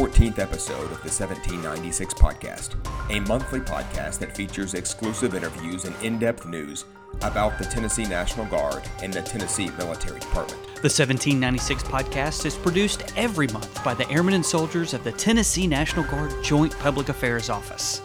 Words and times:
14th 0.00 0.38
episode 0.38 0.84
of 0.84 1.02
the 1.02 1.12
1796 1.12 2.14
podcast, 2.14 2.74
a 3.10 3.20
monthly 3.28 3.60
podcast 3.60 4.18
that 4.18 4.34
features 4.34 4.72
exclusive 4.72 5.34
interviews 5.34 5.84
and 5.84 5.94
in 6.02 6.18
depth 6.18 6.46
news 6.46 6.86
about 7.20 7.58
the 7.58 7.66
Tennessee 7.66 8.06
National 8.06 8.46
Guard 8.46 8.82
and 9.02 9.12
the 9.12 9.20
Tennessee 9.20 9.68
Military 9.76 10.18
Department. 10.18 10.62
The 10.76 10.88
1796 10.88 11.82
podcast 11.82 12.46
is 12.46 12.56
produced 12.56 13.12
every 13.14 13.48
month 13.48 13.84
by 13.84 13.92
the 13.92 14.10
airmen 14.10 14.32
and 14.32 14.46
soldiers 14.46 14.94
of 14.94 15.04
the 15.04 15.12
Tennessee 15.12 15.66
National 15.66 16.06
Guard 16.06 16.32
Joint 16.42 16.72
Public 16.78 17.10
Affairs 17.10 17.50
Office. 17.50 18.00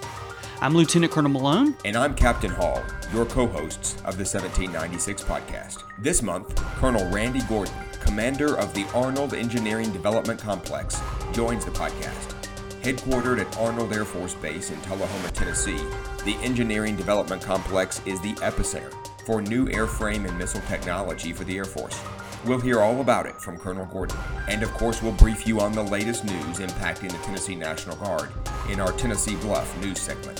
I'm 0.62 0.74
Lieutenant 0.74 1.12
Colonel 1.12 1.32
Malone. 1.32 1.76
And 1.84 1.98
I'm 1.98 2.16
Captain 2.16 2.50
Hall, 2.50 2.82
your 3.14 3.26
co 3.26 3.46
hosts 3.46 3.96
of 4.06 4.18
the 4.18 4.24
1796 4.24 5.24
podcast. 5.24 5.84
This 6.00 6.22
month, 6.22 6.56
Colonel 6.78 7.06
Randy 7.12 7.42
Gordon, 7.50 7.76
commander 8.00 8.58
of 8.58 8.74
the 8.74 8.86
Arnold 8.94 9.34
Engineering 9.34 9.92
Development 9.92 10.40
Complex, 10.40 11.02
joins 11.34 11.66
the 11.66 11.72
podcast. 11.72 12.34
Headquartered 12.82 13.42
at 13.42 13.58
Arnold 13.58 13.92
Air 13.92 14.06
Force 14.06 14.34
Base 14.36 14.72
in 14.72 14.80
Tullahoma, 14.82 15.28
Tennessee, 15.32 15.84
the 16.24 16.38
Engineering 16.42 16.96
Development 16.96 17.42
Complex 17.42 18.02
is 18.06 18.22
the 18.22 18.34
epicenter 18.36 18.94
for 19.26 19.42
new 19.42 19.68
airframe 19.68 20.26
and 20.28 20.38
missile 20.38 20.62
technology 20.70 21.34
for 21.34 21.44
the 21.44 21.58
Air 21.58 21.66
Force. 21.66 22.00
We'll 22.46 22.60
hear 22.60 22.80
all 22.80 23.02
about 23.02 23.26
it 23.26 23.42
from 23.42 23.58
Colonel 23.58 23.88
Gordon. 23.88 24.18
And 24.48 24.62
of 24.62 24.72
course, 24.76 25.02
we'll 25.02 25.14
brief 25.14 25.48
you 25.48 25.60
on 25.62 25.72
the 25.72 25.82
latest 25.82 26.26
news 26.26 26.60
impacting 26.60 27.12
the 27.12 27.18
Tennessee 27.24 27.56
National 27.56 27.96
Guard 27.96 28.30
in 28.70 28.80
our 28.80 28.92
Tennessee 28.92 29.36
Bluff 29.38 29.76
news 29.82 30.00
segment. 30.00 30.40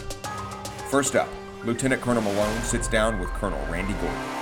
First 0.92 1.16
up, 1.16 1.28
Lieutenant 1.64 2.04
Colonel 2.04 2.22
Malone 2.22 2.62
sits 2.62 2.88
down 2.88 3.20
with 3.20 3.30
Colonel 3.30 3.60
Randy 3.72 3.94
Gordon. 3.94 4.36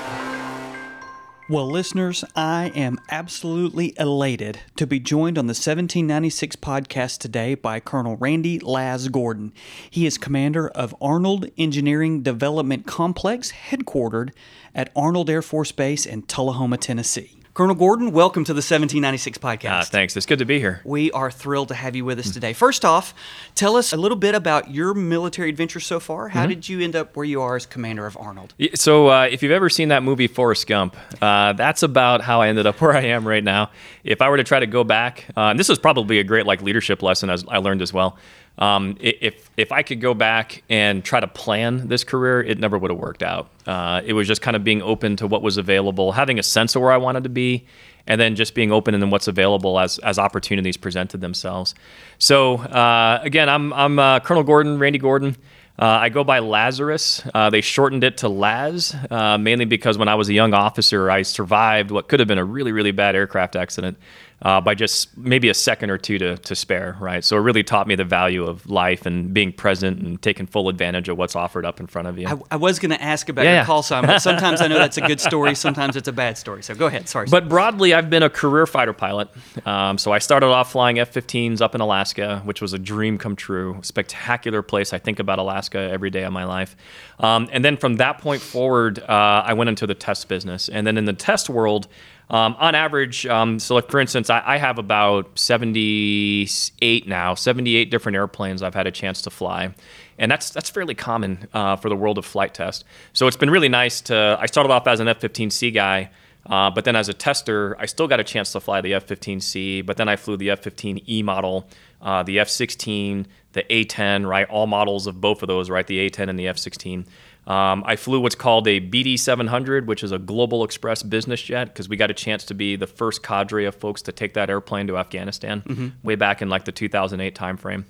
Well, 1.47 1.67
listeners, 1.67 2.25
I 2.36 2.73
am 2.75 3.00
absolutely 3.09 3.94
elated 3.98 4.59
to 4.75 4.86
be 4.86 5.00
joined 5.00 5.38
on 5.38 5.45
the 5.45 5.52
1796 5.52 6.58
podcast 6.58 7.20
today 7.20 7.55
by 7.55 7.80
Colonel 7.80 8.17
Randy 8.17 8.59
Laz 8.59 9.08
Gordon. 9.08 9.53
He 9.89 10.05
is 10.05 10.17
commander 10.17 10.67
of 10.67 10.94
Arnold 11.02 11.50
Engineering 11.58 12.23
Development 12.23 12.86
Complex, 12.86 13.53
headquartered 13.70 14.31
at 14.75 14.92
Arnold 14.98 15.30
Air 15.30 15.42
Force 15.42 15.72
Base 15.72 16.05
in 16.05 16.23
Tullahoma, 16.23 16.77
Tennessee. 16.77 17.38
Colonel 17.54 17.76
Gordon, 17.76 18.14
welcome 18.14 18.44
to 18.46 18.52
the 18.52 18.64
1796 18.64 19.38
podcast. 19.38 19.70
Ah, 19.70 19.84
thanks. 19.84 20.18
It's 20.18 20.26
good 20.26 20.40
to 20.40 20.46
be 20.46 20.58
here. 20.58 20.82
We 20.84 21.12
are 21.12 21.30
thrilled 21.30 21.68
to 21.68 21.76
have 21.76 21.95
you 21.95 22.04
with 22.04 22.18
us 22.18 22.32
today. 22.32 22.52
First 22.52 22.84
off, 22.84 23.14
tell 23.54 23.76
us 23.76 23.94
a 23.94 23.98
little 23.98 24.18
bit 24.18 24.34
about 24.34 24.72
your 24.72 24.95
military 24.95 25.50
adventure 25.50 25.80
so 25.80 26.00
far. 26.00 26.30
How 26.30 26.48
did 26.48 26.68
you 26.68 26.80
end 26.82 26.95
up 26.95 27.16
where 27.16 27.26
you 27.28 27.44
are 27.44 27.56
as 27.56 27.68
commander 27.68 28.08
of 28.08 28.18
Arnold? 28.18 28.56
So, 28.73 29.08
uh, 29.10 29.28
if 29.30 29.44
you've 29.44 29.52
ever 29.52 29.70
seen 29.70 29.90
that 29.90 30.02
movie 30.02 30.26
Forrest 30.26 30.66
Gump, 30.66 30.95
uh, 31.22 31.54
that's 31.54 31.84
about 31.84 32.22
how 32.22 32.42
I 32.42 32.48
ended 32.48 32.66
up 32.66 32.82
where 32.82 32.94
I 32.94 33.02
am 33.02 33.28
right 33.28 33.44
now. 33.44 33.70
If 34.04 34.23
I 34.23 34.30
were 34.30 34.38
to 34.38 34.44
try 34.44 34.60
to 34.60 34.66
go 34.66 34.84
back, 34.84 35.28
uh, 35.38 35.42
and 35.42 35.60
this 35.60 35.70
is 35.70 35.78
probably 35.78 36.17
a 36.17 36.23
great 36.23 36.48
like 36.48 36.64
leadership 36.64 37.04
lesson 37.04 37.30
as 37.30 37.45
I 37.48 37.60
learned 37.60 37.84
as 37.84 37.94
well. 37.94 38.17
Um, 38.58 38.98
if 39.00 39.50
if 39.58 39.72
I 39.72 39.82
could 39.82 40.00
go 40.00 40.14
back 40.14 40.64
and 40.70 41.04
try 41.04 41.20
to 41.20 41.28
plan 41.28 41.88
this 41.88 42.04
career, 42.04 42.42
it 42.42 42.60
never 42.60 42.78
would 42.78 42.92
have 42.92 43.00
worked 43.00 43.23
out. 43.23 43.50
Uh, 43.66 44.02
it 44.06 44.14
was 44.14 44.28
just 44.28 44.42
kind 44.42 44.56
of 44.56 44.64
being 44.64 44.82
open 44.82 45.16
to 45.18 45.28
what 45.28 45.42
was 45.42 45.58
available, 45.58 46.12
having 46.12 46.38
a 46.38 46.44
sense 46.44 46.76
of 46.76 46.82
where 46.82 46.92
I 46.92 46.98
wanted 46.98 47.23
to 47.23 47.30
be, 47.30 47.66
and 48.06 48.22
then 48.22 48.36
just 48.36 48.54
being 48.54 48.72
open 48.72 48.94
in 48.94 49.10
what's 49.10 49.28
available 49.28 49.80
as 49.80 49.98
as 50.00 50.20
opportunities 50.20 50.78
presented 50.78 51.20
themselves. 51.22 51.73
So 52.20 52.58
uh, 52.58 53.20
again, 53.23 53.50
I'm 53.50 53.73
I'm 53.73 53.98
uh, 53.98 54.20
Colonel 54.20 54.44
Gordon, 54.44 54.78
Randy 54.78 55.00
Gordon. 55.00 55.36
Uh, 55.80 55.86
I 55.86 56.10
go 56.10 56.23
by 56.23 56.38
Lazarus. 56.38 57.23
Uh, 57.34 57.50
they 57.50 57.62
shortened 57.62 58.04
it 58.04 58.17
to 58.17 58.30
Laz, 58.30 58.95
uh, 59.10 59.40
mainly 59.40 59.66
because 59.66 59.98
when 59.98 60.08
I 60.08 60.14
was 60.14 60.30
a 60.30 60.34
young 60.34 60.54
officer, 60.54 61.10
I 61.10 61.23
survived 61.23 61.90
what 61.90 62.08
could 62.08 62.20
have 62.20 62.28
been 62.28 62.38
a 62.38 62.45
really, 62.45 62.72
really 62.72 62.92
bad 62.92 63.16
aircraft 63.16 63.56
accident 63.56 63.98
uh, 64.43 64.59
by 64.59 64.76
just 64.76 65.17
maybe 65.17 65.48
a 65.49 65.54
second 65.54 65.89
or 65.89 65.98
two 65.98 66.17
to, 66.17 66.37
to 66.37 66.55
spare, 66.55 66.98
right? 66.99 67.23
So 67.23 67.37
it 67.37 67.39
really 67.39 67.64
taught 67.64 67.87
me 67.87 67.95
the 67.95 68.04
value 68.04 68.43
of 68.43 68.70
life 68.70 69.05
and 69.05 69.33
being 69.33 69.54
present 69.54 70.02
and 70.02 70.21
taking 70.21 70.45
full 70.45 70.67
advantage 70.67 71.08
of 71.08 71.17
what's 71.17 71.36
offered 71.36 71.65
up 71.65 71.80
in 71.80 71.87
front 71.87 72.09
of 72.09 72.17
you. 72.20 72.27
I, 72.27 72.36
I 72.52 72.55
was 72.58 72.77
going 72.77 72.92
to 72.92 73.02
ask 73.02 73.30
about 73.30 73.45
Yeah, 73.45 73.58
your 73.58 73.65
call 73.65 73.83
sign, 73.83 74.05
but 74.05 74.20
sometimes 74.20 74.59
I 74.59 74.67
know 74.67 74.77
that's 74.77 74.98
a 74.98 75.02
good 75.02 75.21
story, 75.30 75.55
sometimes 75.55 75.95
it's 75.95 76.09
a 76.09 76.14
bad 76.14 76.37
story. 76.37 76.61
So 76.61 76.76
go 76.76 76.87
ahead. 76.87 77.08
Sorry. 77.08 77.27
But 77.30 77.48
broadly, 77.48 77.93
I've 77.93 78.09
been 78.09 78.23
a 78.23 78.30
career 78.30 78.65
fighter 78.65 78.93
pilot. 78.93 79.30
Um, 79.65 79.98
so 79.98 80.11
I 80.11 80.20
started 80.20 80.48
off 80.48 80.73
flying 80.73 80.99
F 80.99 81.14
15s 81.14 81.61
up 81.61 81.73
in 81.73 81.80
Alaska, 81.82 82.42
which 82.43 82.61
was 82.61 82.73
a 82.73 82.80
dream 82.80 83.17
come 83.17 83.36
true. 83.37 83.80
Spectacular 83.82 84.61
place. 84.61 84.92
I 84.92 84.99
think 84.99 85.20
about 85.20 85.39
Alaska 85.39 85.80
every 85.80 86.09
day 86.09 86.23
of 86.23 86.33
my 86.33 86.43
life. 86.43 86.76
Um, 87.20 87.48
and 87.53 87.64
then 87.64 87.77
from 87.77 87.95
that 87.98 88.17
point 88.17 88.42
forward, 88.42 88.99
uh, 88.99 89.43
I 89.45 89.53
went 89.53 89.70
into 89.70 89.87
the 89.87 89.93
test 89.95 90.27
business. 90.27 90.67
And 90.67 90.86
then 90.86 90.98
in 90.98 91.05
the 91.05 91.14
test 91.14 91.49
world, 91.49 91.87
um, 92.30 92.56
on 92.58 92.73
average, 92.76 93.26
um, 93.26 93.60
so 93.60 93.76
like 93.76 93.89
for 93.92 94.00
instance, 94.00 94.30
I, 94.30 94.42
I 94.45 94.58
have 94.58 94.78
about 94.78 95.38
78 95.38 97.08
now, 97.08 97.36
78 97.36 97.92
different 97.92 98.16
airplanes 98.16 98.64
I've 98.64 98.73
had 98.73 98.88
a 98.88 98.92
chance 98.92 99.22
to 99.23 99.30
fly. 99.30 99.73
And 100.17 100.32
that's 100.32 100.52
that's 100.52 100.70
fairly 100.70 100.95
common 100.95 101.48
uh, 101.54 101.76
for 101.76 101.89
the 101.89 101.95
world 101.95 102.17
of 102.17 102.26
flight 102.26 102.54
test. 102.54 102.86
So 103.14 103.28
it's 103.28 103.38
been 103.38 103.50
really 103.50 103.70
nice 103.70 104.00
to. 104.02 104.38
I 104.39 104.45
started 104.45 104.72
off 104.72 104.88
as 104.88 105.00
an 105.00 105.08
F-15C 105.08 105.73
guy, 105.73 106.12
uh, 106.45 106.70
but 106.70 106.86
then 106.86 106.95
as 106.95 107.10
a 107.10 107.14
tester, 107.14 107.76
I 107.80 107.88
still 107.88 108.08
got 108.08 108.20
a 108.20 108.23
chance 108.23 108.52
to 108.52 108.60
fly 108.60 108.82
the 108.82 108.94
F-15C. 108.94 109.86
But 109.86 109.98
then 109.98 110.08
I 110.08 110.16
flew 110.16 110.38
the 110.38 110.52
F-15E 110.52 111.23
model, 111.23 111.67
uh, 112.02 112.23
the 112.23 112.39
F-16, 112.39 113.26
the 113.54 113.73
A-10, 113.73 114.28
right? 114.28 114.48
All 114.50 114.67
models 114.67 115.08
of 115.08 115.20
both 115.20 115.42
of 115.42 115.48
those, 115.48 115.70
right? 115.70 115.86
The 115.86 116.00
A-10 116.00 116.30
and 116.30 116.38
the 116.38 116.48
F-16. 116.48 117.06
Um, 117.45 117.83
I 117.86 117.98
flew 117.98 118.21
what's 118.21 118.36
called 118.36 118.67
a 118.67 118.80
BD 118.80 119.20
700, 119.20 119.87
which 119.87 120.04
is 120.04 120.11
a 120.11 120.20
Global 120.20 120.64
Express 120.64 121.04
business 121.04 121.42
jet, 121.42 121.65
because 121.65 121.89
we 121.89 121.98
got 121.98 122.09
a 122.09 122.14
chance 122.14 122.45
to 122.45 122.54
be 122.54 122.76
the 122.76 122.87
first 122.87 123.21
cadre 123.21 123.65
of 123.65 123.76
folks 123.76 124.02
to 124.04 124.11
take 124.11 124.33
that 124.36 124.49
airplane 124.49 124.87
to 124.87 124.98
Afghanistan 124.98 125.61
way 126.03 126.15
back 126.15 126.42
in 126.42 126.49
like 126.49 126.65
the 126.65 126.71
2008 126.71 127.36
timeframe. 127.36 127.83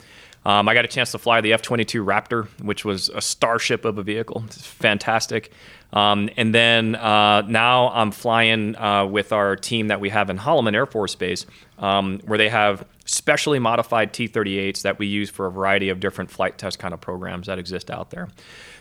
Um, 0.46 0.68
I 0.68 0.74
got 0.74 0.84
a 0.84 0.90
chance 0.90 1.12
to 1.12 1.18
fly 1.18 1.40
the 1.42 1.54
F 1.54 1.62
22 1.62 2.04
Raptor, 2.04 2.48
which 2.62 2.84
was 2.84 3.10
a 3.10 3.22
starship 3.22 3.86
of 3.86 3.98
a 3.98 4.04
vehicle. 4.04 4.44
It's 4.48 4.66
fantastic. 4.66 5.52
Um, 5.94 6.30
and 6.36 6.54
then 6.54 6.96
uh, 6.96 7.44
now 7.44 7.90
I'm 7.90 8.12
flying 8.12 8.76
uh, 8.76 9.06
with 9.06 9.32
our 9.32 9.56
team 9.56 9.88
that 9.88 10.02
we 10.02 10.10
have 10.10 10.30
in 10.30 10.38
Holloman 10.38 10.74
Air 10.74 10.86
Force 10.88 11.16
Base, 11.16 11.46
um, 11.78 12.20
where 12.26 12.38
they 12.38 12.50
have 12.50 12.84
specially 13.06 13.60
modified 13.60 14.14
T 14.14 14.28
38s 14.28 14.84
that 14.84 14.98
we 14.98 15.08
use 15.08 15.30
for 15.30 15.46
a 15.46 15.52
variety 15.52 15.90
of 15.90 16.00
different 16.00 16.32
flight 16.32 16.58
test 16.58 16.80
kind 16.80 16.94
of 16.94 17.02
programs 17.02 17.48
that 17.48 17.60
exist 17.60 17.92
out 17.92 18.10
there. 18.12 18.30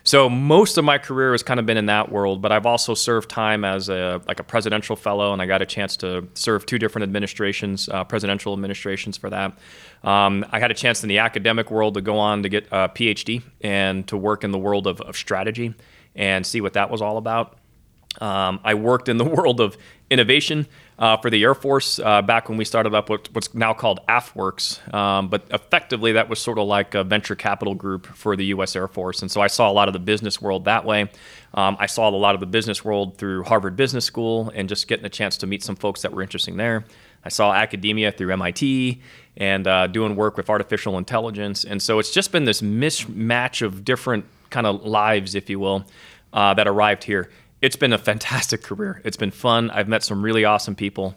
So 0.04 0.28
most 0.28 0.78
of 0.78 0.84
my 0.84 0.98
career 0.98 1.32
has 1.32 1.42
kind 1.42 1.60
of 1.60 1.66
been 1.66 1.76
in 1.76 1.86
that 1.86 2.10
world, 2.10 2.42
but 2.42 2.52
I've 2.52 2.66
also 2.66 2.94
served 2.94 3.28
time 3.28 3.64
as 3.64 3.88
a 3.88 4.20
like 4.26 4.40
a 4.40 4.44
presidential 4.44 4.96
fellow, 4.96 5.32
and 5.32 5.40
I 5.42 5.46
got 5.46 5.62
a 5.62 5.66
chance 5.66 5.96
to 5.98 6.28
serve 6.34 6.66
two 6.66 6.78
different 6.78 7.04
administrations, 7.04 7.88
uh, 7.88 8.04
presidential 8.04 8.52
administrations 8.52 9.16
for 9.16 9.30
that. 9.30 9.56
Um, 10.04 10.44
I 10.50 10.58
had 10.58 10.70
a 10.70 10.74
chance 10.74 11.02
in 11.02 11.08
the 11.08 11.18
academic 11.18 11.70
world 11.70 11.94
to 11.94 12.00
go 12.00 12.18
on 12.18 12.42
to 12.42 12.48
get 12.48 12.66
a 12.72 12.88
PhD 12.88 13.42
and 13.60 14.06
to 14.08 14.16
work 14.16 14.44
in 14.44 14.50
the 14.50 14.58
world 14.58 14.86
of, 14.86 15.00
of 15.00 15.16
strategy 15.16 15.74
and 16.14 16.46
see 16.46 16.60
what 16.60 16.74
that 16.74 16.90
was 16.90 17.00
all 17.00 17.16
about. 17.16 17.58
Um, 18.20 18.60
I 18.62 18.74
worked 18.74 19.08
in 19.08 19.16
the 19.16 19.24
world 19.36 19.60
of 19.60 19.76
innovation 20.12 20.66
uh, 20.98 21.16
for 21.16 21.30
the 21.30 21.42
Air 21.42 21.54
Force 21.54 21.98
uh, 21.98 22.22
back 22.22 22.48
when 22.48 22.58
we 22.58 22.64
started 22.64 22.94
up 22.94 23.08
what, 23.08 23.28
what's 23.32 23.52
now 23.54 23.72
called 23.72 24.00
AFWERX. 24.08 24.94
Um, 24.94 25.28
but 25.28 25.44
effectively, 25.50 26.12
that 26.12 26.28
was 26.28 26.38
sort 26.38 26.58
of 26.58 26.68
like 26.68 26.94
a 26.94 27.02
venture 27.02 27.34
capital 27.34 27.74
group 27.74 28.06
for 28.06 28.36
the 28.36 28.44
U.S. 28.46 28.76
Air 28.76 28.86
Force. 28.86 29.22
And 29.22 29.30
so 29.30 29.40
I 29.40 29.46
saw 29.46 29.70
a 29.70 29.72
lot 29.72 29.88
of 29.88 29.94
the 29.94 29.98
business 29.98 30.40
world 30.40 30.66
that 30.66 30.84
way. 30.84 31.10
Um, 31.54 31.76
I 31.80 31.86
saw 31.86 32.08
a 32.08 32.10
lot 32.10 32.34
of 32.34 32.40
the 32.40 32.46
business 32.46 32.84
world 32.84 33.16
through 33.16 33.44
Harvard 33.44 33.74
Business 33.76 34.04
School 34.04 34.52
and 34.54 34.68
just 34.68 34.86
getting 34.86 35.04
a 35.04 35.10
chance 35.10 35.36
to 35.38 35.46
meet 35.46 35.62
some 35.62 35.76
folks 35.76 36.02
that 36.02 36.12
were 36.12 36.22
interesting 36.22 36.56
there. 36.56 36.84
I 37.24 37.28
saw 37.28 37.52
academia 37.52 38.12
through 38.12 38.32
MIT 38.32 39.00
and 39.36 39.66
uh, 39.66 39.86
doing 39.86 40.16
work 40.16 40.36
with 40.36 40.50
artificial 40.50 40.98
intelligence. 40.98 41.64
And 41.64 41.80
so 41.80 41.98
it's 41.98 42.10
just 42.10 42.32
been 42.32 42.44
this 42.44 42.60
mismatch 42.60 43.62
of 43.62 43.84
different 43.84 44.24
kind 44.50 44.66
of 44.66 44.84
lives, 44.84 45.34
if 45.34 45.48
you 45.48 45.58
will, 45.58 45.86
uh, 46.32 46.54
that 46.54 46.66
arrived 46.66 47.04
here. 47.04 47.30
It's 47.62 47.76
been 47.76 47.92
a 47.92 47.98
fantastic 47.98 48.62
career. 48.68 49.00
It's 49.04 49.16
been 49.16 49.30
fun. 49.30 49.70
I've 49.70 49.88
met 49.88 50.02
some 50.02 50.22
really 50.22 50.44
awesome 50.44 50.74
people. 50.74 51.14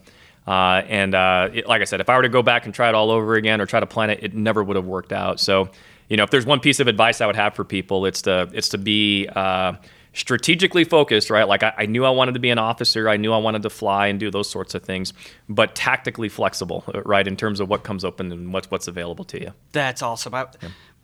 Uh, 0.47 0.83
and 0.87 1.15
uh, 1.15 1.49
it, 1.53 1.67
like 1.67 1.81
I 1.81 1.85
said, 1.85 2.01
if 2.01 2.09
I 2.09 2.15
were 2.15 2.21
to 2.21 2.29
go 2.29 2.43
back 2.43 2.65
and 2.65 2.73
try 2.73 2.87
it 2.87 2.95
all 2.95 3.09
over 3.11 3.35
again 3.35 3.59
or 3.59 3.65
try 3.65 3.79
to 3.79 3.87
plan 3.87 4.11
it, 4.11 4.19
it 4.23 4.33
never 4.33 4.63
would 4.63 4.75
have 4.75 4.85
worked 4.85 5.11
out. 5.11 5.39
So, 5.39 5.69
you 6.07 6.17
know, 6.17 6.23
if 6.23 6.29
there's 6.29 6.45
one 6.45 6.59
piece 6.59 6.79
of 6.79 6.87
advice 6.87 7.19
I 7.19 7.25
would 7.25 7.35
have 7.35 7.55
for 7.55 7.63
people, 7.63 8.05
it's 8.05 8.21
to 8.23 8.47
it's 8.53 8.69
to 8.69 8.77
be 8.77 9.27
uh, 9.35 9.73
strategically 10.13 10.83
focused, 10.83 11.31
right? 11.31 11.47
Like 11.47 11.63
I, 11.63 11.73
I 11.79 11.85
knew 11.87 12.05
I 12.05 12.11
wanted 12.11 12.33
to 12.33 12.39
be 12.39 12.49
an 12.49 12.59
officer, 12.59 13.09
I 13.09 13.17
knew 13.17 13.33
I 13.33 13.37
wanted 13.37 13.63
to 13.63 13.69
fly 13.69 14.07
and 14.07 14.19
do 14.19 14.29
those 14.29 14.49
sorts 14.49 14.75
of 14.75 14.83
things, 14.83 15.13
but 15.49 15.73
tactically 15.75 16.29
flexible, 16.29 16.83
right, 17.05 17.27
in 17.27 17.35
terms 17.35 17.59
of 17.59 17.69
what 17.69 17.83
comes 17.83 18.05
open 18.05 18.31
and 18.31 18.53
what's 18.53 18.69
what's 18.69 18.87
available 18.87 19.25
to 19.25 19.41
you. 19.41 19.51
That's 19.71 20.03
awesome. 20.03 20.35
I, 20.35 20.47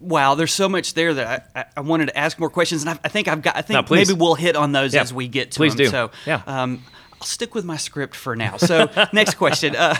Wow, 0.01 0.35
there's 0.35 0.53
so 0.53 0.67
much 0.67 0.95
there 0.95 1.13
that 1.13 1.49
I, 1.55 1.65
I, 1.77 1.81
wanted 1.81 2.07
to 2.07 2.17
ask 2.17 2.39
more 2.39 2.49
questions, 2.49 2.81
and 2.81 2.89
I, 2.89 2.99
I 3.03 3.07
think 3.07 3.27
I've 3.27 3.41
got. 3.41 3.55
I 3.55 3.61
think 3.61 3.87
No, 3.89 3.95
maybe 3.95 4.13
we'll 4.13 4.35
hit 4.35 4.55
on 4.55 4.71
those 4.71 4.93
Yeah, 4.93 5.01
as 5.01 5.13
we 5.13 5.27
get 5.27 5.51
to 5.51 5.57
please 5.57 5.75
them. 5.75 5.85
do. 5.85 5.91
So, 5.91 6.11
Yeah. 6.25 6.41
um, 6.47 6.83
I'll 7.19 7.27
stick 7.27 7.53
with 7.53 7.65
my 7.65 7.77
script 7.77 8.15
for 8.15 8.35
now. 8.35 8.57
So, 8.57 8.89
next 9.13 9.35
question. 9.35 9.75
Uh, 9.75 9.95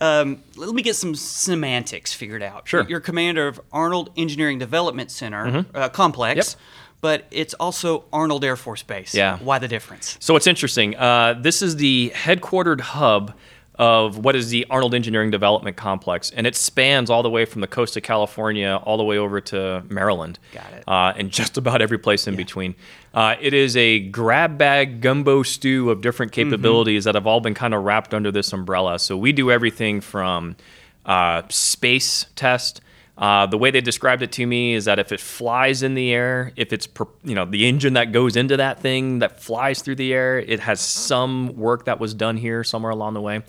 um, 0.00 0.42
let 0.56 0.74
me 0.74 0.82
get 0.82 0.96
some 0.96 1.14
semantics 1.14 2.12
figured 2.12 2.42
out. 2.42 2.66
Sure. 2.68 2.84
You're 2.88 2.98
commander 3.00 3.46
of 3.46 3.60
Arnold 3.72 4.10
Engineering 4.16 4.58
Development 4.58 5.10
Center 5.10 5.64
uh, 5.74 5.88
Complex, 5.90 6.34
Mm-hmm. 6.56 6.60
Yep. 6.60 7.00
but 7.00 7.26
it's 7.30 7.54
also 7.54 8.06
Arnold 8.12 8.44
Air 8.44 8.56
Force 8.56 8.82
Base. 8.82 9.14
Yeah. 9.14 9.38
Why 9.38 9.60
the 9.60 9.68
difference? 9.68 10.16
So 10.20 10.34
it's 10.34 10.48
interesting. 10.48 10.96
Uh, 10.96 11.34
this 11.40 11.62
is 11.62 11.76
the 11.76 12.10
headquartered 12.14 12.80
hub 12.80 13.34
of 13.76 14.18
what 14.18 14.36
is 14.36 14.50
the 14.50 14.64
Arnold 14.70 14.94
Engineering 14.94 15.30
Development 15.30 15.76
Complex, 15.76 16.30
and 16.30 16.46
it 16.46 16.54
spans 16.54 17.10
all 17.10 17.22
the 17.22 17.30
way 17.30 17.44
from 17.44 17.60
the 17.60 17.66
coast 17.66 17.96
of 17.96 18.02
California 18.04 18.80
all 18.84 18.96
the 18.96 19.04
way 19.04 19.18
over 19.18 19.40
to 19.40 19.82
Maryland. 19.88 20.38
Got 20.52 20.72
it. 20.72 20.84
Uh, 20.86 21.12
and 21.16 21.30
just 21.32 21.56
about 21.56 21.82
every 21.82 21.98
place 21.98 22.26
in 22.26 22.36
between. 22.36 22.74
Uh, 23.12 23.34
it 23.40 23.52
is 23.54 23.76
a 23.76 24.00
grab 24.00 24.58
bag 24.58 25.00
gumbo 25.00 25.42
stew 25.42 25.90
of 25.90 26.00
different 26.02 26.32
Mm-hmm. 26.32 26.50
capabilities 26.50 27.04
that 27.04 27.14
have 27.14 27.26
all 27.26 27.40
been 27.40 27.54
kind 27.54 27.74
of 27.74 27.82
wrapped 27.84 28.14
under 28.14 28.30
this 28.30 28.52
umbrella. 28.52 28.98
So 28.98 29.16
we 29.16 29.32
do 29.32 29.50
everything 29.50 30.00
from 30.00 30.56
uh, 31.04 31.42
space 31.48 32.26
test. 32.36 32.80
Uh, 33.16 33.46
the 33.46 33.56
way 33.56 33.70
they 33.70 33.80
described 33.80 34.22
it 34.22 34.32
to 34.32 34.46
me 34.46 34.74
is 34.74 34.86
that 34.86 34.98
if 34.98 35.12
it 35.12 35.20
flies 35.20 35.82
in 35.84 35.94
the 35.94 36.12
air, 36.12 36.52
if 36.56 36.72
it's 36.72 36.88
you 37.22 37.34
know 37.34 37.44
the 37.44 37.66
engine 37.66 37.94
that 37.94 38.10
goes 38.10 38.34
into 38.34 38.56
that 38.56 38.80
thing 38.80 39.20
that 39.20 39.40
flies 39.40 39.82
through 39.82 39.94
the 39.94 40.12
air, 40.12 40.38
it 40.38 40.60
has 40.60 40.80
some 40.80 41.56
work 41.56 41.84
that 41.84 42.00
was 42.00 42.12
done 42.12 42.36
here 42.36 42.64
somewhere 42.64 42.90
along 42.90 43.14
the 43.14 43.20
way. 43.20 43.42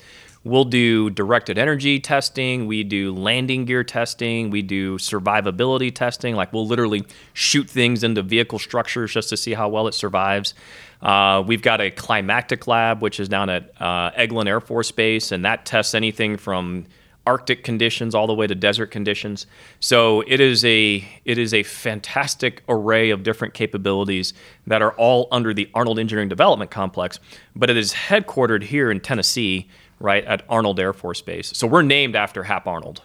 We'll 0.44 0.65
do 0.65 1.09
directed 1.09 1.57
energy 1.57 2.00
testing. 2.00 2.67
We 2.67 2.83
do 2.83 3.15
landing 3.15 3.65
gear 3.65 3.83
testing. 3.83 4.51
We 4.51 4.62
do 4.62 5.00
survivability 5.00 5.94
testing. 5.94 6.35
Like 6.35 6.53
we'll 6.53 6.68
literally 6.68 7.03
shoot 7.33 7.68
things 7.68 8.03
into 8.03 8.21
vehicle 8.21 8.59
structures 8.59 9.11
just 9.11 9.29
to 9.29 9.38
see 9.38 9.56
how 9.56 9.69
well 9.69 9.88
it 9.88 9.95
survives. 9.95 10.53
Uh, 11.01 11.44
we've 11.45 11.63
got 11.63 11.81
a 11.81 11.89
climactic 11.89 12.68
lab, 12.68 13.01
which 13.01 13.19
is 13.19 13.27
down 13.27 13.50
at 13.50 13.71
uh, 13.79 14.11
Eglin 14.11 14.45
Air 14.45 14.61
Force 14.61 14.91
Base, 14.91 15.31
and 15.31 15.44
that 15.45 15.65
tests 15.65 15.95
anything 15.95 16.38
from 16.38 16.85
Arctic 17.27 17.63
conditions 17.63 18.13
all 18.13 18.27
the 18.27 18.33
way 18.33 18.48
to 18.48 18.56
desert 18.56 18.88
conditions. 18.88 19.48
So 19.80 20.22
it 20.27 20.39
is 20.39 20.63
a 20.66 21.07
it 21.25 21.38
is 21.38 21.54
a 21.54 21.63
fantastic 21.63 22.63
array 22.69 23.10
of 23.10 23.24
different 23.24 23.54
capabilities 23.54 24.33
that 24.68 24.81
are 24.81 24.94
all 24.94 25.27
under 25.31 25.54
the 25.54 25.69
Arnold 25.74 26.00
Engineering 26.00 26.30
Development 26.30 26.69
Complex, 26.69 27.19
but 27.56 27.69
it 27.69 27.77
is 27.77 27.94
headquartered 27.94 28.63
here 28.63 28.92
in 28.92 29.00
Tennessee, 29.00 29.68
right 30.00 30.24
at 30.25 30.44
Arnold 30.50 30.80
Air 30.80 30.94
Force 30.94 31.22
Base. 31.22 31.51
So 31.56 31.68
we're 31.68 31.81
named 31.81 32.16
after 32.16 32.44
Hap 32.44 32.68
Arnold. 32.68 33.01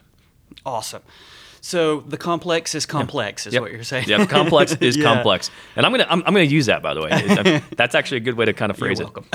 Awesome. 0.65 1.01
So 1.63 1.99
the 2.01 2.17
complex 2.17 2.73
is 2.73 2.87
complex, 2.87 3.45
is 3.45 3.53
Yep. 3.53 3.61
what 3.61 3.71
you're 3.71 3.83
saying. 3.83 4.05
Yep, 4.07 4.29
complex 4.29 4.75
is 4.81 4.97
Yeah. 4.97 5.03
complex, 5.13 5.51
and 5.75 5.85
I'm 5.85 5.91
gonna 5.91 6.07
I'm, 6.09 6.23
I'm 6.25 6.33
gonna 6.33 6.41
use 6.45 6.65
that 6.65 6.81
by 6.81 6.95
the 6.95 7.01
way. 7.01 7.61
That's 7.77 7.93
actually 7.93 8.17
a 8.17 8.21
good 8.21 8.33
way 8.35 8.45
to 8.45 8.53
kind 8.53 8.71
of 8.71 8.79
You're 8.79 8.87
phrase 8.87 8.99
it. 8.99 9.03
welcome. 9.03 9.25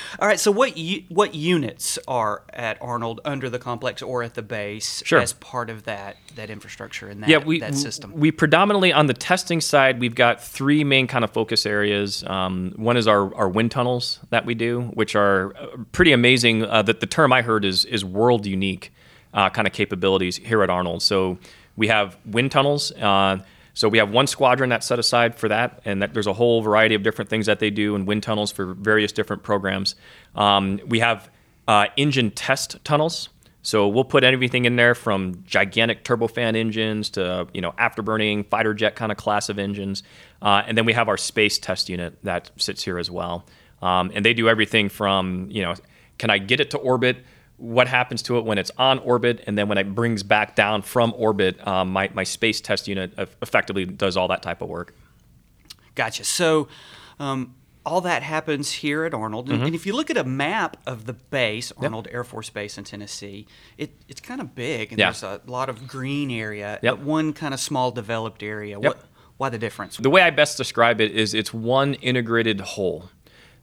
All 0.18 0.26
right. 0.26 0.40
So 0.40 0.50
what 0.50 0.76
u- 0.78 1.02
what 1.10 1.34
units 1.34 1.98
are 2.08 2.42
at 2.54 2.78
Arnold 2.80 3.20
under 3.26 3.50
the 3.50 3.58
complex 3.58 4.00
or 4.00 4.22
at 4.22 4.32
the 4.34 4.40
base 4.42 5.02
Sure. 5.04 5.20
as 5.20 5.34
part 5.34 5.68
of 5.68 5.84
that 5.84 6.16
that 6.36 6.48
infrastructure 6.48 7.08
and 7.08 7.22
that 7.22 7.28
yeah, 7.28 7.36
we, 7.36 7.60
that 7.60 7.74
system? 7.74 8.12
we 8.14 8.30
predominantly 8.30 8.90
on 8.90 9.06
the 9.06 9.14
testing 9.14 9.60
side, 9.60 10.00
we've 10.00 10.14
got 10.14 10.42
three 10.42 10.82
main 10.84 11.06
kind 11.06 11.22
of 11.22 11.30
focus 11.30 11.66
areas. 11.66 12.24
Um, 12.26 12.72
one 12.76 12.96
is 12.96 13.06
our, 13.06 13.34
our 13.34 13.48
wind 13.50 13.70
tunnels 13.70 14.20
that 14.30 14.46
we 14.46 14.54
do, 14.54 14.82
which 14.94 15.14
are 15.14 15.54
uh, 15.56 15.66
pretty 15.92 16.12
amazing. 16.12 16.64
Uh, 16.64 16.80
that 16.80 17.00
the 17.00 17.06
term 17.06 17.30
I 17.32 17.42
heard 17.42 17.66
is 17.66 17.84
is 17.84 18.02
world 18.04 18.46
unique 18.46 18.90
uh, 19.34 19.50
kind 19.50 19.66
of 19.66 19.72
capabilities 19.72 20.36
here 20.36 20.62
at 20.62 20.70
Arnold. 20.70 21.02
So 21.02 21.38
we 21.76 21.88
have 21.88 22.16
wind 22.26 22.50
tunnels. 22.52 22.92
Uh, 22.92 23.38
so 23.74 23.88
we 23.88 23.98
have 23.98 24.10
one 24.10 24.26
squadron 24.26 24.70
that's 24.70 24.86
set 24.86 24.98
aside 24.98 25.34
for 25.34 25.48
that, 25.48 25.80
and 25.84 26.02
that 26.02 26.12
there's 26.12 26.26
a 26.26 26.34
whole 26.34 26.60
variety 26.60 26.94
of 26.94 27.02
different 27.02 27.30
things 27.30 27.46
that 27.46 27.58
they 27.58 27.70
do 27.70 27.94
in 27.94 28.04
wind 28.04 28.22
tunnels 28.22 28.52
for 28.52 28.74
various 28.74 29.12
different 29.12 29.42
programs. 29.42 29.94
Um, 30.34 30.78
we 30.86 30.98
have 30.98 31.30
uh, 31.66 31.86
engine 31.96 32.30
test 32.30 32.76
tunnels. 32.84 33.28
So 33.64 33.86
we'll 33.86 34.04
put 34.04 34.24
everything 34.24 34.64
in 34.64 34.74
there 34.74 34.94
from 34.94 35.44
gigantic 35.46 36.02
turbofan 36.02 36.56
engines 36.56 37.10
to 37.10 37.46
you 37.54 37.60
know 37.60 37.70
afterburning 37.72 38.48
fighter 38.48 38.74
jet 38.74 38.96
kind 38.96 39.12
of 39.12 39.18
class 39.18 39.48
of 39.48 39.58
engines, 39.58 40.02
uh, 40.42 40.64
and 40.66 40.76
then 40.76 40.84
we 40.84 40.92
have 40.94 41.08
our 41.08 41.16
space 41.16 41.58
test 41.58 41.88
unit 41.88 42.18
that 42.24 42.50
sits 42.56 42.82
here 42.82 42.98
as 42.98 43.08
well. 43.08 43.46
Um, 43.80 44.10
and 44.14 44.24
they 44.24 44.34
do 44.34 44.48
everything 44.48 44.88
from 44.88 45.46
you 45.48 45.62
know 45.62 45.74
can 46.18 46.28
I 46.28 46.38
get 46.38 46.60
it 46.60 46.70
to 46.72 46.78
orbit? 46.78 47.18
What 47.62 47.86
happens 47.86 48.22
to 48.22 48.38
it 48.38 48.44
when 48.44 48.58
it's 48.58 48.72
on 48.76 48.98
orbit, 48.98 49.44
and 49.46 49.56
then 49.56 49.68
when 49.68 49.78
it 49.78 49.94
brings 49.94 50.24
back 50.24 50.56
down 50.56 50.82
from 50.82 51.14
orbit? 51.16 51.64
Um, 51.64 51.90
my 51.92 52.10
my 52.12 52.24
space 52.24 52.60
test 52.60 52.88
unit 52.88 53.12
effectively 53.40 53.84
does 53.84 54.16
all 54.16 54.26
that 54.28 54.42
type 54.42 54.62
of 54.62 54.68
work. 54.68 54.94
Gotcha. 55.94 56.24
So, 56.24 56.66
um, 57.20 57.54
all 57.86 58.00
that 58.00 58.22
happens 58.24 58.72
here 58.72 59.04
at 59.04 59.14
Arnold. 59.14 59.48
Mm-hmm. 59.48 59.62
And, 59.64 59.74
if 59.76 59.86
you 59.86 59.92
look 59.94 60.10
at 60.10 60.16
a 60.16 60.24
map 60.24 60.76
of 60.86 61.04
the 61.04 61.12
base, 61.12 61.72
Arnold 61.76 62.08
Air 62.10 62.24
Force 62.24 62.50
Base 62.50 62.78
in 62.78 62.84
Tennessee, 62.84 63.46
it, 63.78 63.90
it's 64.08 64.20
kind 64.20 64.40
of 64.40 64.54
big 64.54 64.90
and 64.92 64.98
Yeah. 64.98 65.06
there's 65.06 65.22
a 65.22 65.40
lot 65.46 65.68
of 65.68 65.86
green 65.86 66.30
area, 66.30 66.78
Yep. 66.82 66.96
but 66.96 67.04
one 67.04 67.32
kind 67.32 67.52
of 67.54 67.60
small 67.60 67.90
developed 67.90 68.42
area. 68.42 68.76
Yep. 68.80 68.82
What, 68.84 69.04
why 69.36 69.48
the 69.50 69.58
difference? 69.58 69.96
The 69.98 70.10
way 70.10 70.22
I 70.22 70.30
best 70.30 70.56
describe 70.56 71.00
it 71.00 71.12
is 71.12 71.34
it's 71.34 71.52
one 71.52 71.94
integrated 71.94 72.60
whole. 72.60 73.10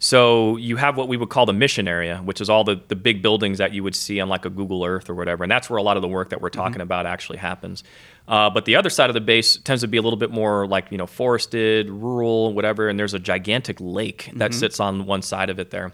So 0.01 0.55
you 0.55 0.77
have 0.77 0.95
what 0.95 1.09
we 1.09 1.17
would 1.17 1.29
call 1.29 1.45
the 1.45 1.53
mission 1.53 1.85
area, 1.85 2.19
which 2.19 2.39
is 2.39 2.49
all 2.49 2.63
the, 2.63 2.81
the 2.87 2.95
big 2.95 3.21
buildings 3.21 3.57
that 3.57 3.73
you 3.73 3.83
would 3.83 3.95
see 3.95 4.21
on 4.21 4.29
like 4.29 4.45
a 4.45 4.49
Google 4.49 4.85
Earth 4.85 5.09
or 5.09 5.13
whatever. 5.13 5.43
And 5.43 5.51
that's 5.51 5.69
where 5.69 5.75
a 5.75 5.83
lot 5.83 5.97
of 5.97 6.01
the 6.01 6.07
work 6.07 6.29
that 6.29 6.39
we're 6.41 6.49
talking 6.49 6.79
about 6.81 7.05
actually 7.05 7.37
happens. 7.37 7.83
Uh, 8.25 8.49
but 8.49 8.63
the 8.63 8.77
other 8.77 8.89
side 8.89 9.09
of 9.09 9.13
the 9.13 9.21
base 9.21 9.57
tends 9.57 9.81
to 9.81 9.89
be 9.89 9.97
a 9.97 10.01
little 10.01 10.17
bit 10.17 10.31
more 10.31 10.65
like, 10.67 10.89
you 10.89 10.97
know, 10.97 11.05
forested, 11.05 11.89
rural, 11.89 12.53
whatever. 12.53 12.87
And 12.87 12.97
there's 12.97 13.13
a 13.13 13.19
gigantic 13.19 13.77
lake 13.81 14.29
that 14.35 14.53
sits 14.53 14.79
on 14.79 15.05
one 15.05 15.21
side 15.21 15.49
of 15.49 15.59
it 15.59 15.71
there. 15.71 15.91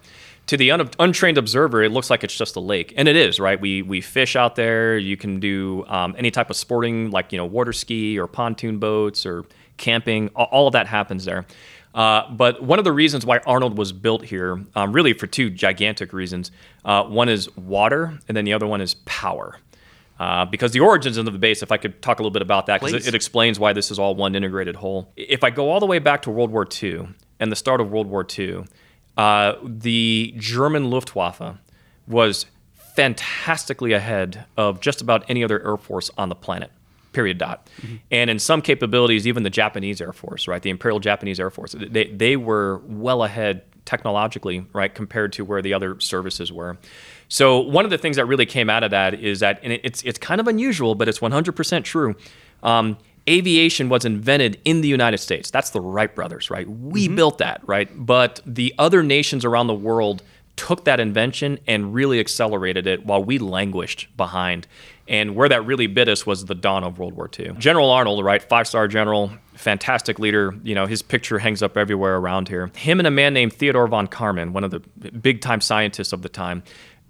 To 0.47 0.57
the 0.57 0.69
un- 0.69 0.89
untrained 0.99 1.39
observer, 1.39 1.81
it 1.81 1.91
looks 1.91 2.11
like 2.11 2.23
it's 2.23 2.37
just 2.37 2.55
a 2.55 2.59
lake, 2.59 2.93
and 2.97 3.07
it 3.07 3.15
is, 3.15 3.39
right? 3.39 3.59
We 3.59 3.81
we 3.81 3.99
fish 3.99 4.35
out 4.35 4.55
there. 4.55 4.95
You 4.95 5.17
can 5.17 5.39
do 5.39 5.83
um, 5.87 6.13
any 6.19 6.29
type 6.29 6.51
of 6.51 6.55
sporting, 6.55 7.09
like 7.09 7.31
you 7.31 7.39
know, 7.39 7.47
water 7.47 7.73
ski 7.73 8.19
or 8.19 8.27
pontoon 8.27 8.77
boats 8.77 9.25
or 9.25 9.45
camping. 9.77 10.29
All 10.35 10.67
of 10.67 10.73
that 10.73 10.85
happens 10.85 11.25
there. 11.25 11.47
Uh, 11.95 12.29
but 12.29 12.61
one 12.61 12.77
of 12.77 12.83
the 12.83 12.91
reasons 12.91 13.25
why 13.25 13.39
Arnold 13.47 13.77
was 13.77 13.93
built 13.93 14.25
here, 14.25 14.61
um, 14.75 14.91
really 14.91 15.13
for 15.13 15.27
two 15.27 15.49
gigantic 15.49 16.11
reasons. 16.11 16.51
Uh, 16.83 17.03
one 17.05 17.29
is 17.29 17.55
water, 17.55 18.19
and 18.27 18.35
then 18.35 18.43
the 18.43 18.51
other 18.51 18.67
one 18.67 18.81
is 18.81 18.95
power. 19.05 19.57
Uh, 20.19 20.45
because 20.45 20.71
the 20.71 20.79
origins 20.81 21.17
of 21.17 21.25
the 21.25 21.31
base, 21.31 21.63
if 21.63 21.71
I 21.71 21.77
could 21.77 22.01
talk 22.01 22.19
a 22.19 22.21
little 22.21 22.31
bit 22.31 22.41
about 22.41 22.67
that, 22.67 22.81
because 22.81 22.93
it, 22.93 23.07
it 23.07 23.15
explains 23.15 23.59
why 23.59 23.73
this 23.73 23.91
is 23.91 23.99
all 23.99 24.13
one 24.13 24.35
integrated 24.35 24.75
whole. 24.75 25.11
If 25.15 25.43
I 25.43 25.49
go 25.49 25.69
all 25.69 25.79
the 25.79 25.85
way 25.85 25.99
back 25.99 26.21
to 26.23 26.31
World 26.31 26.51
War 26.51 26.67
II 26.83 27.07
and 27.39 27.51
the 27.51 27.55
start 27.55 27.81
of 27.81 27.91
World 27.91 28.07
War 28.07 28.25
II, 28.37 28.65
uh, 29.17 29.53
the 29.63 30.33
German 30.37 30.89
Luftwaffe 30.89 31.57
was 32.07 32.45
fantastically 32.95 33.93
ahead 33.93 34.45
of 34.57 34.79
just 34.79 35.01
about 35.01 35.25
any 35.29 35.43
other 35.43 35.65
air 35.65 35.77
force 35.77 36.09
on 36.17 36.29
the 36.29 36.35
planet. 36.35 36.71
Period. 37.15 37.37
Dot. 37.37 37.69
And 38.11 38.29
in 38.29 38.39
some 38.39 38.61
capabilities, 38.61 39.25
even 39.25 39.43
the 39.43 39.49
Japanese 39.49 40.01
Air 40.01 40.13
Force, 40.13 40.47
right, 40.47 40.61
the 40.61 40.69
Imperial 40.69 40.99
Japanese 40.99 41.39
Air 41.39 41.49
Force, 41.49 41.75
they 41.77 42.05
they 42.05 42.35
were 42.35 42.81
well 42.85 43.23
ahead 43.23 43.63
technologically, 43.85 44.65
right, 44.73 44.93
compared 44.93 45.31
to 45.33 45.45
where 45.45 45.61
the 45.61 45.73
other 45.73 45.99
services 45.99 46.51
were. 46.51 46.77
So 47.27 47.59
one 47.59 47.85
of 47.85 47.91
the 47.91 47.97
things 47.97 48.17
that 48.17 48.25
really 48.25 48.45
came 48.45 48.69
out 48.69 48.83
of 48.83 48.91
that 48.91 49.13
is 49.13 49.39
that, 49.39 49.59
and 49.63 49.73
it's 49.73 50.03
it's 50.03 50.19
kind 50.19 50.41
of 50.41 50.47
unusual, 50.47 50.95
but 50.95 51.07
it's 51.07 51.19
100% 51.19 51.83
true. 51.83 52.15
Um, 52.63 52.97
aviation 53.27 53.89
was 53.89 54.05
invented 54.05 54.59
in 54.65 54.81
the 54.81 54.87
United 54.87 55.17
States. 55.17 55.49
That's 55.49 55.71
the 55.71 55.81
Wright 55.81 56.13
brothers, 56.13 56.49
right? 56.49 56.67
We 56.69 57.07
built 57.07 57.39
that, 57.39 57.61
right? 57.65 57.89
But 57.93 58.41
the 58.45 58.73
other 58.77 59.03
nations 59.03 59.45
around 59.45 59.67
the 59.67 59.73
world 59.73 60.21
took 60.55 60.85
that 60.85 60.99
invention 60.99 61.59
and 61.67 61.93
really 61.93 62.19
accelerated 62.19 62.87
it 62.87 63.05
while 63.05 63.23
we 63.23 63.37
languished 63.37 64.07
behind. 64.15 64.67
And 65.07 65.35
where 65.35 65.47
that 65.49 65.65
really 65.65 65.87
bit 65.87 66.09
us 66.09 66.25
was 66.25 66.45
the 66.45 66.55
dawn 66.55 66.83
of 66.83 66.97
World 66.97 67.13
War 67.13 67.29
II. 67.37 67.51
General 67.57 67.91
Arnold, 67.91 68.23
right, 68.23 68.41
five 68.41 68.67
star 68.67 68.87
general, 68.87 69.31
fantastic 69.53 70.17
leader. 70.17 70.55
You 70.63 70.75
know, 70.75 70.87
his 70.87 71.01
picture 71.01 71.39
hangs 71.39 71.61
up 71.61 71.77
everywhere 71.77 72.15
around 72.17 72.47
here. 72.47 72.71
Him 72.75 72.99
and 72.99 73.07
a 73.07 73.11
man 73.11 73.33
named 73.33 73.53
Theodore 73.53 73.87
von 73.87 74.07
Karman, 74.07 74.51
one 74.51 74.63
of 74.63 74.71
the 74.71 74.79
big 75.11 75.41
time 75.41 75.61
scientists 75.61 76.13
of 76.13 76.21
the 76.21 76.29
time, 76.29 76.63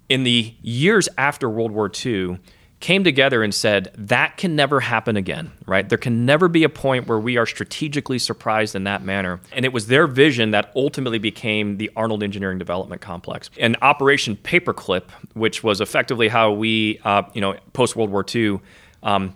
in 0.08 0.24
the 0.24 0.54
years 0.62 1.08
after 1.18 1.48
World 1.48 1.72
War 1.72 1.90
II, 2.04 2.38
came 2.86 3.02
together 3.02 3.42
and 3.42 3.52
said 3.52 3.92
that 3.98 4.36
can 4.36 4.54
never 4.54 4.78
happen 4.78 5.16
again, 5.16 5.50
right? 5.66 5.88
There 5.88 5.98
can 5.98 6.24
never 6.24 6.46
be 6.46 6.62
a 6.62 6.68
point 6.68 7.08
where 7.08 7.18
we 7.18 7.36
are 7.36 7.44
strategically 7.44 8.20
surprised 8.20 8.76
in 8.76 8.84
that 8.84 9.02
manner. 9.02 9.40
And 9.50 9.64
it 9.64 9.72
was 9.72 9.88
their 9.88 10.06
vision 10.06 10.52
that 10.52 10.70
ultimately 10.76 11.18
became 11.18 11.78
the 11.78 11.90
Arnold 11.96 12.22
Engineering 12.22 12.58
Development 12.60 13.00
Complex. 13.00 13.50
And 13.58 13.76
Operation 13.82 14.36
Paperclip, 14.36 15.10
which 15.34 15.64
was 15.64 15.80
effectively 15.80 16.28
how 16.28 16.52
we, 16.52 17.00
uh, 17.02 17.24
you 17.34 17.40
know, 17.40 17.56
post 17.72 17.96
World 17.96 18.10
War 18.10 18.24
II, 18.32 18.60
um, 19.02 19.34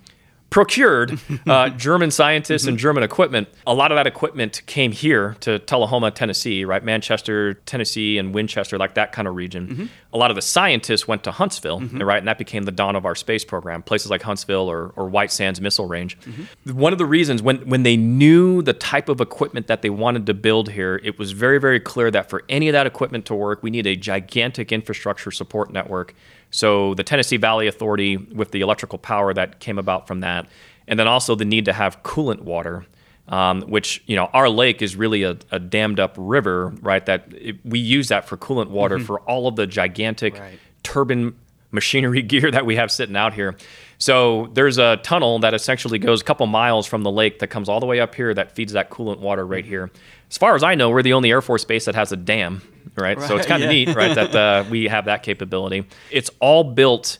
procured 0.51 1.19
uh, 1.47 1.71
German 1.71 2.11
scientists 2.11 2.67
and 2.67 2.77
mm-hmm. 2.77 2.83
German 2.83 3.03
equipment. 3.03 3.49
A 3.67 3.75
lot 3.75 3.93
of 3.93 3.97
that 3.97 4.07
equipment 4.07 4.63
came 4.67 4.93
here 4.93 5.37
to 5.41 5.61
Tullahoma, 5.61 6.11
Tennessee, 6.11 6.65
right? 6.65 6.85
Manchester, 6.85 7.55
Tennessee, 7.55 8.19
and 8.19 8.35
Winchester, 8.35 8.77
like 8.77 8.95
that 8.95 9.13
kind 9.13 9.29
of 9.29 9.37
region. 9.37 9.69
Mm-hmm. 9.69 9.87
A 10.13 10.19
lot 10.19 10.31
of 10.31 10.35
the 10.35 10.43
scientists 10.43 11.07
went 11.07 11.23
to 11.25 11.31
Huntsville, 11.31 11.81
mm-hmm. 11.81 12.03
right? 12.03 12.19
And 12.19 12.27
that 12.27 12.37
became 12.37 12.65
the 12.65 12.73
dawn 12.73 12.97
of 12.97 13.07
our 13.07 13.15
space 13.15 13.45
program. 13.45 13.83
Places 13.83 14.11
like 14.11 14.23
Huntsville 14.23 14.69
or, 14.69 14.93
or 14.97 15.09
White 15.09 15.31
Sands 15.31 15.61
Missile 15.61 15.87
Range. 15.87 16.19
One 16.65 16.93
of 16.93 16.99
the 16.99 17.07
reasons 17.07 17.43
when, 17.43 17.59
when 17.69 17.85
they 17.85 17.97
knew 17.97 18.61
the 18.61 18.73
type 18.73 19.09
of 19.09 19.21
equipment 19.21 19.69
that 19.69 19.83
they 19.83 19.91
wanted 19.91 20.27
to 20.27 20.35
build 20.35 20.71
here, 20.71 21.01
it 21.05 21.19
was 21.19 21.31
very, 21.31 21.59
very 21.59 21.79
clear 21.79 22.11
that 22.11 22.29
for 22.29 22.43
any 22.49 22.69
of 22.69 22.73
that 22.73 22.87
equipment 22.87 23.25
to 23.27 23.35
work, 23.35 23.63
we 23.63 23.71
need 23.71 23.87
a 23.87 23.95
gigantic 23.95 24.73
infrastructure 24.73 25.31
support 25.31 25.73
network. 25.73 26.15
So 26.51 26.95
the 26.95 27.05
Tennessee 27.05 27.37
Valley 27.37 27.67
Authority, 27.67 28.17
with 28.17 28.51
the 28.51 28.61
electrical 28.61 28.99
power 28.99 29.33
that 29.35 29.61
came 29.61 29.79
about 29.79 30.07
from 30.07 30.21
that, 30.21 30.47
and 30.89 30.99
then 30.99 31.07
also 31.07 31.35
the 31.35 31.45
need 31.45 31.65
to 31.67 31.73
have 31.73 32.03
coolant 32.03 32.41
water, 32.41 32.85
um, 33.29 33.63
which 33.63 34.03
you 34.07 34.17
know 34.17 34.27
our 34.33 34.49
lake 34.49 34.83
is 34.83 34.97
really 34.97 35.23
a, 35.23 35.37
a 35.53 35.59
dammed 35.61 36.01
up 36.01 36.15
river, 36.19 36.75
right? 36.83 37.05
That 37.07 37.27
it, 37.33 37.57
we 37.65 37.79
use 37.79 38.09
that 38.09 38.29
for 38.29 38.37
coolant 38.37 38.71
water 38.71 38.99
for 38.99 39.21
all 39.21 39.47
of 39.47 39.57
the 39.57 39.67
gigantic 39.67 40.39
Right. 40.39 40.59
turbine 40.83 41.35
machinery 41.71 42.23
gear 42.33 42.51
that 42.51 42.67
we 42.67 42.75
have 42.77 42.91
sitting 42.91 43.15
out 43.17 43.33
here. 43.35 43.57
So 43.99 44.49
there's 44.55 44.79
a 44.79 44.97
tunnel 44.97 45.39
that 45.41 45.55
essentially 45.55 45.99
goes 45.99 46.23
a 46.23 46.25
couple 46.25 46.47
miles 46.47 46.87
from 46.87 47.03
the 47.03 47.11
lake 47.13 47.39
that 47.41 47.49
comes 47.49 47.69
all 47.69 47.79
the 47.81 47.87
way 47.87 48.01
up 48.01 48.15
here 48.15 48.33
that 48.35 48.57
feeds 48.57 48.73
that 48.73 48.91
coolant 48.91 49.19
water 49.19 49.47
right 49.47 49.65
here. 49.65 49.91
As 50.31 50.39
far 50.39 50.55
as 50.55 50.63
I 50.63 50.77
know, 50.77 50.91
we're 50.91 51.03
the 51.03 51.13
only 51.13 51.31
Air 51.31 51.43
Force 51.43 51.65
base 51.65 51.87
that 51.87 51.97
has 51.97 52.13
a 52.13 52.17
dam, 52.17 52.63
right? 52.95 53.19
right 53.19 53.29
so 53.29 53.37
it's 53.37 53.47
kind 53.47 53.63
of 53.63 53.73
yeah. 53.73 53.85
neat, 53.85 53.97
right, 53.97 54.15
that 54.15 54.35
uh, 54.35 54.65
we 54.71 54.85
have 54.85 55.07
that 55.07 55.25
capability. 55.25 55.85
It's 56.11 56.31
all 56.39 56.63
built 56.63 57.19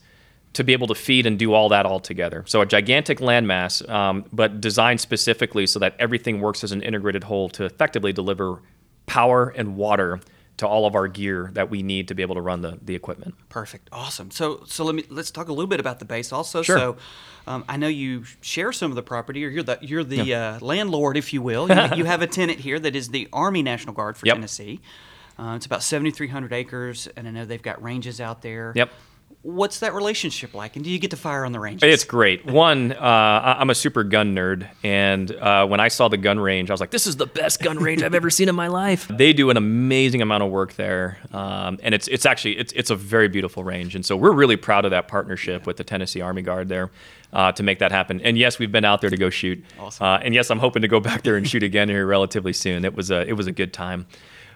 to 0.53 0.65
be 0.65 0.73
able 0.73 0.87
to 0.89 0.95
feed 0.95 1.27
and 1.27 1.39
do 1.39 1.53
all 1.53 1.69
that 1.71 1.87
all 1.87 2.01
together. 2.01 2.45
So 2.47 2.61
a 2.61 2.67
gigantic 2.67 3.19
landmass, 3.19 3.89
um, 3.89 4.25
but 4.33 4.61
designed 4.61 5.01
specifically 5.01 5.67
so 5.67 5.79
that 5.81 5.97
everything 5.99 6.41
works 6.41 6.63
as 6.65 6.73
an 6.73 6.83
integrated 6.83 7.25
whole 7.25 7.49
to 7.51 7.65
effectively 7.65 8.13
deliver 8.13 8.63
power 9.07 9.49
and 9.57 9.77
water 9.77 10.21
to 10.61 10.69
all 10.69 10.85
of 10.85 10.95
our 10.95 11.09
gear 11.09 11.51
that 11.55 11.71
we 11.71 11.83
need 11.83 12.09
to 12.09 12.15
be 12.15 12.21
able 12.21 12.35
to 12.35 12.41
run 12.43 12.61
the, 12.61 12.79
the 12.83 12.95
equipment. 12.95 13.35
Perfect. 13.49 13.89
Awesome. 13.93 14.31
So 14.31 14.63
so 14.67 14.85
let 14.85 14.95
me 14.95 15.05
let's 15.09 15.31
talk 15.31 15.49
a 15.49 15.53
little 15.53 15.67
bit 15.67 15.81
about 15.81 16.01
the 16.01 16.05
base 16.05 16.33
also. 16.33 16.61
Sure. 16.61 16.77
So 16.77 16.97
um, 17.47 17.65
I 17.67 17.79
know 17.79 17.89
you 17.89 18.25
share 18.43 18.71
some 18.71 18.93
of 18.93 18.95
the 18.95 19.03
property, 19.03 19.43
or 19.45 19.49
you're 19.49 19.63
the 19.63 19.79
you're 19.81 20.05
the 20.05 20.23
yeah. 20.23 20.59
uh, 20.61 20.65
landlord, 20.65 21.17
if 21.17 21.33
you 21.33 21.41
will. 21.41 21.69
You, 21.81 21.99
you, 21.99 22.05
have 22.05 22.21
a 22.21 22.27
tenant 22.27 22.59
here 22.59 22.79
that 22.79 22.95
is 22.95 23.09
the 23.09 23.29
Army 23.33 23.63
National 23.63 23.95
Guard 23.95 24.17
for 24.17 24.27
yep. 24.27 24.35
Tennessee. 24.35 24.81
Uh, 25.39 25.55
it's 25.57 25.65
about 25.65 25.83
7,300 25.83 26.53
acres, 26.53 27.09
and 27.17 27.27
I 27.27 27.31
know 27.31 27.45
they've 27.47 27.63
got 27.63 27.83
ranges 27.83 28.21
out 28.21 28.43
there. 28.43 28.73
Yep 28.75 28.91
what's 29.43 29.81
that 29.81 29.95
relationship 29.95 30.53
like 30.53 30.77
and 30.77 30.85
do 30.85 30.91
you 30.91 30.99
get 30.99 31.11
to 31.11 31.17
fire 31.17 31.47
on 31.47 31.53
the 31.53 31.59
range 31.59 31.83
it's 31.83 32.05
great. 32.05 32.45
One 32.45 32.93
uh, 32.93 33.57
i'm 33.59 33.71
a 33.71 33.75
super 33.75 34.05
gun 34.05 34.35
nerd 34.35 34.69
and 34.83 35.31
uh, 35.33 35.67
when 35.67 35.81
i 35.81 35.89
saw 35.89 36.09
the 36.09 36.19
gun 36.19 36.39
range 36.39 36.71
i 36.71 36.75
was 36.75 36.81
like 36.81 36.91
this 36.91 37.07
is 37.07 37.17
the 37.17 37.27
best 37.27 37.63
gun 37.63 37.79
range 37.79 38.03
i've 38.03 38.15
ever 38.15 38.29
seen 38.29 38.49
in 38.49 38.55
my 38.55 38.69
life. 38.69 39.11
They 39.21 39.33
do 39.35 39.51
an 39.51 39.57
amazing 39.57 40.23
amount 40.23 40.43
of 40.43 40.51
work 40.51 40.75
there 40.75 41.19
um, 41.33 41.79
and 41.83 41.95
it's, 41.95 42.09
it's 42.09 42.25
actually 42.25 42.59
it's, 42.59 42.73
it's 42.73 42.91
a 42.91 42.97
very 42.97 43.29
beautiful 43.29 43.65
range 43.65 43.95
and 43.95 44.05
so 44.05 44.17
we're 44.17 44.33
really 44.33 44.57
proud 44.57 44.85
of 44.85 44.91
that 44.93 45.09
partnership 45.09 45.67
with 45.67 45.77
the 45.77 45.85
tennessee 45.85 46.21
army 46.21 46.43
guard 46.43 46.69
there 46.69 46.91
uh, 47.33 47.53
to 47.53 47.63
make 47.63 47.79
that 47.79 47.93
happen. 47.93 48.21
And 48.23 48.37
yes 48.37 48.59
we've 48.59 48.73
been 48.73 48.85
out 48.85 49.01
there 49.01 49.11
to 49.11 49.17
go 49.17 49.31
shoot. 49.31 49.63
Awesome. 49.79 50.05
Uh, 50.07 50.19
and 50.19 50.35
yes 50.35 50.51
i'm 50.51 50.59
hoping 50.59 50.83
to 50.83 50.89
go 50.89 51.01
back 51.01 51.23
there 51.23 51.37
and 51.37 51.49
shoot 51.49 51.63
again 51.63 51.89
here 51.89 52.07
relatively 52.07 52.53
soon. 52.53 52.85
It 52.85 52.95
was 52.95 53.11
a 53.11 53.27
it 53.27 53.35
was 53.35 53.47
a 53.47 53.53
good 53.53 53.73
time 53.73 54.07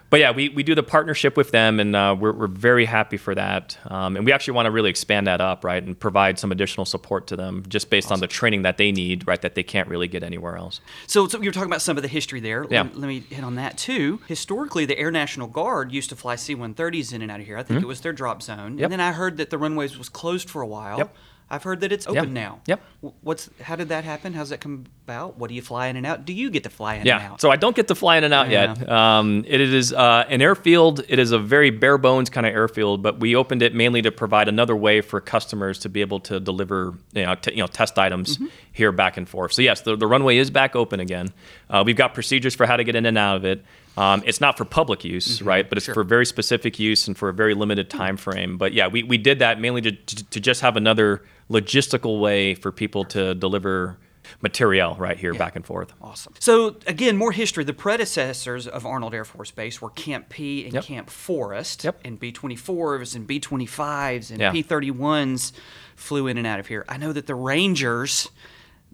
but 0.09 0.19
yeah, 0.19 0.31
we, 0.31 0.49
we 0.49 0.63
do 0.63 0.75
the 0.75 0.83
partnership 0.83 1.35
with 1.35 1.51
them, 1.51 1.79
and 1.79 1.95
uh, 1.95 2.15
we're, 2.17 2.31
we're 2.31 2.47
very 2.47 2.85
happy 2.85 3.17
for 3.17 3.33
that. 3.35 3.77
Um, 3.85 4.15
and 4.15 4.25
we 4.25 4.31
actually 4.31 4.53
want 4.53 4.67
to 4.67 4.71
really 4.71 4.89
expand 4.89 5.27
that 5.27 5.41
up, 5.41 5.63
right, 5.63 5.81
and 5.81 5.99
provide 5.99 6.37
some 6.37 6.51
additional 6.51 6.85
support 6.85 7.27
to 7.27 7.35
them 7.35 7.63
just 7.67 7.89
based 7.89 8.07
awesome. 8.07 8.15
on 8.15 8.19
the 8.21 8.27
training 8.27 8.61
that 8.61 8.77
they 8.77 8.91
need, 8.91 9.27
right, 9.27 9.41
that 9.41 9.55
they 9.55 9.63
can't 9.63 9.87
really 9.89 10.07
get 10.07 10.23
anywhere 10.23 10.57
else. 10.57 10.79
So, 11.07 11.27
so 11.27 11.39
you 11.39 11.49
were 11.49 11.53
talking 11.53 11.69
about 11.69 11.81
some 11.81 11.97
of 11.97 12.03
the 12.03 12.09
history 12.09 12.39
there. 12.39 12.65
Yeah. 12.69 12.83
Let, 12.83 12.97
let 12.97 13.07
me 13.07 13.19
hit 13.21 13.43
on 13.43 13.55
that 13.55 13.77
too. 13.77 14.21
Historically, 14.27 14.85
the 14.85 14.97
Air 14.97 15.11
National 15.11 15.47
Guard 15.47 15.91
used 15.91 16.09
to 16.09 16.15
fly 16.15 16.35
C 16.35 16.55
130s 16.55 17.13
in 17.13 17.21
and 17.21 17.31
out 17.31 17.39
of 17.39 17.45
here. 17.45 17.57
I 17.57 17.63
think 17.63 17.77
mm-hmm. 17.77 17.85
it 17.85 17.87
was 17.87 18.01
their 18.01 18.13
drop 18.13 18.41
zone. 18.41 18.77
Yep. 18.77 18.85
And 18.85 18.91
then 18.93 19.01
I 19.01 19.11
heard 19.11 19.37
that 19.37 19.49
the 19.49 19.57
runways 19.57 19.97
was 19.97 20.09
closed 20.09 20.49
for 20.49 20.61
a 20.61 20.67
while. 20.67 20.97
Yep. 20.97 21.15
I've 21.49 21.61
heard 21.61 21.81
that 21.81 21.91
it's 21.91 22.07
open 22.07 22.23
yep. 22.23 22.27
now. 22.29 22.59
Yep. 22.65 22.81
What's 23.21 23.49
how 23.61 23.75
did 23.75 23.89
that 23.89 24.03
happen? 24.03 24.33
How's 24.33 24.49
that 24.49 24.61
come 24.61 24.85
about? 25.05 25.37
What 25.37 25.49
do 25.49 25.53
you 25.53 25.61
fly 25.61 25.87
in 25.87 25.95
and 25.95 26.05
out? 26.05 26.25
Do 26.25 26.33
you 26.33 26.49
get 26.49 26.63
to 26.63 26.71
fly 26.71 26.95
in 26.95 27.05
yeah. 27.05 27.17
and 27.17 27.33
out? 27.33 27.41
So 27.41 27.51
I 27.51 27.55
don't 27.55 27.75
get 27.75 27.87
to 27.89 27.95
fly 27.95 28.17
in 28.17 28.23
and 28.23 28.33
out 28.33 28.49
yeah. 28.49 28.73
yet. 28.75 28.89
Um, 28.89 29.45
it 29.47 29.61
is 29.61 29.93
uh, 29.93 30.25
an 30.27 30.41
airfield. 30.41 31.03
It 31.07 31.19
is 31.19 31.31
a 31.31 31.37
very 31.37 31.69
bare 31.69 31.99
bones 31.99 32.31
kind 32.31 32.47
of 32.47 32.53
airfield, 32.53 33.03
but 33.03 33.19
we 33.19 33.35
opened 33.35 33.61
it 33.61 33.75
mainly 33.75 34.01
to 34.01 34.11
provide 34.11 34.47
another 34.47 34.75
way 34.75 35.01
for 35.01 35.21
customers 35.21 35.77
to 35.79 35.89
be 35.89 36.01
able 36.01 36.19
to 36.21 36.39
deliver 36.39 36.95
you 37.13 37.25
know, 37.25 37.35
t- 37.35 37.51
you 37.51 37.59
know 37.59 37.67
test 37.67 37.99
items 37.99 38.37
mm-hmm. 38.37 38.47
here 38.71 38.91
back 38.91 39.15
and 39.17 39.29
forth. 39.29 39.53
So 39.53 39.61
yes, 39.61 39.81
the, 39.81 39.95
the 39.95 40.07
runway 40.07 40.37
is 40.37 40.49
back 40.49 40.75
open 40.75 40.99
again. 40.99 41.27
Uh, 41.69 41.83
we've 41.85 41.95
got 41.95 42.15
procedures 42.15 42.55
for 42.55 42.65
how 42.65 42.75
to 42.75 42.83
get 42.83 42.95
in 42.95 43.05
and 43.05 43.19
out 43.19 43.35
of 43.37 43.45
it. 43.45 43.63
Um, 43.97 44.23
it's 44.25 44.41
not 44.41 44.57
for 44.57 44.65
public 44.65 45.05
use, 45.05 45.37
mm-hmm. 45.37 45.47
right? 45.47 45.69
But 45.69 45.77
it's 45.77 45.85
sure. 45.85 45.93
for 45.93 46.03
very 46.03 46.25
specific 46.25 46.79
use 46.79 47.07
and 47.07 47.17
for 47.17 47.29
a 47.29 47.33
very 47.33 47.53
limited 47.53 47.89
time 47.89 48.17
frame. 48.17 48.57
But 48.57 48.73
yeah, 48.73 48.87
we, 48.87 49.03
we 49.03 49.17
did 49.17 49.39
that 49.39 49.59
mainly 49.59 49.81
to, 49.81 49.91
to, 49.91 50.29
to 50.31 50.39
just 50.39 50.61
have 50.61 50.75
another 50.75 51.21
logistical 51.49 52.19
way 52.19 52.55
for 52.55 52.71
people 52.71 53.05
to 53.05 53.35
deliver 53.35 53.97
material 54.41 54.95
right 54.95 55.17
here 55.17 55.33
yeah. 55.33 55.39
back 55.39 55.55
and 55.55 55.65
forth. 55.65 55.93
Awesome. 56.01 56.33
So 56.39 56.77
again, 56.87 57.17
more 57.17 57.31
history. 57.31 57.63
The 57.63 57.73
predecessors 57.73 58.67
of 58.67 58.85
Arnold 58.85 59.13
Air 59.13 59.25
Force 59.25 59.51
Base 59.51 59.81
were 59.81 59.91
Camp 59.91 60.29
Peay 60.29 60.65
and 60.65 60.73
yep. 60.73 60.83
Camp 60.83 61.09
Forrest, 61.09 61.83
yep. 61.83 61.99
and 62.03 62.19
B-24s 62.19 63.15
and 63.15 63.27
B-25s 63.27 64.31
and 64.31 64.39
yeah. 64.39 64.51
P-31s 64.51 65.51
flew 65.95 66.27
in 66.27 66.37
and 66.37 66.47
out 66.47 66.59
of 66.59 66.67
here. 66.67 66.85
I 66.89 66.97
know 66.97 67.13
that 67.13 67.27
the 67.27 67.35
Rangers 67.35 68.29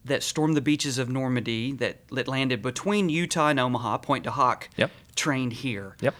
that 0.03 0.23
stormed 0.23 0.57
the 0.57 0.61
beaches 0.61 0.97
of 0.97 1.09
Normandy 1.09 1.73
that, 1.73 2.07
that 2.09 2.27
landed 2.27 2.61
between 2.61 3.09
Utah 3.09 3.49
and 3.49 3.59
Omaha, 3.59 3.99
Pointe 3.99 4.23
du 4.23 4.31
Hoc, 4.31 4.67
yep. 4.75 4.91
trained 5.15 5.53
here. 5.53 5.95
Yep. 6.01 6.15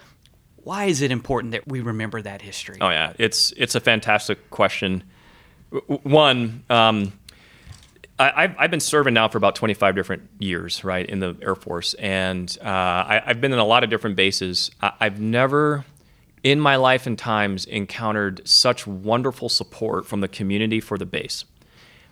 Why 0.56 0.84
is 0.84 1.02
it 1.02 1.10
important 1.10 1.52
that 1.52 1.66
we 1.66 1.80
remember 1.80 2.22
that 2.22 2.40
history? 2.40 2.78
Oh 2.80 2.88
yeah, 2.88 3.14
it's 3.18 3.52
it's 3.56 3.74
a 3.74 3.80
fantastic 3.80 4.48
question. 4.50 5.02
One, 6.02 6.64
um, 6.68 7.12
I, 8.18 8.42
have 8.42 8.56
I've 8.58 8.70
been 8.70 8.80
serving 8.80 9.14
now 9.14 9.28
for 9.28 9.38
about 9.38 9.56
25 9.56 9.94
different 9.94 10.28
years, 10.38 10.84
right, 10.84 11.06
in 11.06 11.20
the 11.20 11.36
Air 11.42 11.54
Force, 11.54 11.94
and 11.94 12.56
uh, 12.60 12.68
I, 12.68 13.22
have 13.24 13.40
been 13.40 13.52
in 13.52 13.58
a 13.58 13.64
lot 13.64 13.84
of 13.84 13.90
different 13.90 14.16
bases. 14.16 14.70
I, 14.80 14.92
I've 15.00 15.20
never 15.20 15.84
in 16.42 16.58
my 16.60 16.76
life 16.76 17.06
and 17.06 17.18
times 17.18 17.64
encountered 17.66 18.46
such 18.46 18.86
wonderful 18.86 19.48
support 19.48 20.06
from 20.06 20.20
the 20.20 20.28
community 20.28 20.80
for 20.80 20.98
the 20.98 21.06
base. 21.06 21.44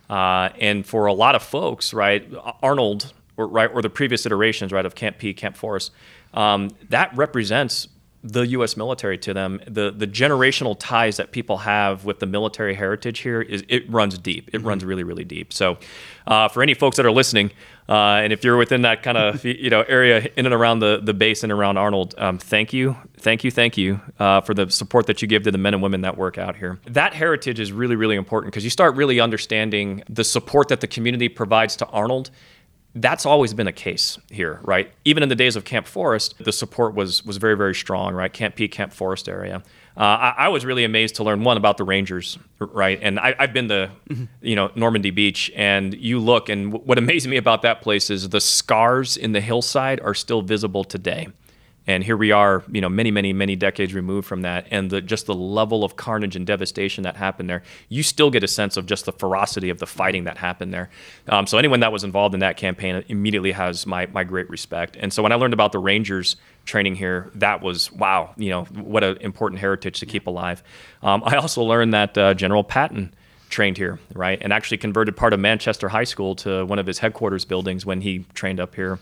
Uh, 0.09 0.51
and 0.59 0.87
for 0.87 1.07
a 1.07 1.13
lot 1.13 1.35
of 1.35 1.43
folks, 1.43 1.93
right, 1.93 2.29
Arnold, 2.63 3.13
or, 3.37 3.47
right, 3.47 3.71
or 3.73 3.83
the 3.83 3.91
previous 3.91 4.27
iterations, 4.27 4.73
right, 4.73 4.87
of 4.87 4.95
Camp 4.95 5.19
Peay, 5.19 5.37
Camp 5.37 5.57
Forrest, 5.57 5.93
um, 6.35 6.71
that 6.89 7.15
represents 7.17 7.89
the 8.23 8.47
U.S. 8.49 8.77
military 8.77 9.17
to 9.19 9.33
them. 9.33 9.61
The 9.67 9.91
the 9.91 10.07
generational 10.07 10.77
ties 10.79 11.17
that 11.17 11.33
people 11.33 11.59
have 11.59 12.05
with 12.05 12.19
the 12.19 12.27
military 12.27 12.75
heritage 12.75 13.21
here 13.21 13.41
is 13.41 13.65
it 13.69 13.91
runs 13.91 14.19
deep. 14.19 14.49
It 14.49 14.59
mm-hmm. 14.59 14.67
runs 14.67 14.85
really 14.85 15.05
really 15.05 15.25
deep. 15.25 15.53
So, 15.53 15.79
uh, 16.27 16.49
for 16.49 16.63
any 16.63 16.75
folks 16.75 16.97
that 16.99 17.07
are 17.07 17.11
listening, 17.13 17.51
uh, 17.89 18.21
and 18.23 18.33
if 18.33 18.45
you're 18.45 18.59
within 18.59 18.83
that 18.83 19.03
kind 19.03 19.17
of 19.17 19.45
you 19.45 19.71
know 19.71 19.83
area 19.83 20.29
in 20.37 20.45
and 20.45 20.55
around 20.55 20.81
the 20.81 21.01
the 21.03 21.15
base 21.15 21.43
and 21.43 21.51
around 21.51 21.79
Arnold, 21.79 22.15
um, 22.19 22.39
thank 22.39 22.73
you, 22.73 22.97
thank 23.17 23.43
you, 23.43 23.51
thank 23.51 23.79
you 23.79 24.01
uh, 24.19 24.43
for 24.43 24.53
the 24.53 24.71
support 24.71 25.07
that 25.07 25.23
you 25.23 25.29
give 25.29 25.45
to 25.45 25.51
the 25.51 25.59
men 25.59 25.73
and 25.73 25.83
women 25.83 26.03
that 26.03 26.19
work 26.19 26.37
out 26.37 26.57
here. 26.57 26.79
That 26.87 27.15
heritage 27.15 27.59
is 27.59 27.73
really 27.73 27.97
really 27.97 28.17
important 28.17 28.53
because 28.53 28.65
you 28.65 28.71
start 28.71 28.97
really 28.97 29.19
understanding 29.19 30.03
the 30.09 30.25
support 30.25 30.69
that 30.69 30.81
the 30.81 30.89
community 30.89 31.29
provides 31.29 31.75
to 31.77 31.87
Arnold 31.87 32.31
that's 32.95 33.25
always 33.25 33.55
been 33.55 33.69
a 33.69 33.73
case 33.73 34.19
here, 34.31 34.61
right? 34.63 34.93
Even 35.05 35.23
in 35.23 35.29
the 35.29 35.37
days 35.37 35.57
of 35.57 35.65
Camp 35.65 35.87
Forrest, 35.87 36.35
the 36.39 36.53
support 36.53 36.95
was 36.95 37.25
was 37.25 37.37
very 37.37 37.57
very 37.57 37.75
strong, 37.75 38.15
right? 38.15 38.33
Camp 38.33 38.57
Peay, 38.57 38.71
Camp 38.71 38.93
Forrest 38.93 39.29
area. 39.29 39.63
Uh, 39.97 40.01
I, 40.01 40.35
I, 40.39 40.49
was 40.49 40.65
really 40.65 40.85
amazed 40.85 41.17
to 41.17 41.25
learn 41.25 41.43
one 41.43 41.57
about 41.57 41.77
the 41.77 41.85
Rangers, 41.85 42.39
right? 42.59 42.99
And 43.03 43.19
I, 43.19 43.35
have 43.39 43.53
been 43.53 43.69
to, 43.69 43.91
mm-hmm. 44.09 44.25
you 44.41 44.55
know, 44.55 44.71
Normandy 44.75 45.11
Beach, 45.11 45.51
and 45.55 45.93
you 45.93 46.21
look, 46.21 46.49
and 46.49 46.73
what 46.73 46.97
amazed 46.97 47.29
me 47.29 47.37
about 47.37 47.63
that 47.63 47.83
place 47.83 48.09
is 48.09 48.29
the 48.29 48.41
scars 48.41 49.17
in 49.17 49.33
the 49.33 49.41
hillside 49.41 50.01
are 50.01 50.15
still 50.15 50.43
visible 50.43 50.85
today. 50.85 51.29
And 51.91 52.05
here 52.05 52.17
we 52.17 52.31
are, 52.31 52.63
you 52.71 52.81
know, 52.81 52.89
many, 52.89 53.11
many, 53.11 53.33
many 53.33 53.57
decades 53.57 53.93
removed 53.95 54.29
from 54.29 54.43
that, 54.43 54.69
and 54.71 54.91
the, 54.91 55.01
just 55.01 55.27
the 55.27 55.35
level 55.35 55.83
of 55.83 55.97
carnage 55.97 56.37
and 56.37 56.47
devastation 56.47 57.03
that 57.03 57.17
happened 57.17 57.51
there. 57.51 57.65
You 57.89 58.05
still 58.05 58.31
get 58.31 58.45
a 58.45 58.49
sense 58.49 58.77
of 58.77 58.87
just 58.87 59.07
the 59.07 59.13
ferocity 59.13 59.71
of 59.71 59.81
the 59.81 59.89
fighting 59.89 60.23
that 60.25 60.39
happened 60.39 60.73
there. 60.73 60.89
Um, 61.29 61.49
so 61.49 61.59
anyone 61.59 61.81
that 61.81 61.91
was 61.91 62.05
involved 62.05 62.33
in 62.33 62.41
that 62.41 62.57
campaign 62.57 63.03
immediately 63.09 63.51
has 63.51 63.87
my 63.87 64.07
my 64.07 64.23
great 64.23 64.49
respect. 64.49 64.97
And 65.01 65.13
so 65.13 65.21
when 65.21 65.33
I 65.33 65.35
learned 65.35 65.53
about 65.53 65.73
the 65.73 65.81
Rangers 65.81 66.37
training 66.65 66.95
here, 66.95 67.29
that 67.35 67.61
was 67.61 67.91
wow, 67.91 68.35
you 68.37 68.51
know, 68.51 68.65
what 68.65 69.03
an 69.03 69.17
important 69.21 69.59
heritage 69.59 69.99
to 69.99 70.07
keep 70.07 70.29
alive. 70.29 70.63
Um, 71.03 71.25
I 71.27 71.37
also 71.37 71.65
learned 71.65 71.93
that 71.93 72.17
uh, 72.17 72.35
General 72.35 72.63
Patton 72.63 73.13
trained 73.49 73.77
here, 73.77 73.99
right? 74.15 74.39
And 74.41 74.53
actually 74.53 74.79
converted 74.79 75.17
part 75.17 75.33
of 75.33 75.41
Manchester 75.41 75.89
High 75.89 76.05
School 76.05 76.37
to 76.37 76.65
one 76.67 76.79
of 76.79 76.87
his 76.87 77.01
headquarters 77.01 77.45
buildings 77.45 77.85
when 77.85 78.01
he 78.01 78.25
trained 78.33 78.61
up 78.61 78.77
here. 78.77 79.01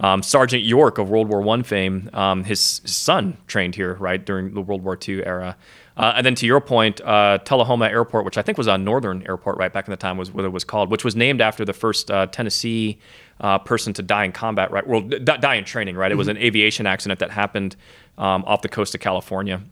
Um, 0.00 0.22
Sergeant 0.22 0.62
York 0.62 0.98
of 0.98 1.10
World 1.10 1.28
War 1.28 1.42
One 1.42 1.62
fame, 1.62 2.08
um, 2.12 2.44
his, 2.44 2.80
his, 2.80 2.96
son 2.96 3.36
trained 3.46 3.74
here, 3.74 3.94
right, 3.94 4.24
during 4.24 4.54
the 4.54 4.62
World 4.62 4.82
War 4.82 4.98
II 5.06 5.24
era. 5.24 5.56
Uh, 5.96 6.14
and 6.16 6.24
then 6.24 6.34
to 6.36 6.46
your 6.46 6.60
point, 6.60 7.00
uh, 7.02 7.38
Tullahoma 7.44 7.86
Airport, 7.86 8.24
which 8.24 8.38
I 8.38 8.42
think 8.42 8.56
was 8.56 8.66
a 8.66 8.78
Northern 8.78 9.22
Airport 9.26 9.58
right 9.58 9.70
back 9.70 9.86
in 9.86 9.90
the 9.90 9.98
time, 9.98 10.16
was 10.16 10.32
what 10.32 10.44
it 10.44 10.52
was 10.52 10.64
called, 10.64 10.90
which 10.90 11.04
was 11.04 11.14
named 11.14 11.42
after 11.42 11.64
the 11.64 11.74
first 11.74 12.10
uh, 12.10 12.26
Tennessee 12.26 12.98
uh, 13.40 13.58
person 13.58 13.92
to 13.92 14.02
die 14.02 14.24
in 14.24 14.32
combat, 14.32 14.70
right? 14.70 14.86
Well, 14.86 15.02
d- 15.02 15.18
die 15.18 15.56
in 15.56 15.64
training, 15.64 15.96
right? 15.96 16.10
It 16.10 16.14
was 16.14 16.28
mm-hmm. 16.28 16.38
an 16.38 16.42
aviation 16.42 16.86
accident 16.86 17.20
that 17.20 17.30
happened 17.30 17.76
um, 18.16 18.42
off 18.46 18.62
the 18.62 18.68
coast 18.68 18.94
of 18.94 19.00
California 19.00 19.62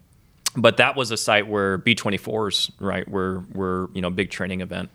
but 0.57 0.77
that 0.79 0.97
was 0.97 1.11
a 1.11 1.17
site 1.17 1.47
where 1.47 1.79
B-24s, 1.79 2.73
right, 2.81 3.09
were 3.09 3.45
were 3.53 3.91
you 3.95 4.03
know 4.03 4.11
big 4.11 4.31
training 4.31 4.61
event. 4.61 4.91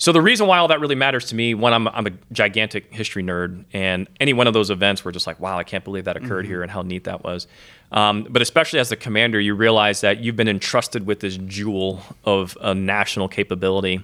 So 0.00 0.12
the 0.12 0.22
reason 0.22 0.46
why 0.46 0.58
all 0.58 0.68
that 0.68 0.80
really 0.80 0.94
matters 0.94 1.26
to 1.26 1.34
me, 1.34 1.52
one, 1.52 1.74
I'm, 1.74 1.86
I'm 1.88 2.06
a 2.06 2.12
gigantic 2.32 2.92
history 2.92 3.22
nerd, 3.22 3.66
and 3.74 4.08
any 4.18 4.32
one 4.32 4.46
of 4.46 4.54
those 4.54 4.70
events 4.70 5.04
were 5.04 5.12
just 5.12 5.26
like, 5.26 5.38
wow, 5.38 5.58
I 5.58 5.62
can't 5.62 5.84
believe 5.84 6.06
that 6.06 6.16
occurred 6.16 6.44
mm-hmm. 6.44 6.52
here, 6.52 6.62
and 6.62 6.70
how 6.70 6.80
neat 6.80 7.04
that 7.04 7.22
was. 7.22 7.46
Um, 7.92 8.26
but 8.30 8.40
especially 8.40 8.78
as 8.78 8.88
the 8.88 8.96
commander, 8.96 9.38
you 9.38 9.54
realize 9.54 10.00
that 10.00 10.20
you've 10.20 10.36
been 10.36 10.48
entrusted 10.48 11.06
with 11.06 11.20
this 11.20 11.36
jewel 11.36 12.02
of 12.24 12.56
a 12.62 12.74
national 12.74 13.28
capability, 13.28 14.00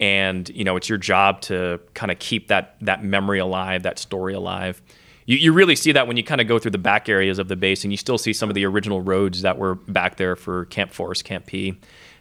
and 0.00 0.48
you 0.48 0.64
know 0.64 0.76
it's 0.76 0.88
your 0.88 0.98
job 0.98 1.42
to 1.42 1.78
kind 1.92 2.10
of 2.10 2.18
keep 2.18 2.48
that 2.48 2.76
that 2.80 3.04
memory 3.04 3.38
alive, 3.38 3.82
that 3.82 3.98
story 3.98 4.32
alive 4.32 4.80
you, 5.26 5.36
you 5.36 5.52
really 5.52 5.76
see 5.76 5.92
that 5.92 6.06
when 6.06 6.16
you 6.16 6.24
kind 6.24 6.40
of 6.40 6.46
go 6.46 6.58
through 6.58 6.72
the 6.72 6.78
back 6.78 7.08
areas 7.08 7.38
of 7.38 7.48
the 7.48 7.56
base 7.56 7.84
and 7.84 7.92
you 7.92 7.96
still 7.96 8.18
see 8.18 8.32
some 8.32 8.48
of 8.48 8.54
the 8.54 8.64
original 8.66 9.00
roads 9.00 9.42
that 9.42 9.58
were 9.58 9.74
back 9.74 10.16
there 10.16 10.36
for 10.36 10.66
Camp 10.66 10.92
Forrest, 10.92 11.24
Camp 11.24 11.46
Peay. 11.46 11.76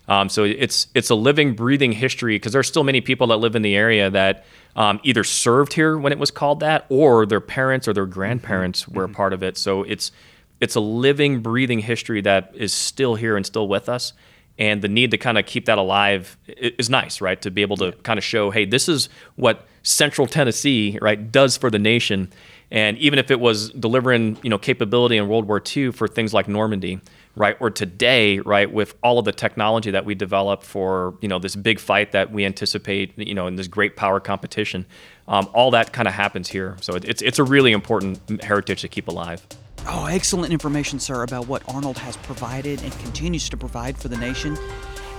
Um, 0.08 0.28
so 0.28 0.44
it's 0.44 0.88
it's 0.94 1.10
a 1.10 1.16
living, 1.16 1.54
breathing 1.54 1.94
history 1.94 2.36
because 2.36 2.52
there's 2.52 2.68
still 2.68 2.84
many 2.84 3.02
people 3.02 3.28
that 3.28 3.38
live 3.38 3.56
in 3.56 3.62
the 3.62 3.76
area 3.76 4.10
that 4.10 4.46
um, 4.76 5.00
either 5.04 5.24
served 5.24 5.74
here 5.74 5.98
when 5.98 6.12
it 6.12 6.20
was 6.20 6.32
called 6.32 6.60
that, 6.60 6.86
or 6.90 7.26
their 7.26 7.40
parents 7.40 7.88
or 7.88 7.94
their 7.94 8.06
grandparents 8.06 8.84
mm-hmm. 8.84 8.96
were 8.96 9.06
a 9.06 9.10
part 9.10 9.34
of 9.34 9.44
it. 9.44 9.58
So 9.58 9.84
it's 9.84 10.12
it's 10.60 10.76
a 10.76 10.80
living, 10.80 11.42
breathing 11.42 11.80
history 11.80 12.22
that 12.22 12.52
is 12.54 12.74
still 12.74 13.16
here 13.16 13.36
and 13.36 13.46
still 13.46 13.68
with 13.68 13.90
us. 13.90 14.14
And 14.60 14.82
the 14.82 14.88
need 14.88 15.12
to 15.12 15.18
kind 15.18 15.38
of 15.38 15.46
keep 15.46 15.66
that 15.66 15.78
alive 15.78 16.38
is 16.48 16.90
nice, 16.90 17.22
right? 17.22 17.42
To 17.42 17.50
be 17.50 17.64
able 17.64 17.78
to 17.78 17.92
kind 18.04 18.20
of 18.20 18.24
show, 18.24 18.52
hey, 18.52 18.66
this 18.66 18.88
is 18.88 19.10
what 19.36 19.68
Central 19.82 20.28
Tennessee, 20.28 21.00
right, 21.02 21.32
does 21.32 21.58
for 21.58 21.72
the 21.72 21.80
nation. 21.80 22.32
And 22.70 22.98
even 23.00 23.20
if 23.20 23.32
it 23.32 23.40
was 23.40 23.72
delivering, 23.72 24.38
you 24.44 24.50
know, 24.50 24.60
capability 24.60 25.18
in 25.18 25.28
World 25.28 25.48
War 25.48 25.62
II 25.76 25.92
for 25.92 26.08
things 26.08 26.34
like 26.34 26.48
Normandy, 26.48 27.02
right, 27.36 27.58
or 27.60 27.70
today, 27.70 28.40
right, 28.40 28.72
with 28.72 28.96
all 29.02 29.20
of 29.20 29.26
the 29.26 29.32
technology 29.32 29.92
that 29.92 30.06
we 30.06 30.16
develop 30.16 30.64
for, 30.64 31.18
you 31.22 31.28
know, 31.28 31.40
this 31.40 31.56
big 31.56 31.80
fight 31.80 32.12
that 32.12 32.32
we 32.32 32.46
anticipate, 32.46 33.18
you 33.18 33.34
know, 33.34 33.48
in 33.48 33.56
this 33.56 33.68
great 33.68 33.96
power 33.96 34.20
competition, 34.20 34.86
um, 35.28 35.50
all 35.54 35.72
that 35.72 35.94
kind 35.94 36.08
of 36.08 36.14
happens 36.14 36.50
here. 36.50 36.78
So 36.82 36.96
it's 36.96 37.22
it's 37.22 37.40
a 37.40 37.44
really 37.44 37.72
important 37.72 38.42
heritage 38.44 38.82
to 38.82 38.88
keep 38.88 39.08
alive. 39.08 39.46
Oh, 39.86 40.06
excellent 40.06 40.54
information, 40.54 41.00
sir, 41.00 41.24
about 41.24 41.48
what 41.48 41.62
Arnold 41.68 41.98
has 41.98 42.16
provided 42.18 42.82
and 42.84 42.92
continues 43.00 43.50
to 43.50 43.58
provide 43.58 43.98
for 43.98 44.08
the 44.08 44.18
nation. 44.18 44.58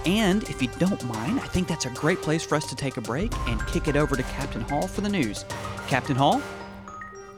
And 0.07 0.43
if 0.45 0.63
you 0.63 0.69
don't 0.79 1.03
mind, 1.07 1.41
I 1.41 1.47
think 1.47 1.69
that's 1.69 1.87
a 1.87 1.91
great 1.91 2.21
place 2.23 2.45
for 2.45 2.57
us 2.57 2.67
to 2.69 2.77
take 2.77 2.97
a 2.97 3.01
break 3.01 3.37
and 3.49 3.65
kick 3.67 3.89
it 3.89 3.97
over 3.97 4.17
to 4.17 4.23
Captain 4.23 4.63
Hall 4.63 4.87
for 4.87 5.01
the 5.01 5.09
news. 5.09 5.45
Captain 5.87 6.17
Hall? 6.17 6.41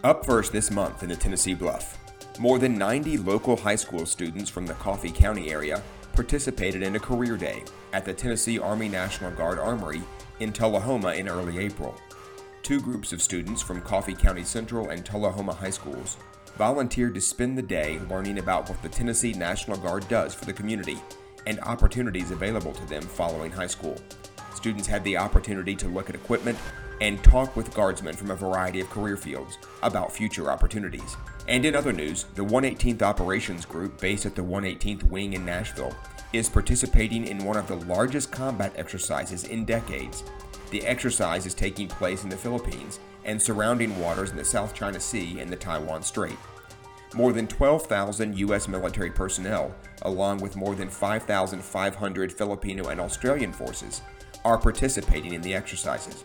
Up 0.04 0.24
first 0.24 0.52
this 0.52 0.70
month 0.70 1.02
in 1.02 1.08
the 1.08 1.16
Tennessee 1.16 1.54
Bluff, 1.54 1.98
more 2.38 2.58
than 2.58 2.76
90 2.76 3.18
local 3.18 3.56
high 3.56 3.76
school 3.76 4.06
students 4.06 4.50
from 4.50 4.66
the 4.66 4.74
Coffee 4.74 5.10
County 5.10 5.50
area 5.50 5.82
participated 6.12 6.82
in 6.82 6.96
a 6.96 7.00
career 7.00 7.36
day 7.36 7.62
at 7.92 8.04
the 8.04 8.12
Tennessee 8.12 8.58
Army 8.58 8.88
National 8.88 9.30
Guard 9.30 9.58
Armory 9.58 10.02
in 10.40 10.52
Tullahoma 10.52 11.12
in 11.12 11.28
early 11.28 11.58
April. 11.58 11.94
Two 12.62 12.80
groups 12.80 13.12
of 13.12 13.22
students 13.22 13.62
from 13.62 13.80
Coffee 13.80 14.14
County 14.14 14.42
Central 14.42 14.90
and 14.90 15.04
Tullahoma 15.04 15.52
high 15.52 15.70
schools 15.70 16.16
volunteered 16.56 17.14
to 17.14 17.20
spend 17.20 17.56
the 17.56 17.62
day 17.62 18.00
learning 18.10 18.38
about 18.38 18.68
what 18.68 18.82
the 18.82 18.88
Tennessee 18.88 19.32
National 19.34 19.76
Guard 19.76 20.08
does 20.08 20.34
for 20.34 20.46
the 20.46 20.52
community 20.52 20.98
and 21.46 21.60
opportunities 21.60 22.30
available 22.30 22.72
to 22.72 22.86
them 22.86 23.02
following 23.02 23.52
high 23.52 23.66
school. 23.66 23.96
Students 24.54 24.88
had 24.88 25.04
the 25.04 25.16
opportunity 25.16 25.76
to 25.76 25.88
look 25.88 26.08
at 26.08 26.14
equipment 26.14 26.58
and 27.00 27.22
talk 27.22 27.54
with 27.56 27.74
guardsmen 27.74 28.14
from 28.14 28.30
a 28.30 28.36
variety 28.36 28.80
of 28.80 28.90
career 28.90 29.16
fields 29.16 29.58
about 29.82 30.12
future 30.12 30.50
opportunities. 30.50 31.16
And 31.48 31.64
in 31.64 31.76
other 31.76 31.92
news, 31.92 32.24
the 32.34 32.44
118th 32.44 33.02
Operations 33.02 33.64
Group, 33.64 34.00
based 34.00 34.26
at 34.26 34.34
the 34.34 34.42
118th 34.42 35.04
Wing 35.04 35.34
in 35.34 35.44
Nashville, 35.44 35.94
is 36.32 36.48
participating 36.48 37.26
in 37.26 37.44
one 37.44 37.56
of 37.56 37.68
the 37.68 37.76
largest 37.76 38.32
combat 38.32 38.72
exercises 38.76 39.44
in 39.44 39.64
decades. 39.64 40.24
The 40.70 40.84
exercise 40.84 41.46
is 41.46 41.54
taking 41.54 41.88
place 41.88 42.24
in 42.24 42.30
the 42.30 42.36
Philippines 42.36 42.98
and 43.24 43.40
surrounding 43.40 43.98
waters 44.00 44.30
in 44.30 44.36
the 44.36 44.44
South 44.44 44.74
China 44.74 44.98
Sea 44.98 45.40
and 45.40 45.50
the 45.50 45.56
Taiwan 45.56 46.02
Strait. 46.02 46.36
More 47.14 47.32
than 47.32 47.46
12,000 47.46 48.36
U.S. 48.38 48.68
military 48.68 49.10
personnel, 49.10 49.74
along 50.02 50.38
with 50.38 50.56
more 50.56 50.74
than 50.74 50.90
5,500 50.90 52.32
Filipino 52.32 52.88
and 52.88 53.00
Australian 53.00 53.52
forces, 53.52 54.02
are 54.44 54.58
participating 54.58 55.34
in 55.34 55.40
the 55.40 55.54
exercises. 55.54 56.24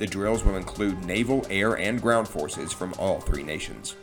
The 0.00 0.06
drills 0.06 0.42
will 0.44 0.56
include 0.56 1.04
naval, 1.04 1.46
air, 1.50 1.76
and 1.76 2.00
ground 2.00 2.26
forces 2.26 2.72
from 2.72 2.94
all 2.98 3.20
three 3.20 3.42
nations. 3.42 3.96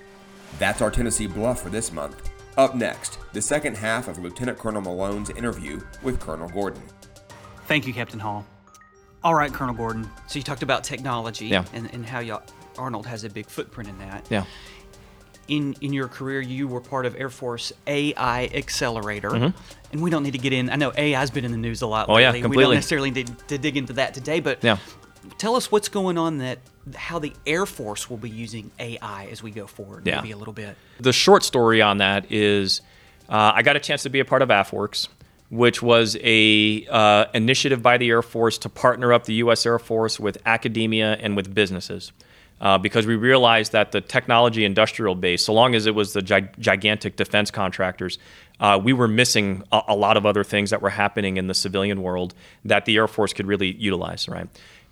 That's 0.60 0.80
our 0.80 0.92
Tennessee 0.92 1.26
Bluff 1.26 1.64
for 1.64 1.72
this 1.72 1.92
month. 1.92 2.30
Up 2.56 2.76
next, 2.76 3.18
the 3.34 3.42
second 3.42 3.76
half 3.76 4.08
of 4.08 4.20
Lieutenant 4.20 4.60
Colonel 4.60 4.84
Malone's 4.84 5.32
interview 5.32 5.82
with 6.04 6.20
Colonel 6.20 6.50
Gordon. 6.50 6.84
Thank 7.66 7.88
you, 7.88 7.96
Captain 7.96 8.20
Hall. 8.20 8.46
All 9.24 9.34
right, 9.34 9.52
Colonel 9.52 9.74
Gordon. 9.74 10.08
So 10.28 10.38
you 10.38 10.44
talked 10.44 10.62
about 10.62 10.84
technology 10.84 11.48
yeah. 11.48 11.66
and, 11.74 11.92
and 11.92 12.06
how 12.06 12.20
you, 12.20 12.38
Arnold 12.78 13.08
has 13.08 13.24
a 13.24 13.30
big 13.30 13.48
footprint 13.48 13.90
in 13.90 13.98
that. 13.98 14.28
Yeah. 14.30 14.46
In 15.48 15.76
in 15.82 15.94
your 15.94 16.10
career, 16.10 16.42
you 16.42 16.68
were 16.68 16.82
part 16.82 17.08
of 17.08 17.16
Air 17.16 17.30
Force 17.30 17.72
AI 17.88 18.52
Accelerator, 18.54 19.30
mm-hmm. 19.30 19.58
and 19.94 20.04
we 20.04 20.10
don't 20.10 20.24
need 20.24 20.34
to 20.34 20.38
get 20.38 20.52
in. 20.52 20.70
I 20.70 20.76
know 20.76 20.92
AI 20.96 21.18
has 21.18 21.32
been 21.32 21.46
in 21.46 21.52
the 21.52 21.58
news 21.58 21.82
a 21.82 21.88
lot 21.88 22.10
oh, 22.10 22.16
lately. 22.16 22.24
Yeah, 22.24 22.32
completely. 22.44 22.58
We 22.58 22.64
don't 22.64 22.76
necessarily 22.76 23.12
need 23.12 23.48
to 23.48 23.58
dig 23.58 23.78
into 23.78 23.94
that 23.94 24.14
today, 24.14 24.42
but 24.42 24.62
yeah. 24.62 24.78
Tell 25.38 25.56
us 25.56 25.72
what's 25.72 25.90
going 25.90 26.18
on 26.18 26.40
that 26.40 26.60
how 26.96 27.20
the 27.20 27.34
Air 27.46 27.66
Force 27.66 28.10
will 28.10 28.18
be 28.18 28.30
using 28.30 28.72
AI 28.80 29.28
as 29.32 29.44
we 29.44 29.52
go 29.52 29.68
forward. 29.68 30.06
Yeah. 30.06 30.22
Maybe 30.22 30.32
a 30.32 30.38
little 30.38 30.54
bit. 30.54 30.78
The 31.00 31.14
short 31.14 31.44
story 31.44 31.82
on 31.82 31.98
that 31.98 32.32
is, 32.32 32.82
uh, 33.30 33.52
I 33.56 33.62
got 33.62 33.76
a 33.76 33.80
chance 33.80 34.04
to 34.04 34.10
be 34.10 34.20
a 34.20 34.26
part 34.26 34.42
of 34.42 34.50
AFWERX, 34.50 35.10
which 35.50 35.82
was 35.82 36.18
a 36.22 36.86
uh, 36.90 37.26
initiative 37.34 37.82
by 37.82 37.98
the 37.98 38.10
Air 38.10 38.22
Force 38.22 38.58
to 38.60 38.70
partner 38.70 39.14
up 39.14 39.26
the 39.26 39.36
U.S. 39.36 39.66
Air 39.66 39.80
Force 39.80 40.20
with 40.20 40.38
academia 40.46 41.14
and 41.14 41.36
with 41.36 41.54
businesses. 41.54 42.12
Uh, 42.60 42.76
because 42.76 43.06
we 43.06 43.16
realized 43.16 43.72
that 43.72 43.92
the 43.92 44.02
technology 44.02 44.66
industrial 44.66 45.14
base, 45.14 45.46
so 45.46 45.54
long 45.54 45.76
as 45.76 45.86
it 45.86 45.94
was 45.94 46.14
the 46.14 46.24
gi- 46.24 46.50
gigantic 46.58 47.16
defense 47.16 47.52
contractors, 47.52 48.18
uh, 48.60 48.80
we 48.84 48.94
were 48.94 49.08
missing 49.08 49.64
a-, 49.72 49.84
a 49.90 49.96
lot 49.96 50.18
of 50.18 50.26
other 50.26 50.44
things 50.44 50.72
that 50.72 50.82
were 50.82 50.90
happening 50.90 51.38
in 51.38 51.46
the 51.46 51.54
civilian 51.54 52.02
world 52.02 52.34
that 52.66 52.86
the 52.86 52.96
Air 52.96 53.08
Force 53.08 53.32
could 53.32 53.46
really 53.46 53.74
utilize, 53.74 54.28
right? 54.28 54.48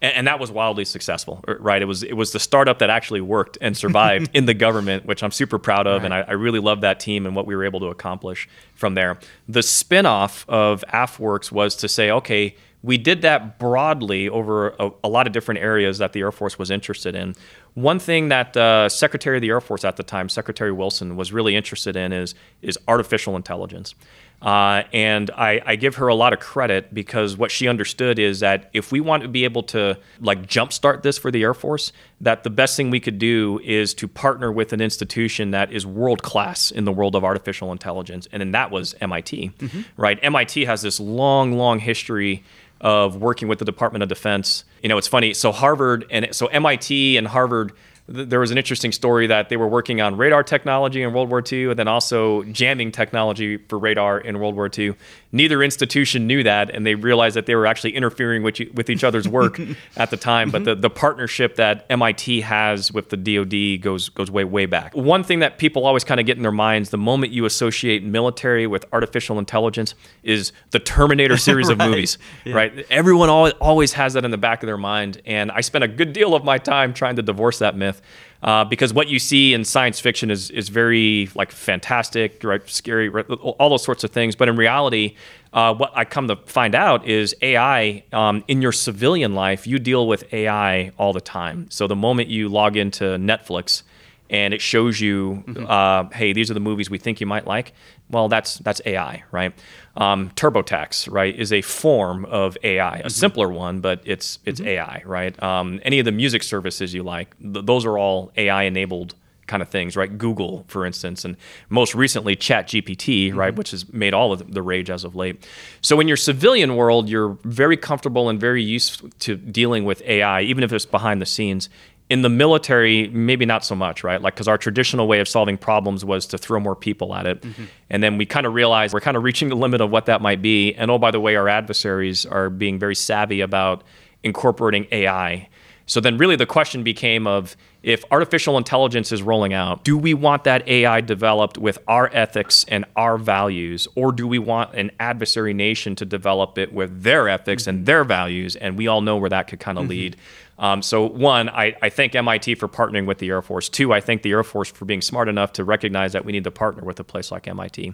And, 0.06 0.18
and, 0.18 0.28
that 0.28 0.40
was 0.40 0.52
wildly 0.52 0.86
successful, 0.86 1.44
right? 1.48 1.82
It 1.82 1.86
was 1.86 2.04
it 2.04 2.14
was 2.14 2.32
the 2.32 2.40
startup 2.40 2.80
that 2.80 2.90
actually 2.90 3.22
worked 3.22 3.58
and 3.60 3.76
survived 3.76 4.30
in 4.34 4.46
the 4.46 4.54
government, 4.54 5.06
which 5.06 5.24
I'm 5.24 5.32
super 5.32 5.58
proud 5.58 5.88
of, 5.88 6.02
right. 6.02 6.06
and 6.06 6.14
I, 6.14 6.22
I, 6.22 6.32
really 6.34 6.60
love 6.60 6.82
that 6.82 7.00
team 7.00 7.26
and 7.26 7.36
what 7.36 7.48
we 7.48 7.56
were 7.56 7.66
able 7.66 7.80
to 7.80 7.88
accomplish 7.88 8.48
from 8.76 8.94
there. 8.94 9.18
The 9.48 9.62
spinoff 9.62 10.48
of 10.48 10.84
AFWERX 10.94 11.52
was 11.52 11.76
to 11.78 11.88
say, 11.88 12.12
okay, 12.12 12.56
we 12.84 13.00
did 13.00 13.24
that 13.24 13.58
broadly 13.58 14.30
over 14.30 14.70
a, 14.80 14.92
a, 15.04 15.10
lot 15.10 15.26
of 15.26 15.34
different 15.34 15.62
areas 15.62 15.98
that 15.98 16.14
the 16.14 16.20
Air 16.20 16.32
Force 16.32 16.60
was 16.60 16.70
interested 16.70 17.16
in. 17.16 17.34
One 17.76 18.00
thing 18.00 18.30
that 18.30 18.56
uh, 18.56 18.88
Secretary 18.88 19.38
of 19.38 19.42
the 19.42 19.50
Air 19.50 19.60
Force 19.62 19.84
at 19.84 19.98
the 19.98 20.04
time, 20.04 20.30
Secretary 20.30 20.72
Wilson, 20.72 21.18
was 21.18 21.32
really 21.32 21.56
interested 21.56 21.96
in 21.96 22.14
is 22.14 22.34
is 22.62 22.80
artificial 22.88 23.36
intelligence. 23.36 23.94
Uh, 24.42 24.84
and 24.94 25.32
I, 25.32 25.62
I, 25.66 25.76
give 25.76 25.96
her 25.96 26.08
a 26.08 26.14
lot 26.14 26.34
of 26.34 26.40
credit 26.40 26.94
because 26.94 27.38
what 27.38 27.52
she 27.52 27.68
understood 27.68 28.20
is 28.20 28.42
that 28.42 28.70
if 28.74 28.92
we 28.92 29.00
want 29.00 29.24
to 29.24 29.30
be 29.30 29.44
able 29.46 29.64
to 29.64 29.98
like 30.20 30.46
jumpstart 30.46 31.04
this 31.04 31.18
for 31.18 31.32
the 31.32 31.42
Air 31.42 31.54
Force, 31.54 31.94
that 32.22 32.44
the 32.44 32.50
best 32.50 32.76
thing 32.76 32.90
we 32.90 33.00
could 33.00 33.18
do 33.18 33.60
is 33.64 33.94
to 33.96 34.08
partner 34.08 34.52
with 34.52 34.74
an 34.74 34.82
institution 34.82 35.52
that 35.52 35.72
is 35.72 35.86
world 35.86 36.22
class 36.22 36.70
in 36.70 36.86
the 36.86 36.92
world 36.92 37.16
of 37.16 37.24
artificial 37.24 37.72
intelligence, 37.72 38.28
and 38.32 38.42
then 38.42 38.52
that 38.52 38.72
was 38.72 38.94
MIT, 39.02 39.52
mm-hmm. 39.58 39.82
right? 39.98 40.20
MIT 40.22 40.66
has 40.66 40.82
this 40.82 41.00
long, 41.00 41.54
long 41.54 41.80
history 41.80 42.44
of 42.82 43.16
working 43.16 43.48
with 43.48 43.60
the 43.60 43.66
Department 43.66 44.04
of 44.04 44.10
Defense. 44.10 44.64
You 44.84 44.90
know, 44.90 44.98
it's 44.98 45.08
funny. 45.08 45.34
So 45.34 45.52
Harvard 45.52 46.06
and 46.10 46.28
so 46.36 46.48
MIT 46.48 47.18
and 47.18 47.28
Harvard 47.28 47.72
there 48.08 48.40
was 48.40 48.52
an 48.52 48.58
interesting 48.58 48.92
story 48.92 49.26
that 49.28 49.50
they 49.50 49.58
were 49.58 49.68
working 49.68 50.00
on 50.00 50.16
radar 50.16 50.44
technology 50.44 51.02
in 51.02 51.12
World 51.12 51.30
War 51.30 51.44
II 51.50 51.72
and 51.72 51.80
then 51.80 51.88
also 51.88 52.44
jamming 52.44 52.92
technology 52.92 53.58
for 53.58 53.80
radar 53.80 54.20
in 54.20 54.40
World 54.40 54.56
War 54.56 54.70
II. 54.76 54.94
Neither 55.32 55.64
institution 55.64 56.28
knew 56.28 56.44
that, 56.44 56.70
and 56.70 56.86
they 56.86 56.96
realized 56.96 57.36
that 57.36 57.48
they 57.48 57.56
were 57.56 57.66
actually 57.66 57.96
interfering 57.96 58.44
with, 58.44 58.60
with 58.74 58.90
each 58.90 59.04
other's 59.04 59.28
work 59.28 59.60
at 59.98 60.12
the 60.12 60.18
time. 60.18 60.52
But 60.52 60.66
the, 60.66 60.74
mm-hmm. 60.74 60.82
the 60.82 60.90
partnership 60.90 61.56
that 61.56 61.86
MIT 61.90 62.42
has 62.42 62.92
with 62.92 63.10
the 63.10 63.18
DoD 63.18 63.82
goes 63.82 64.10
goes 64.10 64.30
way 64.30 64.44
way 64.44 64.68
back. 64.68 64.96
One 64.96 65.24
thing 65.24 65.40
that 65.40 65.58
people 65.58 65.86
always 65.86 66.04
kind 66.04 66.20
of 66.20 66.26
get 66.26 66.38
in 66.38 66.44
their 66.44 66.52
minds 66.52 66.92
the 66.92 66.98
moment 66.98 67.34
you 67.34 67.46
associate 67.46 68.04
military 68.04 68.68
with 68.68 68.86
artificial 68.94 69.40
intelligence 69.40 69.96
is 70.24 70.54
the 70.72 70.80
Terminator 70.80 71.38
series 71.38 71.68
right. 71.70 71.82
of 71.82 71.90
movies, 71.90 72.18
yeah. 72.46 72.54
right? 72.54 72.86
Everyone 72.90 73.30
always, 73.30 73.54
always 73.54 73.94
has 73.94 74.14
that 74.14 74.24
in 74.26 74.32
the 74.32 74.38
back 74.38 74.62
of 74.62 74.68
their 74.68 74.78
mind, 74.78 75.22
and 75.26 75.52
I 75.52 75.62
spent 75.62 75.84
a 75.84 75.88
good 75.88 76.14
deal 76.14 76.36
of 76.36 76.44
my 76.44 76.60
time 76.60 76.94
trying 76.94 77.16
to 77.16 77.24
divorce 77.24 77.60
that 77.60 77.76
myth. 77.76 77.95
Uh, 78.44 78.64
because 78.64 78.94
what 78.94 79.08
you 79.08 79.18
see 79.18 79.54
in 79.56 79.66
science 79.66 80.00
fiction 80.00 80.30
is 80.30 80.52
is 80.52 80.70
very 80.70 81.30
like 81.34 81.52
fantastic, 81.52 82.44
right, 82.44 82.68
scary, 82.70 83.10
right, 83.10 83.28
all 83.28 83.70
those 83.70 83.84
sorts 83.84 84.04
of 84.04 84.12
things. 84.12 84.36
But 84.36 84.50
in 84.50 84.56
reality, 84.56 85.16
uh, 85.52 85.74
what 85.74 85.92
I 85.96 86.06
come 86.06 86.28
to 86.28 86.36
find 86.36 86.76
out 86.76 87.08
is 87.08 87.36
AI 87.42 88.04
um, 88.14 88.44
in 88.48 88.62
your 88.62 88.72
civilian 88.72 89.34
life, 89.34 89.66
you 89.66 89.80
deal 89.80 90.08
with 90.08 90.32
AI 90.32 90.92
all 91.00 91.12
the 91.12 91.22
time. 91.22 91.68
So 91.72 91.88
the 91.88 91.96
moment 91.96 92.30
you 92.30 92.50
log 92.50 92.78
into 92.78 93.06
Netflix 93.18 93.82
and 94.30 94.54
it 94.54 94.62
shows 94.62 95.00
you, 95.00 95.44
mm-hmm. 95.48 95.66
uh, 95.68 96.10
hey, 96.16 96.34
these 96.34 96.50
are 96.50 96.54
the 96.54 96.60
movies 96.60 96.90
we 96.90 96.98
think 96.98 97.20
you 97.22 97.28
might 97.28 97.46
like. 97.46 97.74
Well, 98.10 98.28
that's 98.28 98.58
that's 98.60 98.82
AI, 98.86 99.24
right? 99.32 99.54
Um, 99.96 100.30
TurboTax, 100.32 101.12
right, 101.12 101.36
is 101.36 101.54
a 101.54 101.62
form 101.62 102.26
of 102.26 102.58
AI, 102.64 102.96
a 102.96 103.00
mm-hmm. 103.00 103.08
simpler 103.10 103.50
one, 103.50 103.82
but 103.82 104.02
it's 104.06 104.40
it's 104.46 104.60
mm-hmm. 104.60 104.70
AI, 104.70 105.04
right? 105.06 105.44
Um, 105.44 105.80
any 105.84 106.00
of 106.00 106.06
the 106.06 106.12
music 106.12 106.44
services 106.44 106.94
you 106.94 107.04
like, 107.04 107.38
th- 107.40 107.66
those 107.66 107.86
are 107.86 107.98
all 107.98 108.32
AI 108.36 108.64
enabled 108.64 109.16
kind 109.48 109.62
of 109.62 109.70
things, 109.70 109.96
right? 109.96 110.18
Google, 110.18 110.66
for 110.68 110.86
instance, 110.86 111.24
and 111.24 111.38
most 111.70 111.94
recently 111.94 112.36
ChatGPT, 112.36 113.30
mm-hmm. 113.30 113.38
right, 113.38 113.56
which 113.56 113.72
has 113.72 113.92
made 113.94 114.14
all 114.14 114.32
of 114.34 114.54
the 114.54 114.62
rage 114.62 114.90
as 114.90 115.04
of 115.04 115.16
late. 115.16 115.48
So 115.82 116.00
in 116.00 116.08
your 116.08 116.18
civilian 116.18 116.76
world, 116.76 117.10
you're 117.10 117.38
very 117.44 117.78
comfortable 117.78 118.30
and 118.30 118.40
very 118.40 118.64
used 118.64 119.20
to 119.22 119.36
dealing 119.36 119.86
with 119.86 120.02
AI, 120.04 120.42
even 120.42 120.64
if 120.64 120.74
it's 120.74 120.86
behind 120.86 121.22
the 121.22 121.26
scenes 121.26 121.70
in 122.10 122.22
the 122.22 122.30
military, 122.30 123.08
maybe 123.08 123.46
not 123.46 123.66
so 123.66 123.76
much, 123.76 124.04
right? 124.04 124.22
Like, 124.22 124.36
because 124.36 124.48
our 124.48 124.58
traditional 124.58 125.08
way 125.08 125.20
of 125.20 125.28
solving 125.28 125.58
problems 125.58 126.06
was 126.06 126.28
to 126.28 126.38
throw 126.38 126.60
more 126.60 126.76
people 126.76 127.16
at 127.16 127.26
it. 127.26 127.42
Mm-hmm. 127.42 127.64
And 127.90 128.04
then 128.04 128.18
we 128.18 128.26
kind 128.26 128.46
of 128.46 128.54
realized 128.54 128.94
we're 128.94 129.00
kind 129.00 129.18
of 129.18 129.24
reaching 129.24 129.50
the 129.50 129.56
limit 129.56 129.82
of 129.82 129.90
what 129.90 130.06
that 130.06 130.22
might 130.22 130.42
be. 130.42 130.74
And 130.76 130.92
oh, 130.92 131.00
by 131.00 131.10
the 131.10 131.20
way, 131.20 131.36
our 131.36 131.50
adversaries 131.50 132.26
are 132.26 132.50
being 132.50 132.78
very 132.78 132.96
savvy 132.96 133.42
about 133.42 133.84
incorporating 134.24 134.88
AI. 134.92 135.50
So 135.88 136.00
then, 136.00 136.18
really, 136.18 136.36
the 136.36 136.48
question 136.48 136.84
became 136.84 137.28
of 137.28 137.56
if 137.84 138.04
artificial 138.10 138.58
intelligence 138.58 139.12
is 139.12 139.22
rolling 139.22 139.54
out, 139.54 139.84
do 139.84 139.96
we 139.96 140.16
want 140.16 140.44
that 140.46 140.68
AI 140.68 141.02
developed 141.02 141.60
with 141.60 141.78
our 141.88 142.10
ethics 142.12 142.66
and 142.68 142.86
our 142.96 143.20
values, 143.20 143.88
or 143.94 144.12
do 144.12 144.28
we 144.28 144.40
want 144.40 144.74
an 144.74 144.90
adversary 145.00 145.54
nation 145.54 145.96
to 145.98 146.06
develop 146.06 146.58
it 146.58 146.74
with 146.74 147.04
their 147.04 147.30
ethics 147.30 147.64
mm-hmm. 147.64 147.78
and 147.78 147.86
their 147.86 148.04
values? 148.04 148.56
And 148.56 148.78
we 148.78 148.88
all 148.88 149.02
know 149.02 149.18
where 149.18 149.30
that 149.30 149.48
could 149.48 149.60
kind 149.60 149.78
of 149.78 149.84
mm-hmm. 149.84 149.92
lead. 149.92 150.18
Um, 150.58 150.82
so, 150.82 151.06
one, 151.06 151.50
I, 151.50 151.76
I 151.82 151.90
thank 151.90 152.16
MIT 152.16 152.56
for 152.56 152.68
partnering 152.68 153.06
with 153.06 153.18
the 153.18 153.30
Air 153.30 153.42
Force. 153.42 153.68
Two, 153.68 153.94
I 153.94 154.00
thank 154.00 154.22
the 154.22 154.32
Air 154.32 154.44
Force 154.44 154.72
for 154.72 154.86
being 154.86 155.02
smart 155.02 155.28
enough 155.28 155.54
to 155.54 155.64
recognize 155.64 156.14
that 156.14 156.24
we 156.24 156.32
need 156.32 156.46
to 156.46 156.52
partner 156.52 156.84
with 156.84 157.00
a 157.00 157.04
place 157.04 157.32
like 157.32 157.48
MIT. 157.48 157.94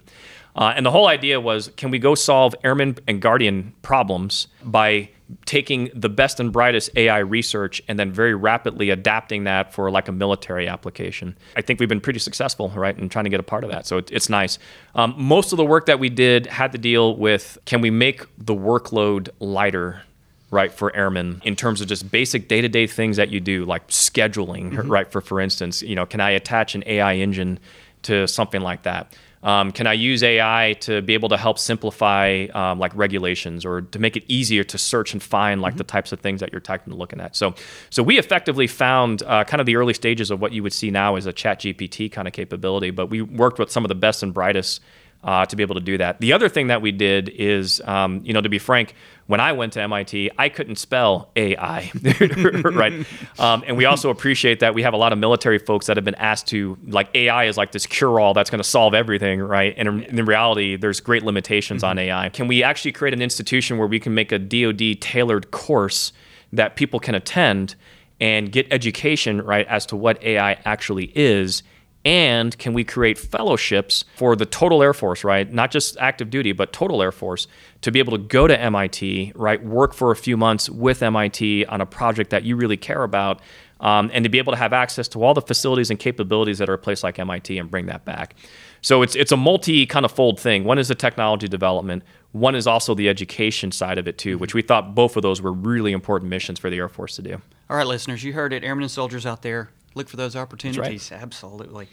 Uh, 0.56 0.74
and 0.76 0.86
the 0.86 0.92
whole 0.92 1.08
idea 1.08 1.40
was 1.40 1.72
can 1.78 1.92
we 1.92 2.00
go 2.00 2.14
solve 2.14 2.54
airman 2.64 2.98
and 3.08 3.22
guardian 3.22 3.74
problems 3.82 4.48
by 4.64 5.10
taking 5.46 5.90
the 5.96 6.10
best 6.10 6.42
and 6.42 6.52
brightest 6.52 6.90
AI 6.98 7.20
research 7.20 7.82
and 7.88 7.98
then 7.98 8.12
very 8.12 8.36
rapidly 8.36 8.90
adapting 8.90 9.46
that 9.46 9.74
for 9.74 9.90
like 9.90 10.08
a 10.08 10.12
military 10.12 10.68
application? 10.68 11.38
I 11.56 11.62
think 11.62 11.80
we've 11.80 11.90
been 11.90 12.02
pretty 12.02 12.20
successful, 12.20 12.70
right, 12.70 12.98
in 12.98 13.10
trying 13.10 13.26
to 13.26 13.30
get 13.30 13.40
a 13.40 13.44
part 13.44 13.64
of 13.64 13.72
that. 13.72 13.86
So 13.88 13.98
it, 13.98 14.12
it's 14.12 14.30
nice. 14.30 14.60
Um, 14.94 15.16
most 15.18 15.54
of 15.54 15.58
the 15.58 15.66
work 15.66 15.86
that 15.86 16.00
we 16.00 16.10
did 16.10 16.48
had 16.48 16.74
to 16.74 16.78
deal 16.78 17.16
with 17.16 17.58
can 17.66 17.82
we 17.82 17.90
make 17.90 18.26
the 18.38 18.56
workload 18.56 19.30
lighter 19.40 20.04
right 20.52 20.72
for 20.72 20.96
airmen 20.96 21.42
in 21.44 21.56
terms 21.56 21.82
of 21.82 21.88
just 21.88 22.12
basic 22.12 22.48
day-to-day 22.48 22.86
things 22.86 23.18
that 23.18 23.30
you 23.30 23.40
do 23.40 23.66
like 23.66 23.88
scheduling 23.88 24.72
mm-hmm. 24.72 24.92
right 24.92 25.12
for 25.12 25.22
for 25.22 25.40
instance 25.40 25.82
you 25.82 25.96
know 25.96 26.06
can 26.06 26.20
i 26.20 26.30
attach 26.30 26.76
an 26.76 26.84
ai 26.86 27.16
engine 27.16 27.58
to 28.04 28.28
something 28.28 28.62
like 28.62 28.84
that 28.84 29.14
um, 29.44 29.72
can 29.72 29.88
I 29.88 29.94
use 29.94 30.22
AI 30.22 30.76
to 30.82 31.02
be 31.02 31.14
able 31.14 31.30
to 31.30 31.38
help 31.38 31.58
simplify 31.58 32.46
um, 32.54 32.80
like 32.80 32.92
regulations 32.96 33.66
or 33.66 33.82
to 33.82 34.00
make 34.00 34.16
it 34.16 34.24
easier 34.28 34.64
to 34.66 34.78
search 34.78 35.14
and 35.14 35.24
find 35.24 35.62
like 35.62 35.72
mm-hmm. 35.72 35.80
the 35.80 35.84
types 35.86 36.12
of 36.12 36.20
things 36.20 36.42
that 36.42 36.52
you're 36.52 36.62
typing 36.62 36.94
looking 36.94 37.20
at? 37.20 37.36
So, 37.36 37.56
so 37.90 38.04
we 38.04 38.20
effectively 38.20 38.68
found 38.68 39.24
uh, 39.24 39.44
kind 39.46 39.60
of 39.60 39.66
the 39.66 39.78
early 39.78 39.94
stages 39.96 40.30
of 40.30 40.42
what 40.42 40.52
you 40.52 40.62
would 40.62 40.74
see 40.74 40.92
now 40.92 41.16
as 41.16 41.26
a 41.26 41.34
Chat 41.34 41.60
GPT 41.62 42.12
kind 42.12 42.28
of 42.28 42.34
capability, 42.34 42.92
but 42.92 43.08
we 43.08 43.22
worked 43.22 43.58
with 43.58 43.72
some 43.72 43.84
of 43.84 43.90
the 43.90 43.96
best 43.96 44.22
and 44.22 44.32
brightest 44.34 44.82
uh, 45.24 45.46
to 45.46 45.56
be 45.56 45.64
able 45.64 45.76
to 45.76 45.82
do 45.82 45.98
that. 45.98 46.20
The 46.20 46.34
other 46.34 46.50
thing 46.50 46.68
that 46.68 46.82
we 46.82 46.92
did 46.92 47.30
is, 47.30 47.82
um, 47.86 48.22
you 48.24 48.34
know, 48.34 48.42
to 48.42 48.50
be 48.50 48.60
frank, 48.60 48.96
when 49.32 49.40
I 49.40 49.54
went 49.54 49.72
to 49.74 49.82
MIT, 49.82 50.32
I 50.38 50.50
couldn't 50.50 50.76
spell 50.76 51.32
AI, 51.38 51.90
right? 52.66 53.06
Um, 53.40 53.64
and 53.66 53.78
we 53.78 53.86
also 53.86 54.10
appreciate 54.10 54.60
that 54.60 54.74
we 54.74 54.84
have 54.84 54.94
a 54.94 54.98
lot 54.98 55.14
of 55.14 55.20
military 55.20 55.58
folks 55.58 55.86
that 55.86 55.96
have 55.96 56.04
been 56.04 56.16
asked 56.16 56.48
to, 56.48 56.78
like, 56.86 57.08
AI 57.16 57.46
is 57.46 57.56
like 57.56 57.72
this 57.72 57.86
cure 57.86 58.20
all 58.20 58.34
that's 58.34 58.50
going 58.50 58.60
to 58.60 58.68
solve 58.68 58.94
everything, 58.94 59.40
right? 59.40 59.74
And 59.78 59.88
in, 59.88 60.04
in 60.04 60.26
reality, 60.26 60.76
there's 60.76 61.00
great 61.00 61.24
limitations 61.24 61.82
mm-hmm. 61.82 61.92
on 61.92 62.00
AI. 62.00 62.28
Can 62.28 62.50
we 62.50 62.62
actually 62.62 62.92
create 62.92 63.14
an 63.14 63.22
institution 63.22 63.78
where 63.78 63.88
we 63.88 64.02
can 64.02 64.14
make 64.14 64.34
a 64.34 64.38
DoD 64.38 65.00
tailored 65.00 65.52
course 65.52 66.12
that 66.52 66.76
people 66.76 67.00
can 67.00 67.16
attend? 67.16 67.76
and 68.20 68.52
get 68.52 68.68
education 68.70 69.42
right 69.42 69.66
as 69.66 69.84
to 69.88 69.96
what 69.96 70.22
AI 70.22 70.54
actually 70.64 71.12
is 71.16 71.64
and 72.04 72.58
can 72.58 72.74
we 72.74 72.84
create 72.84 73.18
fellowships 73.18 74.04
for 74.16 74.36
the 74.36 74.46
total 74.46 74.82
Air 74.82 74.94
Force, 74.94 75.24
right? 75.24 75.52
Not 75.52 75.72
just 75.72 75.98
active 76.00 76.30
duty, 76.30 76.52
but 76.52 76.74
total 76.74 77.02
Air 77.02 77.12
Force 77.12 77.48
to 77.82 77.92
be 77.92 78.00
able 78.00 78.18
to 78.18 78.24
go 78.24 78.48
to 78.48 78.60
MIT, 78.60 79.34
right? 79.36 79.64
Work 79.64 79.94
for 79.94 80.12
a 80.12 80.16
few 80.16 80.38
months 80.38 80.70
with 80.70 81.04
MIT 81.04 81.66
on 81.66 81.82
a 81.82 81.86
project 81.86 82.32
that 82.32 82.44
you 82.44 82.56
really 82.56 82.78
care 82.78 83.04
about, 83.04 83.42
um, 83.80 84.10
and 84.14 84.24
to 84.24 84.30
be 84.30 84.38
able 84.38 84.54
to 84.54 84.58
have 84.58 84.74
access 84.74 85.08
to 85.10 85.24
all 85.24 85.34
the 85.34 85.42
facilities 85.42 85.90
and 85.90 86.00
capabilities 86.00 86.58
that 86.60 86.70
are 86.70 86.74
a 86.74 86.80
place 86.80 87.04
like 87.04 87.20
MIT 87.20 87.58
and 87.58 87.70
bring 87.70 87.88
that 87.88 88.06
back. 88.06 88.36
So 88.82 89.04
it's 89.04 89.16
it's 89.16 89.32
a 89.32 89.38
multi 89.38 89.86
kind 89.86 90.06
of 90.06 90.12
fold 90.12 90.40
thing. 90.40 90.64
One 90.64 90.80
is 90.80 90.88
the 90.88 90.96
technology 90.96 91.48
development. 91.48 92.04
One 92.32 92.56
is 92.56 92.66
also 92.66 92.96
the 92.96 93.10
education 93.10 93.72
side 93.72 93.98
of 93.98 94.08
it 94.08 94.18
too, 94.18 94.38
which 94.38 94.54
we 94.56 94.62
thought 94.62 94.96
both 94.96 95.16
of 95.18 95.22
those 95.22 95.42
were 95.42 95.54
really 95.54 95.92
important 95.92 96.30
missions 96.30 96.60
for 96.60 96.70
the 96.70 96.78
Air 96.78 96.90
Force 96.90 97.16
to 97.18 97.22
do. 97.22 97.42
All 97.70 97.78
right, 97.78 97.88
listeners, 97.88 98.24
you 98.24 98.34
heard 98.34 98.54
it. 98.54 98.64
Airmen 98.64 98.84
and 98.84 98.92
soldiers 98.92 99.26
out 99.26 99.44
there, 99.44 99.70
look 99.94 100.10
for 100.10 100.18
those 100.18 100.36
opportunities. 100.36 101.12
Right. 101.12 101.22
Absolutely. 101.22 101.88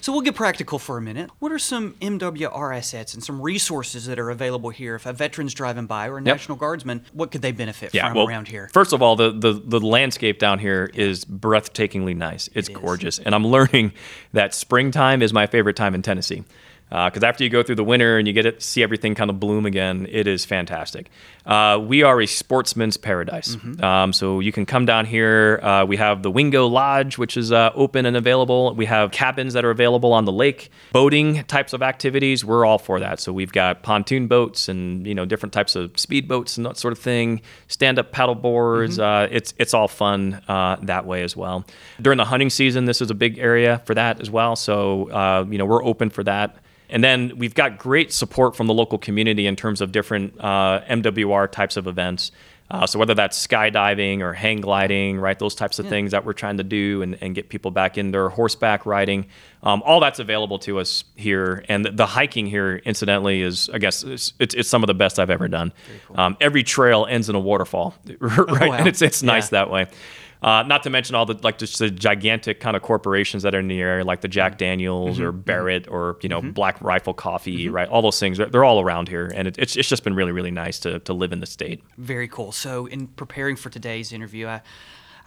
So 0.00 0.10
we'll 0.10 0.22
get 0.22 0.34
practical 0.34 0.78
for 0.78 0.98
a 0.98 1.00
minute. 1.00 1.30
What 1.38 1.52
are 1.52 1.58
some 1.58 1.94
MWR 2.00 2.76
assets 2.76 3.14
and 3.14 3.22
some 3.22 3.40
resources 3.40 4.06
that 4.06 4.18
are 4.18 4.30
available 4.30 4.70
here? 4.70 4.96
If 4.96 5.06
a 5.06 5.12
veteran's 5.12 5.54
driving 5.54 5.86
by 5.86 6.08
or 6.08 6.18
a 6.18 6.20
yep. 6.20 6.24
National 6.24 6.58
Guardsman, 6.58 7.04
what 7.12 7.30
could 7.30 7.42
they 7.42 7.52
benefit 7.52 7.94
yeah, 7.94 8.08
from 8.08 8.16
well, 8.16 8.28
around 8.28 8.48
here? 8.48 8.68
First 8.72 8.92
of 8.92 9.02
all, 9.02 9.14
the, 9.16 9.30
the, 9.30 9.52
the 9.52 9.80
landscape 9.80 10.38
down 10.38 10.58
here 10.58 10.90
is 10.94 11.24
breathtakingly 11.24 12.16
nice. 12.16 12.48
It's 12.54 12.68
it 12.68 12.74
gorgeous. 12.74 13.18
And 13.18 13.34
I'm 13.34 13.46
learning 13.46 13.92
that 14.32 14.54
springtime 14.54 15.22
is 15.22 15.32
my 15.32 15.46
favorite 15.46 15.76
time 15.76 15.94
in 15.94 16.02
Tennessee 16.02 16.44
because 16.92 17.22
uh, 17.22 17.26
after 17.26 17.42
you 17.42 17.48
go 17.48 17.62
through 17.62 17.76
the 17.76 17.84
winter 17.84 18.18
and 18.18 18.28
you 18.28 18.34
get 18.34 18.42
to 18.42 18.60
see 18.60 18.82
everything 18.82 19.14
kind 19.14 19.30
of 19.30 19.40
bloom 19.40 19.64
again, 19.64 20.06
it 20.10 20.26
is 20.26 20.44
fantastic. 20.44 21.08
Uh, 21.46 21.82
we 21.82 22.02
are 22.02 22.20
a 22.20 22.26
sportsman's 22.26 22.98
paradise. 22.98 23.56
Mm-hmm. 23.56 23.82
Um, 23.82 24.12
so 24.12 24.40
you 24.40 24.52
can 24.52 24.66
come 24.66 24.84
down 24.84 25.06
here. 25.06 25.58
Uh, 25.62 25.86
we 25.86 25.96
have 25.96 26.22
the 26.22 26.30
Wingo 26.30 26.66
Lodge, 26.66 27.16
which 27.16 27.38
is 27.38 27.50
uh, 27.50 27.70
open 27.74 28.04
and 28.04 28.14
available. 28.14 28.74
We 28.74 28.84
have 28.84 29.10
cabins 29.10 29.54
that 29.54 29.64
are 29.64 29.70
available 29.70 30.12
on 30.12 30.26
the 30.26 30.32
lake. 30.32 30.70
Boating 30.92 31.44
types 31.44 31.72
of 31.72 31.82
activities, 31.82 32.44
we're 32.44 32.66
all 32.66 32.78
for 32.78 33.00
that. 33.00 33.20
So 33.20 33.32
we've 33.32 33.52
got 33.52 33.82
pontoon 33.82 34.26
boats 34.26 34.68
and 34.68 35.06
you 35.06 35.14
know 35.14 35.24
different 35.24 35.54
types 35.54 35.74
of 35.74 35.98
speed 35.98 36.28
boats 36.28 36.58
and 36.58 36.66
that 36.66 36.76
sort 36.76 36.92
of 36.92 36.98
thing. 36.98 37.40
Stand 37.68 37.98
up 37.98 38.12
paddle 38.12 38.34
boards. 38.34 38.98
Mm-hmm. 38.98 39.32
Uh, 39.32 39.34
it's 39.34 39.54
it's 39.56 39.72
all 39.72 39.88
fun 39.88 40.42
uh, 40.46 40.76
that 40.82 41.06
way 41.06 41.22
as 41.22 41.34
well. 41.34 41.64
During 42.02 42.18
the 42.18 42.26
hunting 42.26 42.50
season, 42.50 42.84
this 42.84 43.00
is 43.00 43.10
a 43.10 43.14
big 43.14 43.38
area 43.38 43.80
for 43.86 43.94
that 43.94 44.20
as 44.20 44.28
well. 44.28 44.56
So 44.56 45.46
you 45.50 45.56
know 45.56 45.64
we're 45.64 45.82
open 45.82 46.10
for 46.10 46.22
that. 46.24 46.58
And 46.92 47.02
then 47.02 47.36
we've 47.38 47.54
got 47.54 47.78
great 47.78 48.12
support 48.12 48.54
from 48.54 48.68
the 48.68 48.74
local 48.74 48.98
community 48.98 49.46
in 49.46 49.56
terms 49.56 49.80
of 49.80 49.90
different 49.90 50.38
uh, 50.38 50.82
MWR 50.88 51.50
types 51.50 51.76
of 51.76 51.86
events. 51.86 52.30
Uh, 52.70 52.86
so 52.86 52.98
whether 52.98 53.12
that's 53.12 53.46
skydiving 53.46 54.20
or 54.20 54.32
hang 54.32 54.60
gliding, 54.60 55.18
right, 55.18 55.38
those 55.38 55.54
types 55.54 55.78
of 55.78 55.84
yeah. 55.86 55.90
things 55.90 56.12
that 56.12 56.24
we're 56.24 56.32
trying 56.32 56.56
to 56.56 56.62
do 56.62 57.02
and, 57.02 57.18
and 57.20 57.34
get 57.34 57.50
people 57.50 57.70
back 57.70 57.98
in 57.98 58.12
their 58.12 58.30
horseback 58.30 58.86
riding, 58.86 59.26
um, 59.62 59.82
all 59.84 60.00
that's 60.00 60.18
available 60.18 60.58
to 60.58 60.78
us 60.78 61.04
here. 61.14 61.64
And 61.68 61.84
the, 61.84 61.90
the, 61.90 62.06
hiking 62.06 62.46
here, 62.46 62.76
incidentally, 62.76 63.42
is 63.42 63.68
I 63.74 63.78
guess 63.78 64.02
it's, 64.04 64.32
it's, 64.38 64.54
it's 64.54 64.68
some 64.70 64.82
of 64.82 64.86
the 64.86 64.94
best 64.94 65.18
I've 65.18 65.28
ever 65.28 65.48
done. 65.48 65.72
Cool. 66.06 66.20
Um, 66.20 66.36
every 66.40 66.62
trail 66.62 67.06
ends 67.08 67.28
in 67.28 67.34
a 67.34 67.40
waterfall, 67.40 67.94
right? 68.18 68.38
Oh, 68.38 68.68
wow. 68.68 68.72
And 68.72 68.88
it's 68.88 69.02
it's 69.02 69.22
nice 69.22 69.46
yeah. 69.46 69.64
that 69.64 69.70
way. 69.70 69.88
Uh, 70.42 70.62
not 70.64 70.82
to 70.82 70.90
mention 70.90 71.14
all 71.14 71.24
the 71.24 71.38
like 71.42 71.58
just 71.58 71.78
the 71.78 71.90
gigantic 71.90 72.60
kind 72.60 72.76
of 72.76 72.82
corporations 72.82 73.42
that 73.44 73.54
are 73.54 73.60
in 73.60 73.68
the 73.68 73.80
area, 73.80 74.04
like 74.04 74.20
the 74.20 74.28
Jack. 74.28 74.58
Daniels 74.58 75.16
mm-hmm. 75.16 75.26
or 75.26 75.32
Barrett 75.32 75.88
or 75.88 76.18
you 76.20 76.28
know 76.28 76.40
mm-hmm. 76.40 76.50
Black 76.50 76.80
Rifle 76.80 77.14
Coffee, 77.14 77.66
mm-hmm. 77.66 77.74
right? 77.74 77.88
All 77.88 78.02
those 78.02 78.20
things 78.20 78.38
they're 78.38 78.64
all 78.64 78.80
around 78.80 79.08
here, 79.08 79.32
and 79.34 79.48
it, 79.48 79.56
it's 79.58 79.76
it's 79.76 79.88
just 79.88 80.04
been 80.04 80.14
really 80.14 80.32
really 80.32 80.50
nice 80.50 80.78
to 80.80 80.98
to 81.00 81.12
live 81.12 81.32
in 81.32 81.40
the 81.40 81.46
state. 81.46 81.82
Very 81.98 82.28
cool. 82.28 82.52
So 82.52 82.86
in 82.86 83.08
preparing 83.08 83.56
for 83.56 83.70
today's 83.70 84.12
interview, 84.12 84.46
I. 84.46 84.62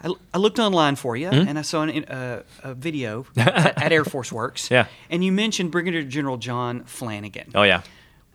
I, 0.04 0.13
I 0.34 0.39
looked 0.39 0.60
online 0.60 0.97
for 0.97 1.15
you 1.15 1.30
mm-hmm. 1.30 1.47
and 1.47 1.58
I 1.58 1.62
saw 1.62 1.84
an, 1.84 2.04
uh, 2.04 2.43
a 2.63 2.73
video 2.73 3.25
at, 3.38 3.82
at 3.82 3.91
Air 3.93 4.04
Force 4.04 4.30
Works. 4.30 4.69
Yeah. 4.69 4.88
And 5.10 5.23
you 5.23 5.32
mentioned 5.32 5.71
Brigadier 5.71 6.04
General 6.04 6.36
John 6.36 6.84
Flanagan. 6.84 7.51
Oh, 7.56 7.63
yeah. 7.63 7.82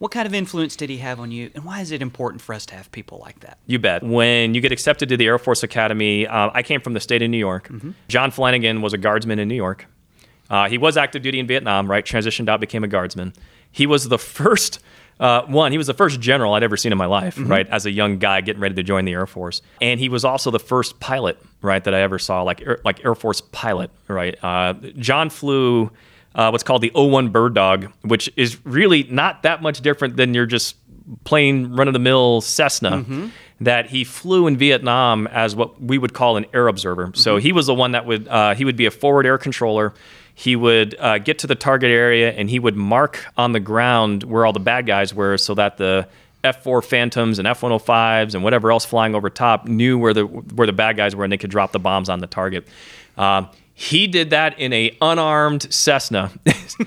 What 0.00 0.12
kind 0.12 0.26
of 0.26 0.32
influence 0.32 0.76
did 0.76 0.88
he 0.88 0.96
have 0.96 1.20
on 1.20 1.30
you, 1.30 1.50
and 1.54 1.62
why 1.62 1.82
is 1.82 1.90
it 1.90 2.00
important 2.00 2.40
for 2.40 2.54
us 2.54 2.64
to 2.66 2.74
have 2.74 2.90
people 2.90 3.18
like 3.18 3.40
that? 3.40 3.58
You 3.66 3.78
bet. 3.78 4.02
When 4.02 4.54
you 4.54 4.62
get 4.62 4.72
accepted 4.72 5.10
to 5.10 5.16
the 5.18 5.26
Air 5.26 5.38
Force 5.38 5.62
Academy, 5.62 6.26
uh, 6.26 6.48
I 6.54 6.62
came 6.62 6.80
from 6.80 6.94
the 6.94 7.00
state 7.00 7.20
of 7.20 7.28
New 7.28 7.36
York. 7.36 7.68
Mm-hmm. 7.68 7.90
John 8.08 8.30
Flanagan 8.30 8.80
was 8.80 8.94
a 8.94 8.98
guardsman 8.98 9.38
in 9.38 9.46
New 9.46 9.54
York. 9.54 9.84
Uh, 10.48 10.70
he 10.70 10.78
was 10.78 10.96
active 10.96 11.20
duty 11.20 11.38
in 11.38 11.46
Vietnam, 11.46 11.90
right? 11.90 12.02
Transitioned 12.02 12.48
out, 12.48 12.60
became 12.60 12.82
a 12.82 12.88
guardsman. 12.88 13.34
He 13.70 13.86
was 13.86 14.08
the 14.08 14.16
first. 14.38 14.80
Uh, 15.20 15.42
one, 15.44 15.70
he 15.70 15.76
was 15.76 15.86
the 15.86 15.92
first 15.92 16.18
general 16.18 16.54
I'd 16.54 16.62
ever 16.62 16.78
seen 16.78 16.92
in 16.92 16.98
my 16.98 17.04
life, 17.04 17.36
mm-hmm. 17.36 17.50
right? 17.50 17.68
As 17.68 17.84
a 17.84 17.90
young 17.90 18.18
guy 18.18 18.40
getting 18.40 18.62
ready 18.62 18.76
to 18.76 18.82
join 18.82 19.04
the 19.04 19.12
Air 19.12 19.26
Force, 19.26 19.60
and 19.82 20.00
he 20.00 20.08
was 20.08 20.24
also 20.24 20.50
the 20.50 20.58
first 20.58 20.98
pilot, 20.98 21.38
right, 21.60 21.84
that 21.84 21.92
I 21.92 22.00
ever 22.00 22.18
saw, 22.18 22.40
like 22.40 22.62
air, 22.62 22.80
like 22.86 23.04
Air 23.04 23.14
Force 23.14 23.42
pilot, 23.42 23.90
right? 24.08 24.42
Uh, 24.42 24.72
John 24.96 25.28
flew 25.28 25.90
uh, 26.34 26.48
what's 26.50 26.64
called 26.64 26.82
the 26.82 26.90
O1 26.90 27.32
Bird 27.32 27.54
Dog, 27.54 27.92
which 28.02 28.30
is 28.36 28.64
really 28.64 29.04
not 29.04 29.42
that 29.42 29.62
much 29.62 29.80
different 29.80 30.16
than 30.16 30.34
your 30.34 30.46
just 30.46 30.76
plain 31.24 31.74
run 31.74 31.88
of 31.88 31.92
the 31.92 32.00
mill 32.00 32.40
Cessna. 32.40 32.90
Mm-hmm. 32.90 33.28
That 33.62 33.90
he 33.90 34.04
flew 34.04 34.46
in 34.46 34.56
Vietnam 34.56 35.26
as 35.26 35.54
what 35.54 35.82
we 35.82 35.98
would 35.98 36.14
call 36.14 36.38
an 36.38 36.46
air 36.54 36.66
observer. 36.66 37.08
Mm-hmm. 37.08 37.14
So 37.14 37.36
he 37.36 37.52
was 37.52 37.66
the 37.66 37.74
one 37.74 37.92
that 37.92 38.06
would 38.06 38.26
uh, 38.26 38.54
he 38.54 38.64
would 38.64 38.76
be 38.76 38.86
a 38.86 38.90
forward 38.90 39.26
air 39.26 39.36
controller. 39.36 39.92
He 40.34 40.56
would 40.56 40.96
uh, 40.98 41.18
get 41.18 41.40
to 41.40 41.46
the 41.46 41.54
target 41.54 41.90
area 41.90 42.32
and 42.32 42.48
he 42.48 42.58
would 42.58 42.74
mark 42.74 43.26
on 43.36 43.52
the 43.52 43.60
ground 43.60 44.22
where 44.22 44.46
all 44.46 44.54
the 44.54 44.60
bad 44.60 44.86
guys 44.86 45.12
were, 45.12 45.36
so 45.36 45.52
that 45.56 45.76
the 45.76 46.08
F4 46.42 46.82
Phantoms 46.82 47.38
and 47.38 47.46
F105s 47.46 48.34
and 48.34 48.42
whatever 48.42 48.70
else 48.72 48.86
flying 48.86 49.14
over 49.14 49.28
top 49.28 49.66
knew 49.66 49.98
where 49.98 50.14
the 50.14 50.24
where 50.24 50.66
the 50.66 50.72
bad 50.72 50.96
guys 50.96 51.14
were 51.14 51.24
and 51.24 51.32
they 51.32 51.36
could 51.36 51.50
drop 51.50 51.72
the 51.72 51.78
bombs 51.78 52.08
on 52.08 52.20
the 52.20 52.26
target. 52.26 52.66
Uh, 53.18 53.44
he 53.80 54.06
did 54.06 54.28
that 54.28 54.58
in 54.58 54.74
a 54.74 54.94
unarmed 55.00 55.72
Cessna, 55.72 56.30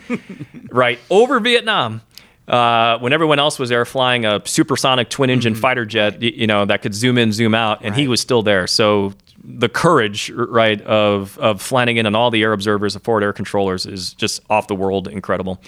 right 0.70 1.00
over 1.10 1.40
Vietnam. 1.40 2.02
Uh, 2.48 3.00
when 3.00 3.14
everyone 3.14 3.40
else 3.40 3.58
was 3.58 3.70
there 3.70 3.84
flying 3.84 4.26
a 4.26 4.40
supersonic 4.46 5.10
twin 5.10 5.32
engine 5.32 5.54
mm-hmm. 5.54 5.62
fighter 5.62 5.86
jet, 5.86 6.22
you, 6.22 6.46
know, 6.46 6.66
that 6.66 6.84
could 6.84 6.94
zoom 6.94 7.18
in, 7.18 7.32
zoom 7.32 7.56
out, 7.56 7.80
and 7.80 7.92
right. 7.92 8.00
he 8.00 8.08
was 8.08 8.22
still 8.22 8.44
there. 8.44 8.68
So 8.68 9.14
the 9.44 9.70
courage, 9.70 10.30
right, 10.30 10.80
of 10.82 11.36
of 11.40 11.64
Flanagan 11.64 12.06
and 12.06 12.16
all 12.16 12.30
the 12.30 12.44
air 12.44 12.54
observers, 12.54 12.94
the 12.94 13.00
forward 13.00 13.24
air 13.24 13.34
controllers, 13.34 13.88
is 13.88 14.14
just 14.14 14.44
off 14.52 14.68
the 14.68 14.76
world 14.76 15.08
incredible. 15.08 15.60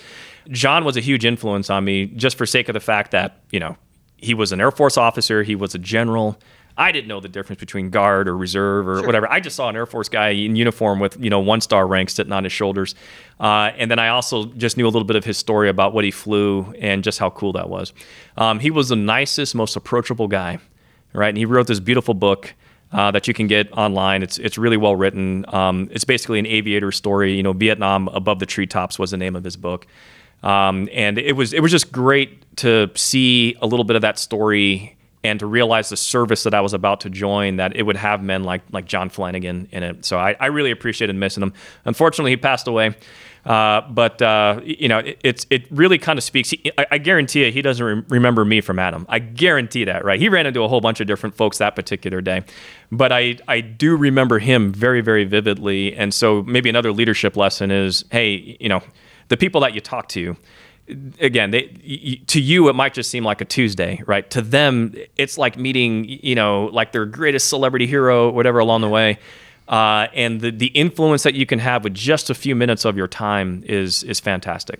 John 0.49 0.85
was 0.85 0.95
a 0.95 1.01
huge 1.01 1.25
influence 1.25 1.71
on 1.71 1.83
me, 1.83 2.05
just 2.05 2.37
for 2.37 2.45
sake 2.45 2.69
of 2.69 2.73
the 2.73 2.79
fact 2.79 3.09
that 3.11 3.39
you 3.49 3.59
know 3.59 3.77
he 4.17 4.35
was 4.35 4.51
an 4.51 4.61
Air 4.61 4.69
Force 4.69 4.95
officer, 4.95 5.41
he 5.41 5.55
was 5.55 5.73
a 5.73 5.79
general. 5.79 6.39
I 6.77 6.91
didn't 6.91 7.07
know 7.07 7.19
the 7.19 7.29
difference 7.29 7.59
between 7.59 7.89
guard 7.89 8.27
or 8.27 8.35
reserve 8.35 8.87
or 8.87 8.97
sure. 8.97 9.05
whatever. 9.05 9.31
I 9.31 9.39
just 9.39 9.55
saw 9.55 9.69
an 9.69 9.75
Air 9.75 9.85
Force 9.85 10.09
guy 10.09 10.29
in 10.29 10.55
uniform 10.55 10.99
with 10.99 11.17
you 11.21 11.29
know 11.29 11.39
one 11.39 11.61
star 11.61 11.87
rank 11.87 12.09
sitting 12.09 12.33
on 12.33 12.43
his 12.43 12.53
shoulders, 12.53 12.95
uh, 13.39 13.71
and 13.77 13.89
then 13.89 13.99
I 13.99 14.09
also 14.09 14.45
just 14.45 14.75
knew 14.75 14.85
a 14.85 14.89
little 14.89 15.05
bit 15.05 15.15
of 15.15 15.23
his 15.23 15.37
story 15.37 15.69
about 15.69 15.93
what 15.93 16.03
he 16.03 16.11
flew 16.11 16.73
and 16.79 17.03
just 17.03 17.17
how 17.17 17.29
cool 17.29 17.53
that 17.53 17.69
was. 17.69 17.93
Um, 18.37 18.59
he 18.59 18.71
was 18.71 18.89
the 18.89 18.95
nicest, 18.95 19.55
most 19.55 19.75
approachable 19.75 20.27
guy, 20.27 20.59
right? 21.13 21.29
And 21.29 21.37
he 21.37 21.45
wrote 21.45 21.67
this 21.67 21.79
beautiful 21.79 22.13
book. 22.13 22.53
Uh, 22.91 23.11
that 23.11 23.27
you 23.27 23.33
can 23.33 23.47
get 23.47 23.69
online. 23.73 24.23
It's 24.23 24.37
it's 24.37 24.57
really 24.57 24.77
well 24.77 24.95
written. 24.95 25.43
Um, 25.53 25.89
it's 25.91 26.05
basically 26.05 26.39
an 26.39 26.45
aviator 26.45 26.93
story. 26.93 27.33
You 27.33 27.43
know, 27.43 27.51
Vietnam 27.51 28.07
above 28.09 28.39
the 28.39 28.45
treetops 28.45 28.97
was 28.97 29.11
the 29.11 29.17
name 29.17 29.35
of 29.35 29.43
his 29.43 29.57
book, 29.57 29.85
um, 30.43 30.87
and 30.93 31.17
it 31.17 31.33
was 31.33 31.51
it 31.51 31.61
was 31.61 31.71
just 31.71 31.91
great 31.91 32.55
to 32.57 32.89
see 32.95 33.57
a 33.61 33.67
little 33.67 33.83
bit 33.83 33.97
of 33.97 34.01
that 34.03 34.17
story 34.17 34.95
and 35.25 35.39
to 35.39 35.45
realize 35.45 35.89
the 35.89 35.97
service 35.97 36.43
that 36.43 36.53
I 36.53 36.61
was 36.61 36.73
about 36.73 37.01
to 37.01 37.09
join 37.09 37.57
that 37.57 37.75
it 37.75 37.83
would 37.83 37.97
have 37.97 38.23
men 38.23 38.43
like 38.43 38.61
like 38.71 38.85
John 38.85 39.09
Flanagan 39.09 39.67
in 39.71 39.83
it. 39.83 40.05
So 40.05 40.17
I, 40.17 40.35
I 40.39 40.47
really 40.47 40.71
appreciated 40.71 41.15
missing 41.15 41.43
him. 41.43 41.53
Unfortunately, 41.85 42.31
he 42.31 42.37
passed 42.37 42.67
away. 42.67 42.95
Uh, 43.45 43.81
but 43.91 44.21
uh, 44.23 44.59
you 44.63 44.87
know, 44.87 44.99
it, 44.99 45.19
it's 45.23 45.45
it 45.51 45.67
really 45.69 45.99
kind 45.99 46.17
of 46.17 46.23
speaks. 46.23 46.49
He, 46.49 46.71
I, 46.79 46.87
I, 46.91 46.97
guarantee 46.97 47.45
you, 47.45 47.51
he 47.51 47.61
doesn't 47.61 47.85
re- 47.85 48.03
remember 48.09 48.43
me 48.43 48.59
from 48.59 48.79
Adam. 48.79 49.05
I 49.07 49.19
guarantee 49.19 49.83
that, 49.83 50.03
right? 50.03 50.19
He 50.19 50.29
ran 50.29 50.47
into 50.47 50.63
a 50.63 50.67
whole 50.67 50.81
bunch 50.81 50.99
of 50.99 51.05
different 51.05 51.35
folks 51.35 51.59
that 51.59 51.75
particular 51.75 52.21
day, 52.21 52.43
but 52.91 53.11
I 53.11 53.37
I 53.47 53.61
do 53.61 53.95
remember 53.95 54.39
him 54.39 54.73
very 54.73 55.01
very 55.01 55.25
vividly. 55.25 55.95
And 55.95 56.11
so 56.11 56.41
maybe 56.41 56.69
another 56.71 56.91
leadership 56.91 57.37
lesson 57.37 57.69
is, 57.69 58.03
hey, 58.11 58.57
you 58.59 58.67
know, 58.67 58.81
the 59.27 59.37
people 59.37 59.61
that 59.61 59.75
you 59.75 59.81
talk 59.81 60.07
to 60.09 60.35
again, 60.87 61.51
they, 61.51 62.21
to 62.27 62.39
you 62.39 62.69
it 62.69 62.73
might 62.73 62.93
just 62.93 63.09
seem 63.09 63.23
like 63.23 63.41
a 63.41 63.45
Tuesday, 63.45 64.01
right? 64.05 64.29
To 64.31 64.41
them, 64.41 64.93
it's 65.17 65.37
like 65.37 65.57
meeting, 65.57 66.05
you 66.05 66.35
know, 66.35 66.65
like 66.65 66.91
their 66.91 67.05
greatest 67.05 67.49
celebrity 67.49 67.87
hero, 67.87 68.29
whatever 68.29 68.59
along 68.59 68.81
the 68.81 68.89
way. 68.89 69.17
Uh, 69.67 70.07
and 70.13 70.41
the 70.41 70.51
the 70.51 70.67
influence 70.67 71.23
that 71.23 71.33
you 71.33 71.45
can 71.47 71.57
have 71.57 71.83
with 71.83 71.95
just 71.95 72.29
a 72.29 72.35
few 72.35 72.55
minutes 72.55 72.85
of 72.85 72.95
your 72.95 73.07
time 73.07 73.63
is 73.65 74.03
is 74.03 74.19
fantastic 74.19 74.79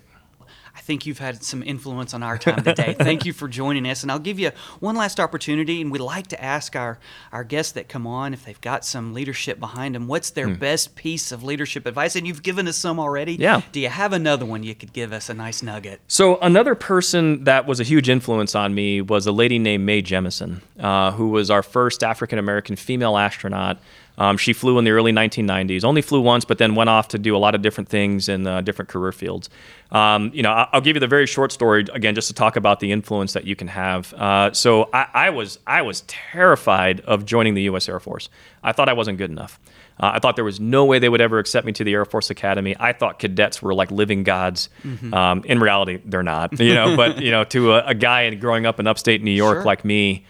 think 0.86 1.04
you've 1.04 1.18
had 1.18 1.42
some 1.42 1.62
influence 1.64 2.14
on 2.14 2.22
our 2.22 2.38
time 2.38 2.62
today. 2.62 2.94
Thank 2.98 3.26
you 3.26 3.32
for 3.32 3.48
joining 3.48 3.88
us. 3.88 4.02
And 4.02 4.12
I'll 4.12 4.20
give 4.20 4.38
you 4.38 4.52
one 4.78 4.94
last 4.94 5.18
opportunity. 5.18 5.80
And 5.80 5.90
we'd 5.90 5.98
like 5.98 6.28
to 6.28 6.42
ask 6.42 6.76
our, 6.76 6.98
our 7.32 7.42
guests 7.42 7.72
that 7.72 7.88
come 7.88 8.06
on 8.06 8.32
if 8.32 8.44
they've 8.44 8.60
got 8.60 8.84
some 8.84 9.12
leadership 9.12 9.58
behind 9.58 9.96
them, 9.96 10.06
what's 10.06 10.30
their 10.30 10.46
hmm. 10.46 10.54
best 10.54 10.94
piece 10.94 11.32
of 11.32 11.42
leadership 11.42 11.86
advice? 11.86 12.14
And 12.14 12.26
you've 12.26 12.42
given 12.42 12.68
us 12.68 12.76
some 12.76 13.00
already. 13.00 13.34
Yeah. 13.34 13.62
Do 13.72 13.80
you 13.80 13.88
have 13.88 14.12
another 14.12 14.46
one 14.46 14.62
you 14.62 14.74
could 14.74 14.92
give 14.92 15.12
us, 15.12 15.28
a 15.28 15.34
nice 15.34 15.62
nugget? 15.62 16.00
So, 16.06 16.38
another 16.38 16.76
person 16.76 17.44
that 17.44 17.66
was 17.66 17.80
a 17.80 17.84
huge 17.84 18.08
influence 18.08 18.54
on 18.54 18.74
me 18.74 19.00
was 19.00 19.26
a 19.26 19.32
lady 19.32 19.58
named 19.58 19.84
Mae 19.84 20.02
Jemison, 20.02 20.60
uh, 20.78 21.10
who 21.10 21.28
was 21.28 21.50
our 21.50 21.64
first 21.64 22.04
African 22.04 22.38
American 22.38 22.76
female 22.76 23.16
astronaut. 23.16 23.78
Um, 24.18 24.36
she 24.36 24.52
flew 24.52 24.78
in 24.78 24.84
the 24.84 24.90
early 24.90 25.12
1990s. 25.12 25.84
Only 25.84 26.02
flew 26.02 26.20
once, 26.20 26.44
but 26.44 26.58
then 26.58 26.74
went 26.74 26.90
off 26.90 27.08
to 27.08 27.18
do 27.18 27.36
a 27.36 27.38
lot 27.38 27.54
of 27.54 27.62
different 27.62 27.88
things 27.88 28.28
in 28.28 28.46
uh, 28.46 28.60
different 28.62 28.88
career 28.88 29.12
fields. 29.12 29.50
Um, 29.92 30.30
you 30.34 30.42
know, 30.42 30.66
I'll 30.72 30.80
give 30.80 30.96
you 30.96 31.00
the 31.00 31.06
very 31.06 31.26
short 31.26 31.52
story 31.52 31.86
again, 31.92 32.14
just 32.14 32.28
to 32.28 32.34
talk 32.34 32.56
about 32.56 32.80
the 32.80 32.92
influence 32.92 33.34
that 33.34 33.44
you 33.44 33.54
can 33.54 33.68
have. 33.68 34.12
Uh, 34.14 34.52
so 34.52 34.88
I, 34.92 35.06
I, 35.14 35.30
was 35.30 35.58
I 35.66 35.82
was 35.82 36.02
terrified 36.06 37.00
of 37.00 37.24
joining 37.24 37.54
the 37.54 37.62
U.S. 37.62 37.88
Air 37.88 38.00
Force. 38.00 38.28
I 38.62 38.72
thought 38.72 38.88
I 38.88 38.94
wasn't 38.94 39.18
good 39.18 39.30
enough. 39.30 39.60
Uh, 39.98 40.12
I 40.14 40.18
thought 40.18 40.36
there 40.36 40.44
was 40.44 40.60
no 40.60 40.84
way 40.84 40.98
they 40.98 41.08
would 41.08 41.22
ever 41.22 41.38
accept 41.38 41.64
me 41.64 41.72
to 41.72 41.84
the 41.84 41.94
Air 41.94 42.04
Force 42.04 42.28
Academy. 42.28 42.76
I 42.78 42.92
thought 42.92 43.18
cadets 43.18 43.62
were 43.62 43.74
like 43.74 43.90
living 43.90 44.24
gods. 44.24 44.68
Mm-hmm. 44.84 45.14
Um, 45.14 45.42
in 45.44 45.58
reality, 45.60 46.00
they're 46.04 46.22
not. 46.22 46.58
You 46.58 46.74
know, 46.74 46.96
but 46.96 47.22
you 47.22 47.30
know, 47.30 47.44
to 47.44 47.74
a, 47.74 47.86
a 47.86 47.94
guy 47.94 48.34
growing 48.34 48.66
up 48.66 48.80
in 48.80 48.86
upstate 48.86 49.22
New 49.22 49.30
York 49.30 49.58
sure. 49.58 49.64
like 49.64 49.84
me 49.84 50.24